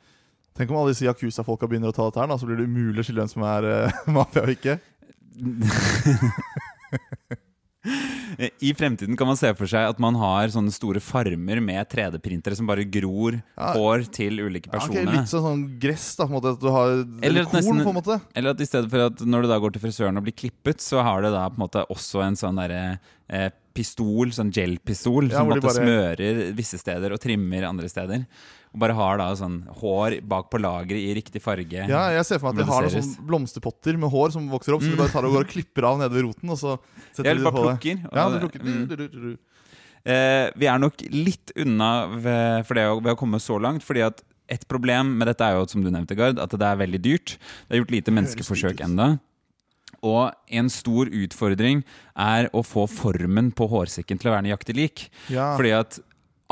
Tenk 0.56 0.68
om 0.70 0.76
alle 0.82 0.92
disse 0.92 1.06
Yakuza-folka 1.08 1.64
begynner 1.70 1.88
å 1.92 1.96
ta 1.96 2.04
dette 2.10 2.20
her, 2.20 2.28
da, 2.28 2.36
så 2.36 2.44
blir 2.48 2.60
det 2.60 2.68
umulig 2.68 3.00
å 3.00 3.06
skille 3.08 3.22
hvem 3.24 3.32
som 3.32 3.42
er 3.48 3.62
uh, 3.88 4.02
mafia 4.18 4.44
og 4.44 4.52
ikke. 4.52 4.76
I 8.62 8.70
fremtiden 8.78 9.16
kan 9.18 9.26
man 9.26 9.34
se 9.36 9.48
for 9.58 9.66
seg 9.68 9.88
at 9.90 9.98
man 10.00 10.14
har 10.20 10.46
sånne 10.54 10.70
store 10.72 11.00
farmer 11.02 11.58
med 11.64 11.88
3D-printere 11.90 12.54
som 12.56 12.66
bare 12.68 12.84
gror 12.86 13.40
Ja. 13.56 13.72
hår 13.74 14.04
til 14.14 14.38
ulike 14.44 14.70
Ja, 14.70 14.78
okay, 14.78 15.02
personer. 15.02 15.16
litt 15.18 15.28
sånn, 15.32 15.42
sånn 15.48 15.64
gress, 15.82 16.04
da, 16.16 16.28
på 16.28 16.30
en 16.30 16.36
måte. 16.38 16.52
At 16.54 16.60
du 16.62 16.68
har 16.70 16.88
Eller 17.26 17.44
korn, 17.48 17.58
nesten- 17.58 17.82
på 17.82 17.90
en 17.90 17.98
måte. 17.98 18.20
Eller 18.38 18.50
at 18.54 18.60
i 18.62 18.66
stedet 18.68 18.88
for 18.92 19.00
at 19.08 19.18
når 19.26 19.42
du 19.42 19.48
da 19.50 19.58
går 19.64 19.72
til 19.74 19.82
frisøren 19.82 20.16
og 20.16 20.22
blir 20.28 20.36
klippet, 20.38 20.78
så 20.84 21.02
har 21.02 21.22
du 21.26 21.30
da 21.34 21.42
på 21.50 21.58
en 21.58 21.64
måte 21.66 21.82
også 21.90 22.22
en 22.28 22.36
sånn 22.38 22.56
derre 22.62 23.00
eh, 23.28 23.50
pistol, 23.74 24.30
sånn 24.34 24.50
gelpistol, 24.52 25.30
Ja, 25.30 25.38
som 25.38 25.48
bare- 25.48 25.60
smører 25.78 26.52
visse 26.54 26.78
steder 26.78 27.12
og 27.12 27.20
trimmer 27.20 27.64
andre 27.68 27.88
steder. 27.88 28.26
Og 28.74 28.80
bare 28.80 28.94
har 28.96 29.18
da 29.18 29.26
sånn 29.36 29.66
hår 29.82 30.20
bak 30.26 30.50
på 30.50 30.58
lageret 30.58 30.96
i 30.96 31.12
riktig 31.14 31.42
farge. 31.42 31.86
Ja, 31.88 32.08
jeg 32.16 32.24
ser 32.24 32.38
for 32.38 32.52
meg 32.52 32.60
at 32.62 32.66
de 32.66 32.72
har 32.72 32.82
noen 32.86 33.02
sånn 33.02 33.26
blomsterpotter 33.28 33.98
med 33.98 34.10
hår 34.10 34.32
som 34.32 34.48
vokser 34.48 34.72
opp, 34.74 34.80
så 34.82 34.90
de 34.90 34.96
bare 34.96 35.12
tar 35.12 35.24
og 35.28 35.32
går 35.34 35.44
og 35.44 35.50
klipper 35.52 35.84
av 35.84 35.98
nede 36.00 36.12
ved 36.12 36.24
roten, 36.24 36.48
og 36.50 36.56
så 36.56 36.78
setter 37.12 37.34
du 37.36 37.44
det 37.44 37.52
på 37.52 37.64
det. 37.66 37.80
plukker. 37.80 38.12
Ja, 38.16 38.28
du 38.30 38.38
plukker. 38.46 38.60
mm. 38.64 38.86
Du, 38.88 38.96
du, 38.96 39.08
du, 39.08 39.18
du. 39.20 39.38
Eh, 40.04 40.50
vi 40.56 40.66
er 40.66 40.78
nok 40.82 40.94
litt 41.12 41.52
unna 41.56 42.06
ved, 42.16 42.66
for 42.66 42.74
det 42.74 42.86
å- 42.88 43.02
ved 43.02 43.12
å 43.14 43.18
komme 43.18 43.38
så 43.38 43.60
langt. 43.60 43.82
Fordi 43.84 44.00
at 44.06 44.22
et 44.48 44.66
problem 44.68 45.16
med 45.18 45.28
dette 45.28 45.40
er 45.44 45.54
jo, 45.60 45.66
som 45.68 45.82
du 45.84 45.90
nevnte, 45.90 46.16
Gard, 46.16 46.38
at 46.38 46.50
det 46.50 46.60
er 46.62 46.76
veldig 46.76 47.00
dyrt. 47.00 47.36
Det 47.68 47.76
er 47.76 47.84
gjort 47.84 47.92
lite 47.94 48.10
menneskeforsøk 48.10 48.80
ennå. 48.80 49.20
Og 50.02 50.32
en 50.50 50.70
stor 50.72 51.10
utfordring 51.12 51.82
er 52.18 52.48
å 52.52 52.64
få 52.66 52.88
formen 52.90 53.52
på 53.54 53.68
hårsekken 53.70 54.18
til 54.18 54.30
å 54.30 54.34
være 54.34 54.48
nøyaktig 54.48 54.78
lik. 54.78 55.04
Ja. 55.30 55.52
Fordi 55.58 55.74
at 55.76 56.00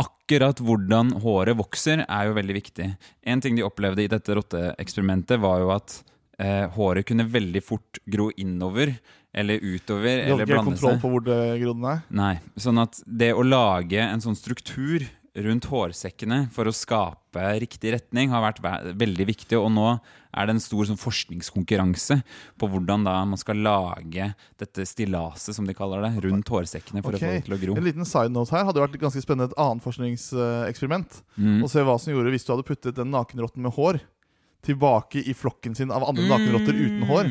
akkurat 0.01 0.61
hvordan 0.62 1.14
håret 1.24 1.59
vokser, 1.59 2.05
er 2.07 2.28
jo 2.28 2.36
veldig 2.36 2.57
viktig. 2.57 2.86
En 3.26 3.43
ting 3.43 3.59
de 3.59 3.66
opplevde 3.66 4.05
i 4.05 4.11
dette 4.11 4.36
rotteeksperimentet, 4.38 5.41
var 5.43 5.64
jo 5.64 5.72
at 5.74 5.97
eh, 6.41 6.66
håret 6.76 7.09
kunne 7.09 7.28
veldig 7.28 7.62
fort 7.64 8.01
gro 8.11 8.30
innover 8.41 8.95
eller 9.30 9.62
utover. 9.62 10.24
Du 10.24 10.32
hadde 10.34 10.47
ikke 10.49 10.66
kontroll 10.66 11.01
på 11.03 11.11
hvor 11.12 11.24
det 11.26 11.41
grodde. 11.62 11.97
Nei, 12.16 12.34
sånn 12.59 12.80
at 12.82 13.03
det 13.07 13.32
å 13.34 13.45
lage 13.47 14.01
en 14.03 14.22
sånn 14.24 14.38
struktur 14.38 15.05
rundt 15.35 15.66
hårsekkene 15.70 16.45
for 16.53 16.68
å 16.68 16.74
skape 16.74 17.45
riktig 17.62 17.95
retning 17.95 18.33
har 18.33 18.43
vært 18.43 18.61
ve- 18.64 18.95
veldig 18.99 19.26
viktig, 19.31 19.57
og 19.57 19.70
nå 19.72 19.87
er 20.35 20.47
det 20.47 20.57
en 20.57 20.62
stor 20.62 20.87
sånn 20.87 20.99
forskningskonkurranse 21.01 22.20
på 22.59 22.68
hvordan 22.70 23.07
da 23.07 23.16
man 23.26 23.41
skal 23.41 23.62
lage 23.62 24.28
dette 24.61 24.87
stillaset, 24.87 25.55
som 25.57 25.66
de 25.66 25.74
kaller 25.74 26.05
det, 26.05 26.12
rundt 26.26 26.51
hårsekkene 26.51 27.03
for 27.03 27.14
okay. 27.14 27.22
å 27.22 27.22
få 27.22 27.39
det 27.39 27.47
til 27.47 27.57
å 27.57 27.61
gro. 27.62 27.78
En 27.78 27.87
liten 27.87 28.07
side 28.07 28.35
note 28.35 28.55
her 28.55 28.66
hadde 28.68 28.83
vært 28.83 28.91
vært 28.91 29.05
ganske 29.07 29.22
spennende 29.22 29.51
et 29.51 29.59
annet 29.61 29.85
forskningseksperiment. 29.85 31.20
Mm. 31.37 31.61
Å 31.64 31.70
se 31.70 31.85
hva 31.87 31.97
som 32.01 32.12
gjorde 32.12 32.33
hvis 32.35 32.47
du 32.47 32.55
hadde 32.55 32.66
puttet 32.66 32.99
den 32.99 33.12
nakenrotten 33.14 33.64
med 33.64 33.74
hår 33.76 34.01
tilbake 34.66 35.22
i 35.24 35.35
flokken 35.37 35.76
sin 35.76 35.93
av 35.95 36.05
andre 36.09 36.26
nakenrotter 36.28 36.76
uten 36.76 37.07
hår. 37.09 37.31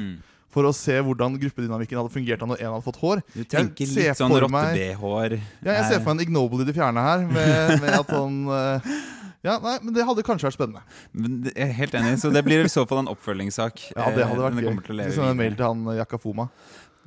For 0.54 0.66
å 0.66 0.74
se 0.74 0.96
hvordan 1.06 1.38
gruppedynamikken 1.42 2.00
hadde 2.00 2.14
fungert 2.14 2.42
når 2.42 2.64
en 2.64 2.74
hadde 2.74 2.86
fått 2.88 3.00
hår. 3.04 3.22
Du 3.36 3.44
tenker 3.46 3.86
Jeg 3.86 3.94
litt 3.94 4.18
sånn 4.18 4.34
rotte-BH-hår. 4.34 5.38
Ja, 5.62 5.76
jeg 5.78 5.86
ser 5.92 6.02
for 6.02 6.10
meg 6.10 6.24
en 6.24 6.26
Ignoble 6.26 6.66
i 6.66 6.70
det 6.70 6.76
fjerne 6.78 7.06
her, 7.06 7.24
med, 7.30 7.76
med 7.84 7.94
at 8.00 8.14
han 8.16 8.42
eh, 8.58 8.92
Ja, 9.46 9.56
nei, 9.64 9.78
men 9.86 9.94
det 9.96 10.04
hadde 10.10 10.26
kanskje 10.26 10.50
vært 10.50 10.58
spennende. 10.58 10.84
Men 11.14 11.40
Jeg 11.52 11.70
er 11.70 11.78
helt 11.78 11.96
enig, 12.02 12.18
så 12.24 12.34
det 12.34 12.44
blir 12.48 12.66
i 12.66 12.72
så 12.72 12.84
fall 12.90 13.06
en 13.06 13.14
oppfølgingssak. 13.14 13.92
Ja, 13.94 14.10
det 14.16 14.26
hadde 14.26 14.42
eh, 14.42 14.46
vært 14.50 14.60
gøy. 14.60 14.70
kommer 14.72 14.90
til 14.90 14.98
å 14.98 15.02
leve 15.04 15.14
Skal 15.14 15.22
sende 15.22 15.38
en 15.38 15.42
mail 15.46 15.58
til 15.60 15.70
han 15.70 15.88
eh, 15.94 16.00
Jakafoma. 16.02 16.50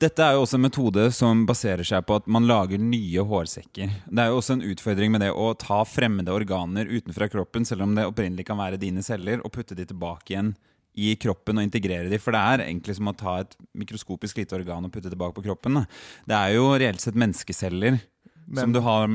Dette 0.03 0.25
er 0.25 0.35
jo 0.35 0.43
også 0.43 0.57
en 0.59 0.65
metode 0.65 1.05
som 1.15 1.45
baserer 1.47 1.87
seg 1.87 2.03
på 2.07 2.17
at 2.19 2.25
man 2.31 2.47
lager 2.49 2.81
nye 2.81 3.23
hårsekker. 3.27 3.91
Det 4.09 4.23
er 4.23 4.33
jo 4.33 4.41
også 4.41 4.57
en 4.57 4.65
utfordring 4.73 5.13
med 5.15 5.23
det 5.23 5.31
å 5.31 5.53
ta 5.59 5.83
fremmede 5.87 6.33
organer 6.35 6.91
utenfra 6.91 7.29
kroppen, 7.31 7.67
selv 7.69 7.85
om 7.87 7.95
det 7.95 8.09
opprinnelig 8.09 8.49
kan 8.49 8.59
være 8.59 8.81
dine 8.83 9.05
celler, 9.07 9.43
og 9.45 9.53
putte 9.55 9.79
de 9.79 9.87
tilbake 9.87 10.35
igjen 10.35 10.55
i 10.95 11.15
kroppen 11.17 11.59
og 11.59 11.65
integrere 11.65 12.09
dem. 12.11 12.21
For 12.21 12.35
det 12.37 12.41
er 12.43 12.65
egentlig 12.67 12.97
som 12.99 13.09
å 13.09 13.17
ta 13.17 13.39
et 13.41 13.55
mikroskopisk 13.79 14.37
lite 14.43 14.57
organ 14.59 14.85
og 14.85 14.93
putte 14.93 15.09
det 15.09 15.15
tilbake 15.17 15.39
på 15.39 15.45
kroppen. 15.47 15.85
Det 16.29 16.37
er 16.37 16.57
jo 16.59 16.67
reelt 16.77 17.01
sett 17.01 17.17
menneskeceller 17.17 18.01
som 18.59 18.73
du 18.75 18.81
har 18.85 19.09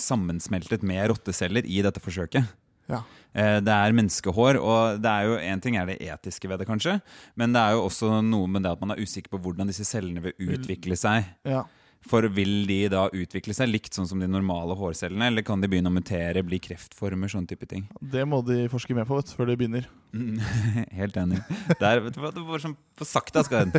sammensmeltet 0.00 0.82
med 0.86 1.08
rotteceller 1.12 1.64
i 1.68 1.80
dette 1.84 2.00
forsøket. 2.02 2.48
Ja. 2.90 3.02
Eh, 3.32 3.60
Det 3.64 3.72
er 3.72 3.94
menneskehår, 3.96 4.58
og 4.60 5.00
det 5.00 5.08
er 5.10 5.24
jo 5.28 5.38
en 5.40 5.60
ting 5.64 5.76
er 5.80 5.86
det 5.88 6.00
etiske 6.04 6.48
ved 6.48 6.60
det, 6.60 6.66
kanskje, 6.68 6.98
men 7.36 7.52
det 7.52 7.60
er 7.62 7.72
jo 7.72 7.86
også 7.88 8.20
noe 8.22 8.46
med 8.46 8.62
det 8.64 8.72
at 8.72 8.80
man 8.84 8.92
er 8.92 9.00
usikker 9.00 9.32
på 9.32 9.40
hvordan 9.40 9.66
disse 9.72 9.84
cellene 9.88 10.20
vil 10.20 10.34
utvikle 10.58 10.96
seg. 10.96 11.24
ja. 11.48 11.64
For 12.08 12.26
vil 12.36 12.66
de 12.68 12.78
da 12.92 13.06
utvikle 13.16 13.54
seg 13.56 13.70
likt 13.70 13.96
sånn 13.96 14.08
som 14.10 14.20
de 14.20 14.28
normale 14.28 14.76
hårcellene, 14.76 15.30
eller 15.30 15.44
kan 15.46 15.62
de 15.62 15.70
begynne 15.72 15.88
å 15.88 15.94
mutere, 15.94 16.44
bli 16.44 16.58
kreftformer, 16.60 17.32
sånn 17.32 17.48
type 17.48 17.68
ting? 17.70 17.86
Det 18.00 18.26
må 18.28 18.42
de 18.44 18.66
forske 18.72 18.96
mer 18.96 19.08
på 19.08 19.16
vet, 19.16 19.32
før 19.32 19.48
de 19.48 19.58
begynner. 19.60 19.88
Helt 21.00 21.16
enig. 21.20 21.40
Der, 21.80 22.04
vet 22.04 22.16
du 22.16 22.20
hva, 22.20 22.32
det 22.34 22.44
var 22.44 22.64
sånn 22.64 22.76
på 22.98 23.08
sakte, 23.08 23.44
den. 23.48 23.72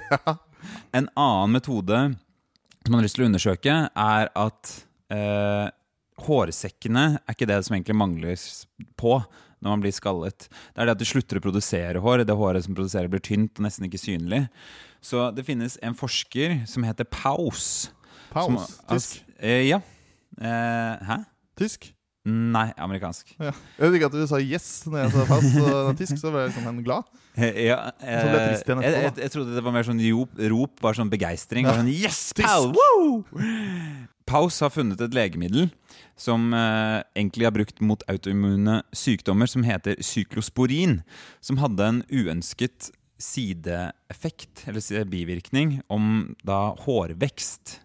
En 0.96 1.10
annen 1.14 1.54
metode 1.60 2.02
som 2.86 2.94
man 2.94 3.02
har 3.02 3.08
lyst 3.08 3.18
til 3.18 3.26
å 3.26 3.30
undersøke, 3.30 3.76
er 3.90 4.30
at 4.38 4.74
eh, 5.14 5.68
hårsekkene 6.26 7.06
er 7.18 7.34
ikke 7.34 7.48
det 7.50 7.62
som 7.66 7.78
egentlig 7.78 7.98
mangler 7.98 8.38
på 9.00 9.18
når 9.66 9.72
man 9.72 9.82
blir 9.82 9.96
skallet. 9.96 10.46
Det 10.74 10.82
er 10.82 10.90
det 10.90 10.94
at 10.94 11.02
du 11.02 11.08
slutter 11.10 11.40
å 11.40 11.44
produsere 11.44 12.02
hår. 12.04 12.26
Det 12.28 12.38
håret 12.38 12.68
som 12.68 12.76
produserer, 12.78 13.10
blir 13.10 13.24
tynt 13.26 13.58
og 13.58 13.66
nesten 13.66 13.88
ikke 13.88 14.02
synlig. 14.02 14.44
Så 15.02 15.30
det 15.34 15.46
finnes 15.48 15.80
en 15.86 15.98
forsker 15.98 16.60
som 16.70 16.86
heter 16.86 17.08
Paus. 17.10 17.90
Paus. 18.36 18.80
Tysk. 18.92 19.22
Eh, 19.40 19.70
ja. 19.70 19.80
Eh, 20.42 21.06
hæ? 21.08 21.22
Tysk. 21.60 21.92
Nei, 22.26 22.72
amerikansk. 22.82 23.36
Ja. 23.38 23.52
Jeg 23.78 23.86
vet 23.86 24.00
ikke 24.00 24.08
at 24.10 24.16
du 24.18 24.24
sa 24.26 24.40
yes 24.42 24.66
når 24.90 25.04
jeg 25.04 25.12
sa 25.14 25.26
paus. 25.30 25.46
og 25.62 25.92
tysk, 26.00 26.18
så 26.18 26.32
ble 26.34 26.48
jeg 26.48 26.56
sånn 26.56 26.82
glad. 26.86 27.06
Ja, 27.38 27.46
eh, 27.46 27.60
jeg 27.68 28.64
jeg, 28.82 29.12
jeg, 29.20 29.32
trodde 29.34 29.54
det 29.54 29.62
var 29.62 29.76
mer 29.76 29.86
sånn 29.86 30.02
rop, 30.02 30.34
rop 30.56 30.82
bare 30.82 30.98
sånn 30.98 31.12
begeistring. 31.12 31.70
Ja. 31.70 31.78
Sånn, 31.78 31.92
yes, 31.94 32.22
pal! 32.40 32.72
Paus 34.26 34.58
har 34.66 34.74
funnet 34.74 35.04
et 35.06 35.14
legemiddel 35.14 35.70
som 36.18 36.50
eh, 36.58 37.04
egentlig 37.14 37.46
er 37.46 37.54
brukt 37.54 37.82
mot 37.86 38.02
autoimmune 38.10 38.80
sykdommer, 38.96 39.52
som 39.52 39.68
heter 39.68 40.02
syklosporin. 40.02 41.04
Som 41.46 41.62
hadde 41.62 41.92
en 41.92 42.04
uønsket 42.10 42.90
sideeffekt, 43.22 44.66
eller 44.68 45.06
bivirkning, 45.12 45.80
om 45.94 46.34
da 46.44 46.74
hårvekst. 46.88 47.80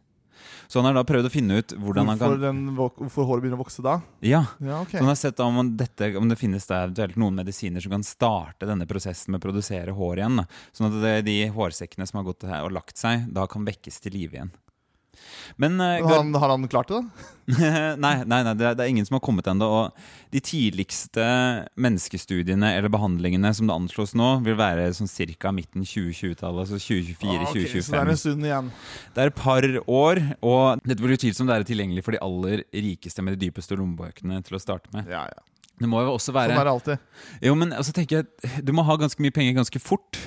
Så 0.67 0.81
han 0.81 0.89
har 0.89 0.97
da 0.99 1.05
prøvd 1.07 1.29
å 1.29 1.33
finne 1.33 1.61
ut 1.61 1.75
hvordan 1.77 2.11
han 2.13 2.21
Hvorfor, 2.21 2.37
kan 2.37 2.45
den, 2.45 2.79
hvorfor 2.79 3.29
håret 3.29 3.45
begynner 3.45 3.61
å 3.61 3.65
vokse 3.65 3.85
da? 3.85 3.99
Ja, 4.25 4.45
Ja, 4.63 4.81
okay. 4.83 4.99
så 4.99 5.05
han 5.05 5.13
har 5.13 5.19
sett 5.19 5.43
om, 5.45 5.61
dette, 5.77 6.13
om 6.21 6.31
det 6.31 6.39
finnes 6.41 6.67
der 6.71 6.89
eventuelt 6.89 7.19
noen 7.21 7.39
medisiner 7.43 7.83
som 7.85 7.95
kan 7.97 8.07
starte 8.07 8.69
denne 8.69 8.89
prosessen 8.91 9.35
med 9.35 9.43
å 9.43 9.47
produsere 9.49 9.95
hår 9.97 10.23
igjen. 10.23 10.43
Da. 10.43 10.47
Sånn 10.77 10.91
at 10.91 10.99
det, 11.03 11.15
de 11.29 11.39
hårsekkene 11.55 12.09
som 12.09 12.21
har 12.21 12.29
gått 12.31 12.49
og 12.49 12.75
lagt 12.75 13.01
seg, 13.01 13.29
da 13.35 13.47
kan 13.51 13.67
vekkes 13.69 14.03
til 14.05 14.19
live 14.19 14.39
igjen. 14.39 14.53
Men, 15.61 15.81
eh, 15.81 16.01
har, 16.05 16.17
han, 16.17 16.35
har 16.35 16.53
han 16.53 16.69
klart 16.71 16.89
det, 16.89 17.01
da? 17.01 17.29
nei, 18.05 18.13
nei, 18.25 18.41
nei 18.47 18.55
det, 18.55 18.67
er, 18.69 18.77
det 18.79 18.85
er 18.85 18.91
ingen 18.93 19.07
som 19.07 19.17
har 19.19 19.23
kommet 19.25 19.49
ennå. 19.51 19.67
Og 19.67 20.31
de 20.35 20.43
tidligste 20.45 21.25
menneskestudiene 21.81 22.73
eller 22.77 22.93
behandlingene 22.93 23.53
som 23.57 23.71
det 23.71 23.77
anslås 23.77 24.15
nå, 24.19 24.33
vil 24.47 24.59
være 24.61 24.89
sånn 24.97 25.11
ca. 25.11 25.53
midten 25.57 25.85
2020-tallet. 25.85 26.65
Altså 26.67 26.81
2024-2025. 26.81 27.29
Ah, 27.35 27.51
ok, 27.51 27.77
Så 27.77 27.95
det 27.95 28.01
er 28.03 28.15
en 28.15 28.23
stund 28.25 28.49
igjen. 28.49 28.73
Det 29.15 29.25
er 29.25 29.33
et 29.33 29.41
par 29.41 29.69
år, 29.85 30.25
og 30.41 30.83
dette 30.87 31.05
vil 31.05 31.17
utvilsomt 31.19 31.53
være 31.53 31.69
tilgjengelig 31.69 32.07
for 32.07 32.17
de 32.17 32.25
aller 32.25 32.67
rikeste 32.75 33.25
med 33.27 33.37
de 33.37 33.49
dypeste 33.49 33.79
lommebøkene 33.79 34.43
til 34.47 34.59
å 34.59 34.63
starte 34.63 34.93
med. 34.95 35.11
Ja, 35.11 35.27
ja. 35.31 35.47
Det 35.81 35.89
må 35.89 36.03
jo 36.05 36.13
også 36.13 36.29
Sånn 36.29 36.37
være 36.37 36.59
er 36.61 36.69
det 36.69 36.73
alltid. 36.75 37.05
Jo, 37.41 37.55
men 37.57 37.71
altså 37.73 37.95
tenker 37.97 38.21
jeg 38.21 38.65
Du 38.67 38.75
må 38.77 38.85
ha 38.85 38.99
ganske 39.01 39.23
mye 39.25 39.33
penger 39.33 39.57
ganske 39.57 39.81
fort. 39.81 40.19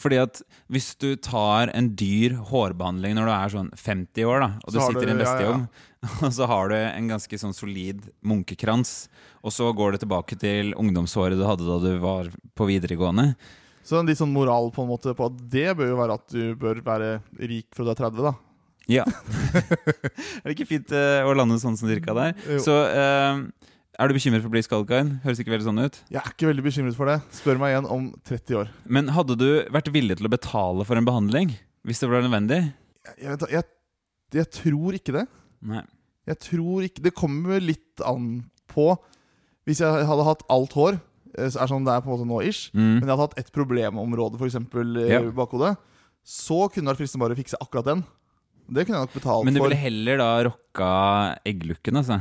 Fordi 0.00 0.20
at 0.22 0.40
hvis 0.72 0.92
du 1.00 1.12
tar 1.20 1.72
en 1.76 1.90
dyr 1.98 2.38
hårbehandling 2.50 3.16
når 3.18 3.28
du 3.28 3.32
er 3.34 3.54
sånn 3.54 3.70
50 3.76 4.28
år, 4.28 4.44
da 4.44 4.50
og 4.56 4.72
du 4.72 4.78
Så 4.78 4.88
du 4.88 4.94
sitter 4.94 5.10
i 5.10 5.14
en 5.14 5.22
bestejobb, 5.22 5.64
ja, 5.66 5.86
ja. 6.00 6.10
og 6.24 6.34
så 6.38 6.50
har 6.50 6.72
du 6.72 6.76
en 6.80 7.10
ganske 7.12 7.40
sånn 7.42 7.56
solid 7.56 8.02
munkekrans, 8.24 8.94
og 9.44 9.54
så 9.54 9.70
går 9.76 9.96
det 9.96 10.04
tilbake 10.04 10.38
til 10.40 10.74
ungdomshåret 10.80 11.38
du 11.38 11.46
hadde 11.48 11.68
da 11.68 11.80
du 11.82 11.90
var 12.02 12.30
på 12.56 12.68
videregående 12.70 13.32
Så 13.84 14.00
en 14.00 14.08
litt 14.08 14.20
sånn 14.20 14.32
moral 14.32 14.70
på 14.74 14.84
en 14.84 14.92
måte 14.92 15.16
på 15.16 15.28
at 15.28 15.42
det 15.52 15.74
bør 15.78 15.92
jo 15.92 15.98
være 16.00 16.20
at 16.20 16.28
du 16.32 16.54
bør 16.60 16.80
være 16.86 17.18
rik 17.40 17.68
fra 17.76 17.84
du 17.84 17.92
er 17.92 18.00
30, 18.06 18.30
da. 18.30 18.36
Ja. 18.90 19.04
er 20.42 20.48
det 20.48 20.56
ikke 20.56 20.70
fint 20.72 20.92
uh, 20.94 21.26
å 21.28 21.34
lande 21.36 21.60
sånn 21.62 21.78
som 21.78 21.90
cirka 21.90 22.16
der? 22.16 22.34
Jo. 22.48 22.62
Så 22.64 22.76
eh, 22.88 23.44
er 24.00 24.08
du 24.10 24.14
bekymret 24.16 24.40
for 24.42 24.48
å 24.50 24.54
bli 24.54 24.62
skallet, 24.64 25.10
Høres 25.24 25.40
ikke 25.42 25.52
veldig 25.52 25.66
sånn 25.68 25.82
ut. 25.84 25.98
Jeg 26.10 26.20
er 26.22 26.30
ikke 26.32 26.48
veldig 26.48 26.64
bekymret 26.64 26.96
for 26.96 27.10
det. 27.10 27.18
Spør 27.36 27.58
meg 27.60 27.74
igjen 27.74 27.88
om 27.92 28.06
30 28.26 28.56
år. 28.62 28.70
Men 28.88 29.10
hadde 29.14 29.36
du 29.40 29.48
vært 29.74 29.90
villig 29.92 30.16
til 30.20 30.28
å 30.28 30.32
betale 30.32 30.86
for 30.88 30.96
en 31.00 31.06
behandling 31.08 31.52
hvis 31.86 32.00
det 32.02 32.08
ble 32.10 32.22
nødvendig? 32.24 32.60
Jeg, 33.06 33.16
jeg, 33.24 33.50
jeg, 33.54 33.64
jeg 34.40 34.48
tror 34.56 34.96
ikke 34.98 35.14
det. 35.20 35.26
Nei. 35.64 35.84
Jeg 36.28 36.38
tror 36.44 36.84
ikke 36.84 37.02
Det 37.02 37.14
kommer 37.16 37.60
litt 37.64 38.02
an 38.06 38.26
på 38.70 38.90
Hvis 39.66 39.80
jeg 39.82 40.04
hadde 40.08 40.24
hatt 40.28 40.42
alt 40.52 40.72
hår, 40.76 40.98
eh, 41.36 41.48
så 41.52 41.62
er 41.64 41.70
sånn 41.72 41.84
det 41.86 41.92
er 41.94 42.02
på 42.04 42.10
en 42.10 42.16
måte 42.16 42.28
nå 42.28 42.40
ish, 42.46 42.70
Mm. 42.74 43.00
men 43.00 43.04
jeg 43.06 43.10
hadde 43.12 43.24
hatt 43.28 43.38
ett 43.40 43.52
problemområde, 43.54 44.38
f.eks. 44.40 44.56
i 44.56 45.08
Ja. 45.12 45.20
bakhodet, 45.36 45.76
så 46.24 46.68
kunne 46.72 46.84
det 46.88 46.92
vært 46.94 47.00
fristende 47.04 47.24
bare 47.24 47.36
å 47.36 47.40
fikse 47.40 47.58
akkurat 47.60 47.84
den. 47.88 48.04
Det 48.70 48.84
kunne 48.86 49.00
jeg 49.00 49.06
nok 49.08 49.14
betalt 49.16 49.40
for. 49.40 49.44
Men 49.48 49.54
du 49.54 49.60
ville 49.64 49.76
heller 49.80 50.16
da 50.20 50.28
rocka 50.46 50.90
egglooken, 51.44 51.96
altså? 52.00 52.20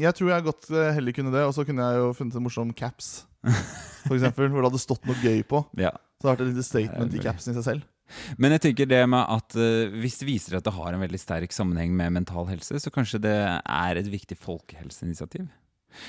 Jeg 0.00 0.16
tror 0.16 0.30
jeg 0.32 0.46
godt 0.46 0.70
eh, 0.72 0.90
heller 0.96 1.14
kunne 1.16 1.32
det, 1.34 1.44
og 1.44 1.54
så 1.56 1.66
kunne 1.68 1.84
jeg 1.84 2.00
jo 2.00 2.12
funnet 2.16 2.36
en 2.38 2.44
morsom 2.46 2.72
caps. 2.76 3.24
For 4.06 4.16
eksempel, 4.16 4.48
hvor 4.48 4.62
det 4.62 4.70
hadde 4.70 4.82
stått 4.82 5.08
noe 5.08 5.18
gøy 5.20 5.42
på. 5.48 5.64
Ja. 5.80 5.92
Så 6.16 6.24
det 6.24 6.30
hadde 6.30 6.36
vært 6.36 6.44
et 6.46 6.52
lite 6.54 6.68
statement 6.68 7.16
i 7.16 7.24
capsen 7.24 7.52
i 7.52 7.58
seg 7.58 7.66
selv. 7.66 7.88
Men 8.36 8.52
jeg 8.56 8.64
tenker 8.66 8.88
det 8.88 9.00
med 9.08 9.24
at 9.24 9.56
uh, 9.56 9.92
hvis 10.02 10.18
det 10.20 10.28
viser 10.28 10.58
at 10.58 10.66
det 10.66 10.74
har 10.76 10.92
en 10.92 11.00
veldig 11.00 11.20
sterk 11.20 11.54
sammenheng 11.54 11.94
med 11.96 12.12
mental 12.18 12.48
helse, 12.50 12.80
så 12.82 12.92
kanskje 12.92 13.22
det 13.24 13.36
er 13.60 14.00
et 14.00 14.10
viktig 14.12 14.36
folkehelseinitiativ. 14.40 15.48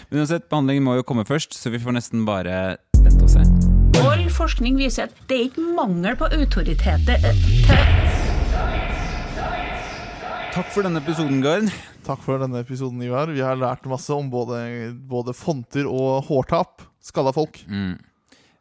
Men 0.09 0.23
uansett, 0.23 0.49
behandlingen 0.51 0.85
må 0.85 0.97
jo 0.99 1.07
komme 1.07 1.25
først, 1.27 1.55
så 1.59 1.71
vi 1.71 1.81
får 1.81 1.97
nesten 1.97 2.25
bare 2.27 2.77
vente 3.03 3.23
og 3.23 3.31
se. 3.31 3.43
All 4.03 4.25
forskning 4.31 4.77
viser 4.79 5.07
at 5.07 5.23
det 5.29 5.37
er 5.37 5.49
ikke 5.49 5.67
mangel 5.77 6.17
på 6.19 6.31
autoriteter 6.31 7.23
eh, 7.23 7.45
til 7.67 8.92
Takk 10.53 10.67
for 10.69 10.85
denne 10.85 10.99
episoden, 11.01 11.39
Gard. 11.41 11.69
Takk 12.05 12.19
for 12.21 12.37
denne 12.37 12.59
episoden, 12.61 12.99
Ivar. 13.01 13.31
Vi 13.33 13.41
har 13.41 13.57
lært 13.57 13.87
masse 13.89 14.13
om 14.13 14.27
både, 14.29 14.59
både 15.09 15.33
fonter 15.33 15.87
og 15.89 16.27
hårtap. 16.27 16.83
Skalla 17.01 17.31
folk. 17.33 17.57
Mm. 17.65 17.95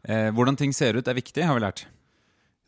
Eh, 0.08 0.30
hvordan 0.32 0.56
ting 0.56 0.72
ser 0.72 0.96
ut, 0.96 1.04
er 1.04 1.18
viktig, 1.18 1.44
har 1.44 1.58
vi 1.58 1.64
lært. 1.66 1.82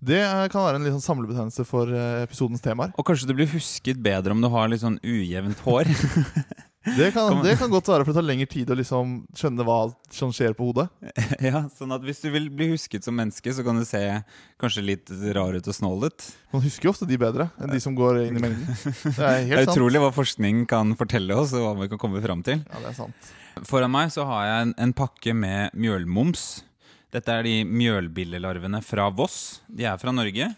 Det 0.04 0.20
kan 0.52 0.66
være 0.66 0.76
en 0.76 0.90
sånn 0.98 1.06
samlebetegnelse 1.06 1.64
for 1.64 1.88
eh, 1.88 2.26
episodens 2.26 2.60
temaer. 2.60 2.92
Og 3.00 3.08
kanskje 3.08 3.30
du 3.30 3.32
blir 3.38 3.48
husket 3.54 4.02
bedre 4.04 4.36
om 4.36 4.44
du 4.44 4.50
har 4.52 4.68
litt 4.68 4.84
sånn 4.84 5.00
ujevnt 5.00 5.64
hår. 5.64 5.88
Det 6.84 7.10
kan, 7.14 7.38
det 7.40 7.54
kan 7.56 7.70
godt 7.72 7.88
være, 7.88 8.04
for 8.04 8.12
det 8.12 8.18
tar 8.18 8.26
lengre 8.26 8.48
tid 8.50 8.68
å 8.68 8.76
liksom 8.76 9.12
skjønne 9.36 9.64
hva 9.64 9.78
som 10.12 10.32
skjer 10.36 10.52
på 10.56 10.66
hodet. 10.68 10.84
ja, 11.48 11.62
sånn 11.78 11.94
at 11.96 12.04
Hvis 12.04 12.20
du 12.20 12.28
vil 12.34 12.50
bli 12.52 12.68
husket 12.74 13.06
som 13.06 13.16
menneske, 13.16 13.54
så 13.56 13.64
kan 13.64 13.80
du 13.80 13.86
se 13.88 14.02
kanskje 14.60 14.84
litt 14.84 15.12
rar 15.36 15.56
ut 15.56 15.70
og 15.70 15.76
snål 15.78 16.10
ut. 16.10 16.26
Man 16.52 16.64
husker 16.66 16.90
jo 16.90 16.92
ofte 16.92 17.08
de 17.08 17.16
bedre 17.20 17.48
enn 17.56 17.72
de 17.72 17.80
som 17.80 17.96
går 17.96 18.26
inn 18.26 18.36
i 18.36 18.44
mengden. 18.44 18.68
Det 18.68 19.16
er 19.16 19.40
Det 19.48 19.62
er 19.62 19.70
utrolig 19.70 19.96
sant. 19.96 20.04
hva 20.04 20.12
forskning 20.18 20.66
kan 20.70 20.92
fortelle 21.00 21.40
oss, 21.40 21.56
og 21.56 21.64
hva 21.64 21.72
vi 21.80 21.90
kan 21.94 22.02
komme 22.04 22.20
fram 22.24 22.44
til. 22.44 22.60
Ja, 22.68 22.84
det 22.84 22.92
er 22.92 22.98
sant. 23.00 23.32
Foran 23.64 23.92
meg 23.94 24.12
så 24.12 24.26
har 24.28 24.44
jeg 24.50 24.68
en, 24.68 24.76
en 24.84 24.94
pakke 24.98 25.32
med 25.36 25.72
mjølmoms. 25.78 26.44
Dette 27.14 27.30
er 27.32 27.46
de 27.46 27.56
mjølbillelarvene 27.64 28.82
fra 28.84 29.08
Voss. 29.14 29.62
De 29.70 29.86
er 29.86 29.96
fra 30.02 30.12
Norge. 30.12 30.50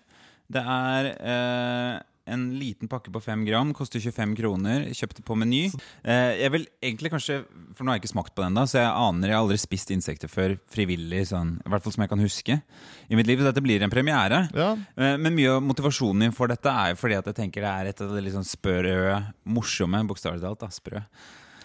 Det 0.49 0.63
er 0.63 1.09
eh, 1.15 1.97
en 2.27 2.45
liten 2.59 2.89
pakke 2.91 3.13
på 3.15 3.21
5 3.23 3.45
gram, 3.47 3.71
koster 3.77 4.01
25 4.03 4.35
kroner. 4.39 4.87
Kjøpte 4.97 5.23
på 5.27 5.37
Meny. 5.39 5.67
Eh, 6.03 6.33
jeg 6.43 6.53
vil 6.55 6.67
egentlig 6.83 7.13
kanskje, 7.13 7.37
for 7.77 7.85
nå 7.87 7.93
har 7.93 7.99
jeg 7.99 8.05
ikke 8.05 8.13
smakt 8.15 8.35
på 8.35 8.43
den, 8.43 8.57
da, 8.59 8.65
så 8.67 8.81
jeg 8.83 8.91
aner 8.91 9.31
jeg 9.31 9.37
har 9.37 9.45
aldri 9.45 9.59
spist 9.63 9.93
insekter 9.95 10.31
før 10.33 10.57
frivillig, 10.73 11.23
sånn, 11.31 11.55
i 11.63 11.71
hvert 11.73 11.85
fall 11.87 11.95
som 11.95 12.03
jeg 12.07 12.13
kan 12.13 12.25
huske 12.25 12.59
i 13.09 13.17
mitt 13.19 13.31
liv. 13.31 13.39
Så 13.41 13.49
dette 13.51 13.63
blir 13.65 13.83
en 13.87 13.93
premiere. 13.95 14.45
Ja, 14.55 14.73
Eh, 14.97 15.17
Men 15.17 15.35
mye 15.37 15.57
av 15.57 15.63
motivasjonen 15.63 16.19
min 16.27 16.33
for 16.35 16.49
dette 16.51 16.67
er 16.69 16.93
jo 16.93 17.01
fordi 17.01 17.17
at 17.19 17.27
jeg 17.31 17.37
tenker 17.39 17.63
det 17.63 17.71
er 17.73 17.87
et 17.91 18.01
av 18.01 18.15
de 18.15 18.21
litt 18.23 18.35
sånn 18.35 18.47
sprø, 18.47 19.23
morsomme, 19.47 20.03
bokstavelig 20.09 20.43
talt, 20.43 20.61
da, 20.61 20.69
sprø. 20.75 21.03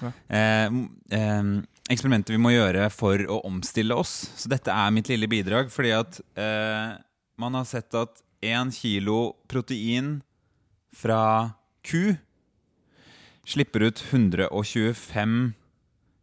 Ja. 0.01 0.11
Eh, 0.29 0.69
eh, 1.17 1.43
eksperimentet 1.91 2.33
vi 2.33 2.41
må 2.41 2.53
gjøre 2.53 2.89
for 2.93 3.17
å 3.29 3.41
omstille 3.49 3.95
oss. 3.97 4.29
Så 4.37 4.49
dette 4.49 4.71
er 4.73 4.91
mitt 4.93 5.09
lille 5.11 5.27
bidrag, 5.29 5.69
fordi 5.73 5.91
at 5.97 6.19
eh, 6.37 6.97
man 7.41 7.57
har 7.57 7.65
sett 7.65 7.93
at 7.97 8.21
én 8.41 8.71
kilo 8.73 9.35
protein 9.51 10.21
fra 10.95 11.53
ku 11.83 12.15
slipper 13.47 13.87
ut 13.89 14.03
125 14.11 15.53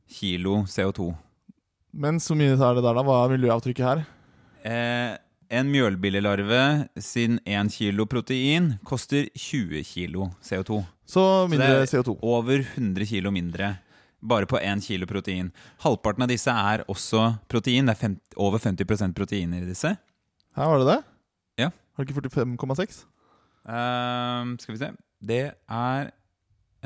kilo 0.09 0.63
CO2. 0.69 1.15
Men 1.93 2.21
så 2.21 2.37
mye 2.39 2.55
er 2.55 2.77
det 2.79 2.85
der, 2.85 2.95
da? 2.95 3.03
Hva 3.05 3.25
er 3.25 3.35
miljøavtrykket 3.37 3.85
her? 3.89 4.05
Eh, 4.65 5.17
En 5.51 5.71
mjølbillelarve 5.73 6.89
sin 7.01 7.39
1 7.49 7.71
kilo 7.73 8.05
protein 8.05 8.75
koster 8.85 9.31
20 9.33 9.81
kilo 9.89 10.27
CO2. 10.45 10.83
Så 11.09 11.23
Så 11.25 11.49
mindre 11.49 11.81
er 11.83 11.87
CO2. 11.89 12.19
Over 12.21 12.59
100 12.77 13.07
kilo 13.09 13.31
mindre. 13.31 13.79
Bare 14.21 14.45
på 14.47 14.59
1 14.61 14.83
kilo 14.85 15.07
protein. 15.07 15.51
Halvparten 15.81 16.23
av 16.23 16.29
disse 16.29 16.51
er 16.53 16.85
også 16.85 17.39
protein. 17.49 17.87
Det 17.87 17.97
er 17.97 18.09
50, 18.09 18.21
over 18.37 18.59
50% 18.59 19.15
proteiner 19.15 19.63
i 19.63 19.71
disse. 19.71 19.97
Her 20.55 20.67
var 20.69 20.79
det 20.79 20.87
det? 20.91 21.05
Ja. 21.65 21.71
Har 21.97 22.05
du 22.05 22.13
ikke 22.13 22.31
45,6? 22.31 23.05
Ehm, 23.69 24.55
skal 24.63 24.75
vi 24.75 24.81
se 24.81 24.89
Det 25.21 25.43
er 25.53 26.09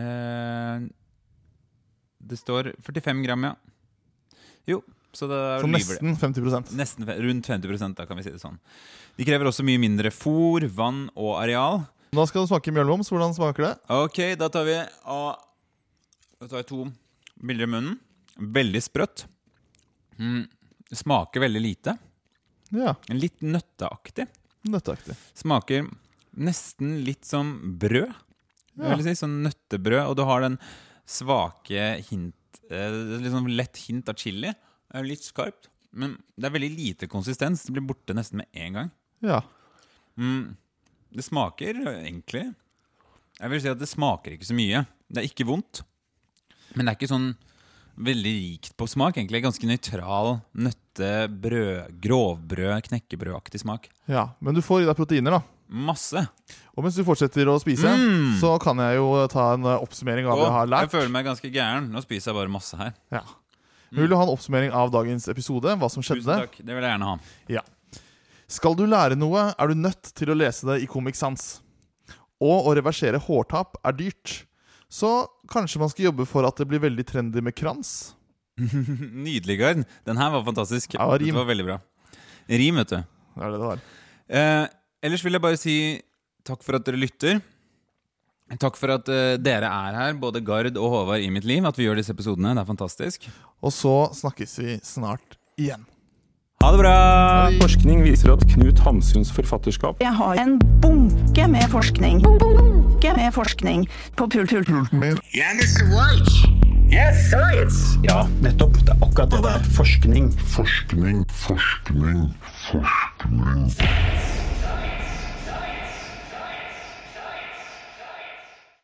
uh, 0.03 0.83
Det 2.19 2.39
står 2.41 2.73
45 2.83 3.23
gram, 3.23 3.47
ja. 3.47 3.55
Jo, 4.67 4.81
så 5.15 5.29
det 5.31 5.41
Så 5.63 5.71
nesten 5.71 6.17
50 6.19 6.75
Nesten 6.79 7.07
rundt 7.07 7.47
50 7.47 7.95
da 7.99 8.07
kan 8.07 8.19
vi 8.19 8.25
si 8.27 8.33
det 8.35 8.43
sånn. 8.43 8.59
De 9.19 9.27
krever 9.27 9.51
også 9.51 9.65
mye 9.67 9.81
mindre 9.83 10.11
fôr, 10.15 10.65
vann 10.71 11.09
og 11.19 11.37
areal. 11.43 11.83
Nå 12.17 12.25
skal 12.29 12.45
du 12.45 12.51
smake 12.51 12.73
mjølvoms. 12.75 13.11
Hvordan 13.13 13.35
smaker 13.37 13.67
det? 13.67 13.75
Ok, 13.93 14.21
da 14.41 14.49
tar 14.53 14.67
vi 14.69 14.79
Da 14.79 16.47
tar 16.49 16.63
jeg 16.63 16.69
to 16.71 16.87
bilder 17.43 17.67
i 17.69 17.73
munnen. 17.75 17.99
Veldig 18.39 18.83
sprøtt. 18.83 19.27
Mm. 20.19 20.47
Smaker 20.93 21.43
veldig 21.45 21.63
lite. 21.63 21.97
Ja, 22.73 22.95
Litt 23.13 23.43
nøtteaktig. 23.45 24.27
nøtteaktig. 24.65 25.17
Smaker 25.37 25.89
nesten 26.33 27.01
litt 27.07 27.27
som 27.29 27.55
brød. 27.81 28.13
Ja. 28.81 28.97
Si, 29.05 29.15
sånn 29.19 29.43
nøttebrød. 29.45 30.07
Og 30.09 30.17
du 30.17 30.25
har 30.29 30.45
den 30.45 30.59
svake 31.09 31.99
hint 32.09 32.63
eh, 32.73 33.29
sånn 33.29 33.51
lett 33.53 33.83
hint 33.87 34.09
av 34.09 34.19
chili. 34.21 34.53
Litt 35.05 35.27
skarpt. 35.27 35.69
Men 35.93 36.17
det 36.41 36.49
er 36.49 36.57
veldig 36.57 36.73
lite 36.73 37.09
konsistens. 37.11 37.67
Det 37.67 37.75
blir 37.77 37.85
borte 37.85 38.17
nesten 38.17 38.41
med 38.41 38.49
en 38.57 38.79
gang. 38.79 38.91
Ja. 39.25 39.43
Mm. 40.17 40.57
Det 41.13 41.25
smaker 41.25 41.79
egentlig 41.93 42.43
Jeg 43.39 43.51
vil 43.53 43.61
si 43.63 43.71
at 43.71 43.81
det 43.81 43.89
smaker 43.91 44.35
ikke 44.35 44.49
så 44.49 44.57
mye. 44.57 44.85
Det 45.13 45.21
er 45.23 45.29
ikke 45.29 45.49
vondt. 45.49 45.83
Men 46.73 46.87
det 46.87 46.93
er 46.93 46.99
ikke 47.01 47.13
sånn 47.13 47.33
veldig 48.01 48.33
rikt 48.39 48.77
på 48.81 48.89
smak. 48.89 49.19
Egentlig 49.19 49.43
ganske 49.45 49.69
nøytral 49.69 50.39
nøtte, 50.57 51.13
brød, 51.29 51.99
grovbrød, 52.05 52.89
knekkebrødaktig 52.89 53.63
smak. 53.65 53.91
ja. 54.09 54.31
Men 54.41 54.57
du 54.57 54.63
får 54.65 54.83
i 54.83 54.89
deg 54.89 54.97
proteiner, 54.97 55.37
da. 55.37 55.43
Masse. 55.73 56.21
Og 56.77 56.85
mens 56.85 56.97
du 56.99 57.03
fortsetter 57.07 57.49
å 57.49 57.55
spise, 57.63 57.89
Mm. 57.89 58.35
så 58.41 58.59
kan 58.61 58.77
jeg 58.85 58.99
jo 58.99 59.27
ta 59.33 59.55
en 59.55 59.65
eh, 59.65 59.79
oppsummering 59.81 60.27
av 60.29 60.37
hva 60.37 60.45
jeg 60.45 60.53
har 60.57 60.67
lært. 60.69 60.81
jeg 60.91 60.91
føler 61.01 61.11
meg 61.15 61.25
ganske 61.25 61.51
gæren. 61.53 61.87
Nå 61.93 62.03
spiser 62.05 62.33
jeg 62.33 62.37
bare 62.43 62.53
masse 62.53 62.77
her. 62.77 62.93
Ja. 63.11 63.23
Vil 63.93 64.09
du 64.09 64.15
ha 64.17 64.23
en 64.25 64.33
oppsummering 64.35 64.73
av 64.73 64.91
dagens 64.93 65.29
episode? 65.29 65.73
Hva 65.81 65.89
som 65.93 66.03
skjedde? 66.05 66.25
Tusen 66.25 66.45
takk. 66.47 66.57
Det 66.61 66.73
vil 66.77 66.83
jeg 66.85 66.93
gjerne 66.93 67.09
ha. 67.09 67.19
Ja. 67.49 67.63
Skal 68.49 68.75
du 68.77 68.85
lære 68.87 69.17
noe, 69.17 69.55
er 69.59 69.69
du 69.69 69.75
nødt 69.75 70.13
til 70.15 70.29
å 70.33 70.37
lese 70.37 70.65
det 70.69 70.83
i 70.83 70.87
Comic 70.87 71.17
Sans. 71.17 71.61
Og 72.41 72.67
å 72.69 72.75
reversere 72.77 73.21
hårtap 73.21 73.77
er 73.85 73.93
dyrt. 73.93 74.43
Så 74.93 75.27
kanskje 75.49 75.79
man 75.81 75.89
skal 75.89 76.11
jobbe 76.11 76.27
for 76.29 76.45
at 76.45 76.57
det 76.61 76.67
blir 76.69 76.81
veldig 76.85 77.05
trendy 77.09 77.41
med 77.41 77.55
krans? 77.57 78.13
Nydelig, 78.61 79.59
Gard. 79.59 79.85
Den 80.05 80.17
her 80.21 80.31
var 80.35 80.45
fantastisk. 80.45 80.95
Ja, 80.99 81.07
rim. 81.17 81.33
Det 81.33 81.39
var 81.41 81.49
veldig 81.49 81.65
bra. 81.71 81.79
Rim, 82.49 82.77
vet 82.83 82.89
du. 82.93 82.97
Det 83.01 83.45
er 83.47 83.51
det 83.55 83.61
det 83.61 83.69
var. 83.71 83.83
Eh, 84.29 84.67
ellers 85.03 85.25
vil 85.25 85.37
jeg 85.37 85.45
bare 85.45 85.61
si 85.61 85.77
takk 86.47 86.63
for 86.65 86.79
at 86.79 86.87
dere 86.87 87.01
lytter. 87.01 87.41
Takk 88.61 88.77
for 88.77 88.93
at 88.93 89.09
uh, 89.09 89.39
dere 89.41 89.69
er 89.69 89.97
her, 89.97 90.19
både 90.21 90.43
Gard 90.45 90.77
og 90.77 90.91
Håvard, 90.93 91.25
i 91.25 91.31
mitt 91.33 91.47
liv. 91.49 91.65
At 91.65 91.79
vi 91.79 91.87
gjør 91.87 92.01
disse 92.01 92.13
episodene. 92.13 92.53
Det 92.57 92.65
er 92.65 92.69
fantastisk. 92.69 93.31
Og 93.63 93.73
så 93.73 93.95
snakkes 94.19 94.59
vi 94.61 94.77
snart 94.85 95.39
igjen. 95.61 95.87
Ha 96.63 96.69
det 96.71 96.79
bra! 96.79 96.97
Forskning 97.59 98.05
viser 98.05 98.31
at 98.37 98.45
Knut 98.53 98.79
Hamsuns 98.85 99.33
forfatterskap 99.35 99.99
Jeg 99.99 100.15
har 100.15 100.39
en 100.39 100.61
bunke 100.85 101.49
med 101.51 101.67
forskning. 101.73 102.23
Bunke 102.23 103.15
med 103.17 103.33
forskning 103.35 103.89
på 104.15 104.29
Mr. 104.31 104.63
Yes, 106.93 107.17
science. 107.31 107.99
Ja, 108.05 108.29
nettopp. 108.45 108.77
Det 108.85 108.93
er 108.93 109.01
akkurat 109.03 109.31
det 109.33 109.43
der. 109.43 109.65
Forskning. 109.75 110.29
Forskning, 110.55 111.25
forskning, 111.49 112.35
forskning. 112.69 113.73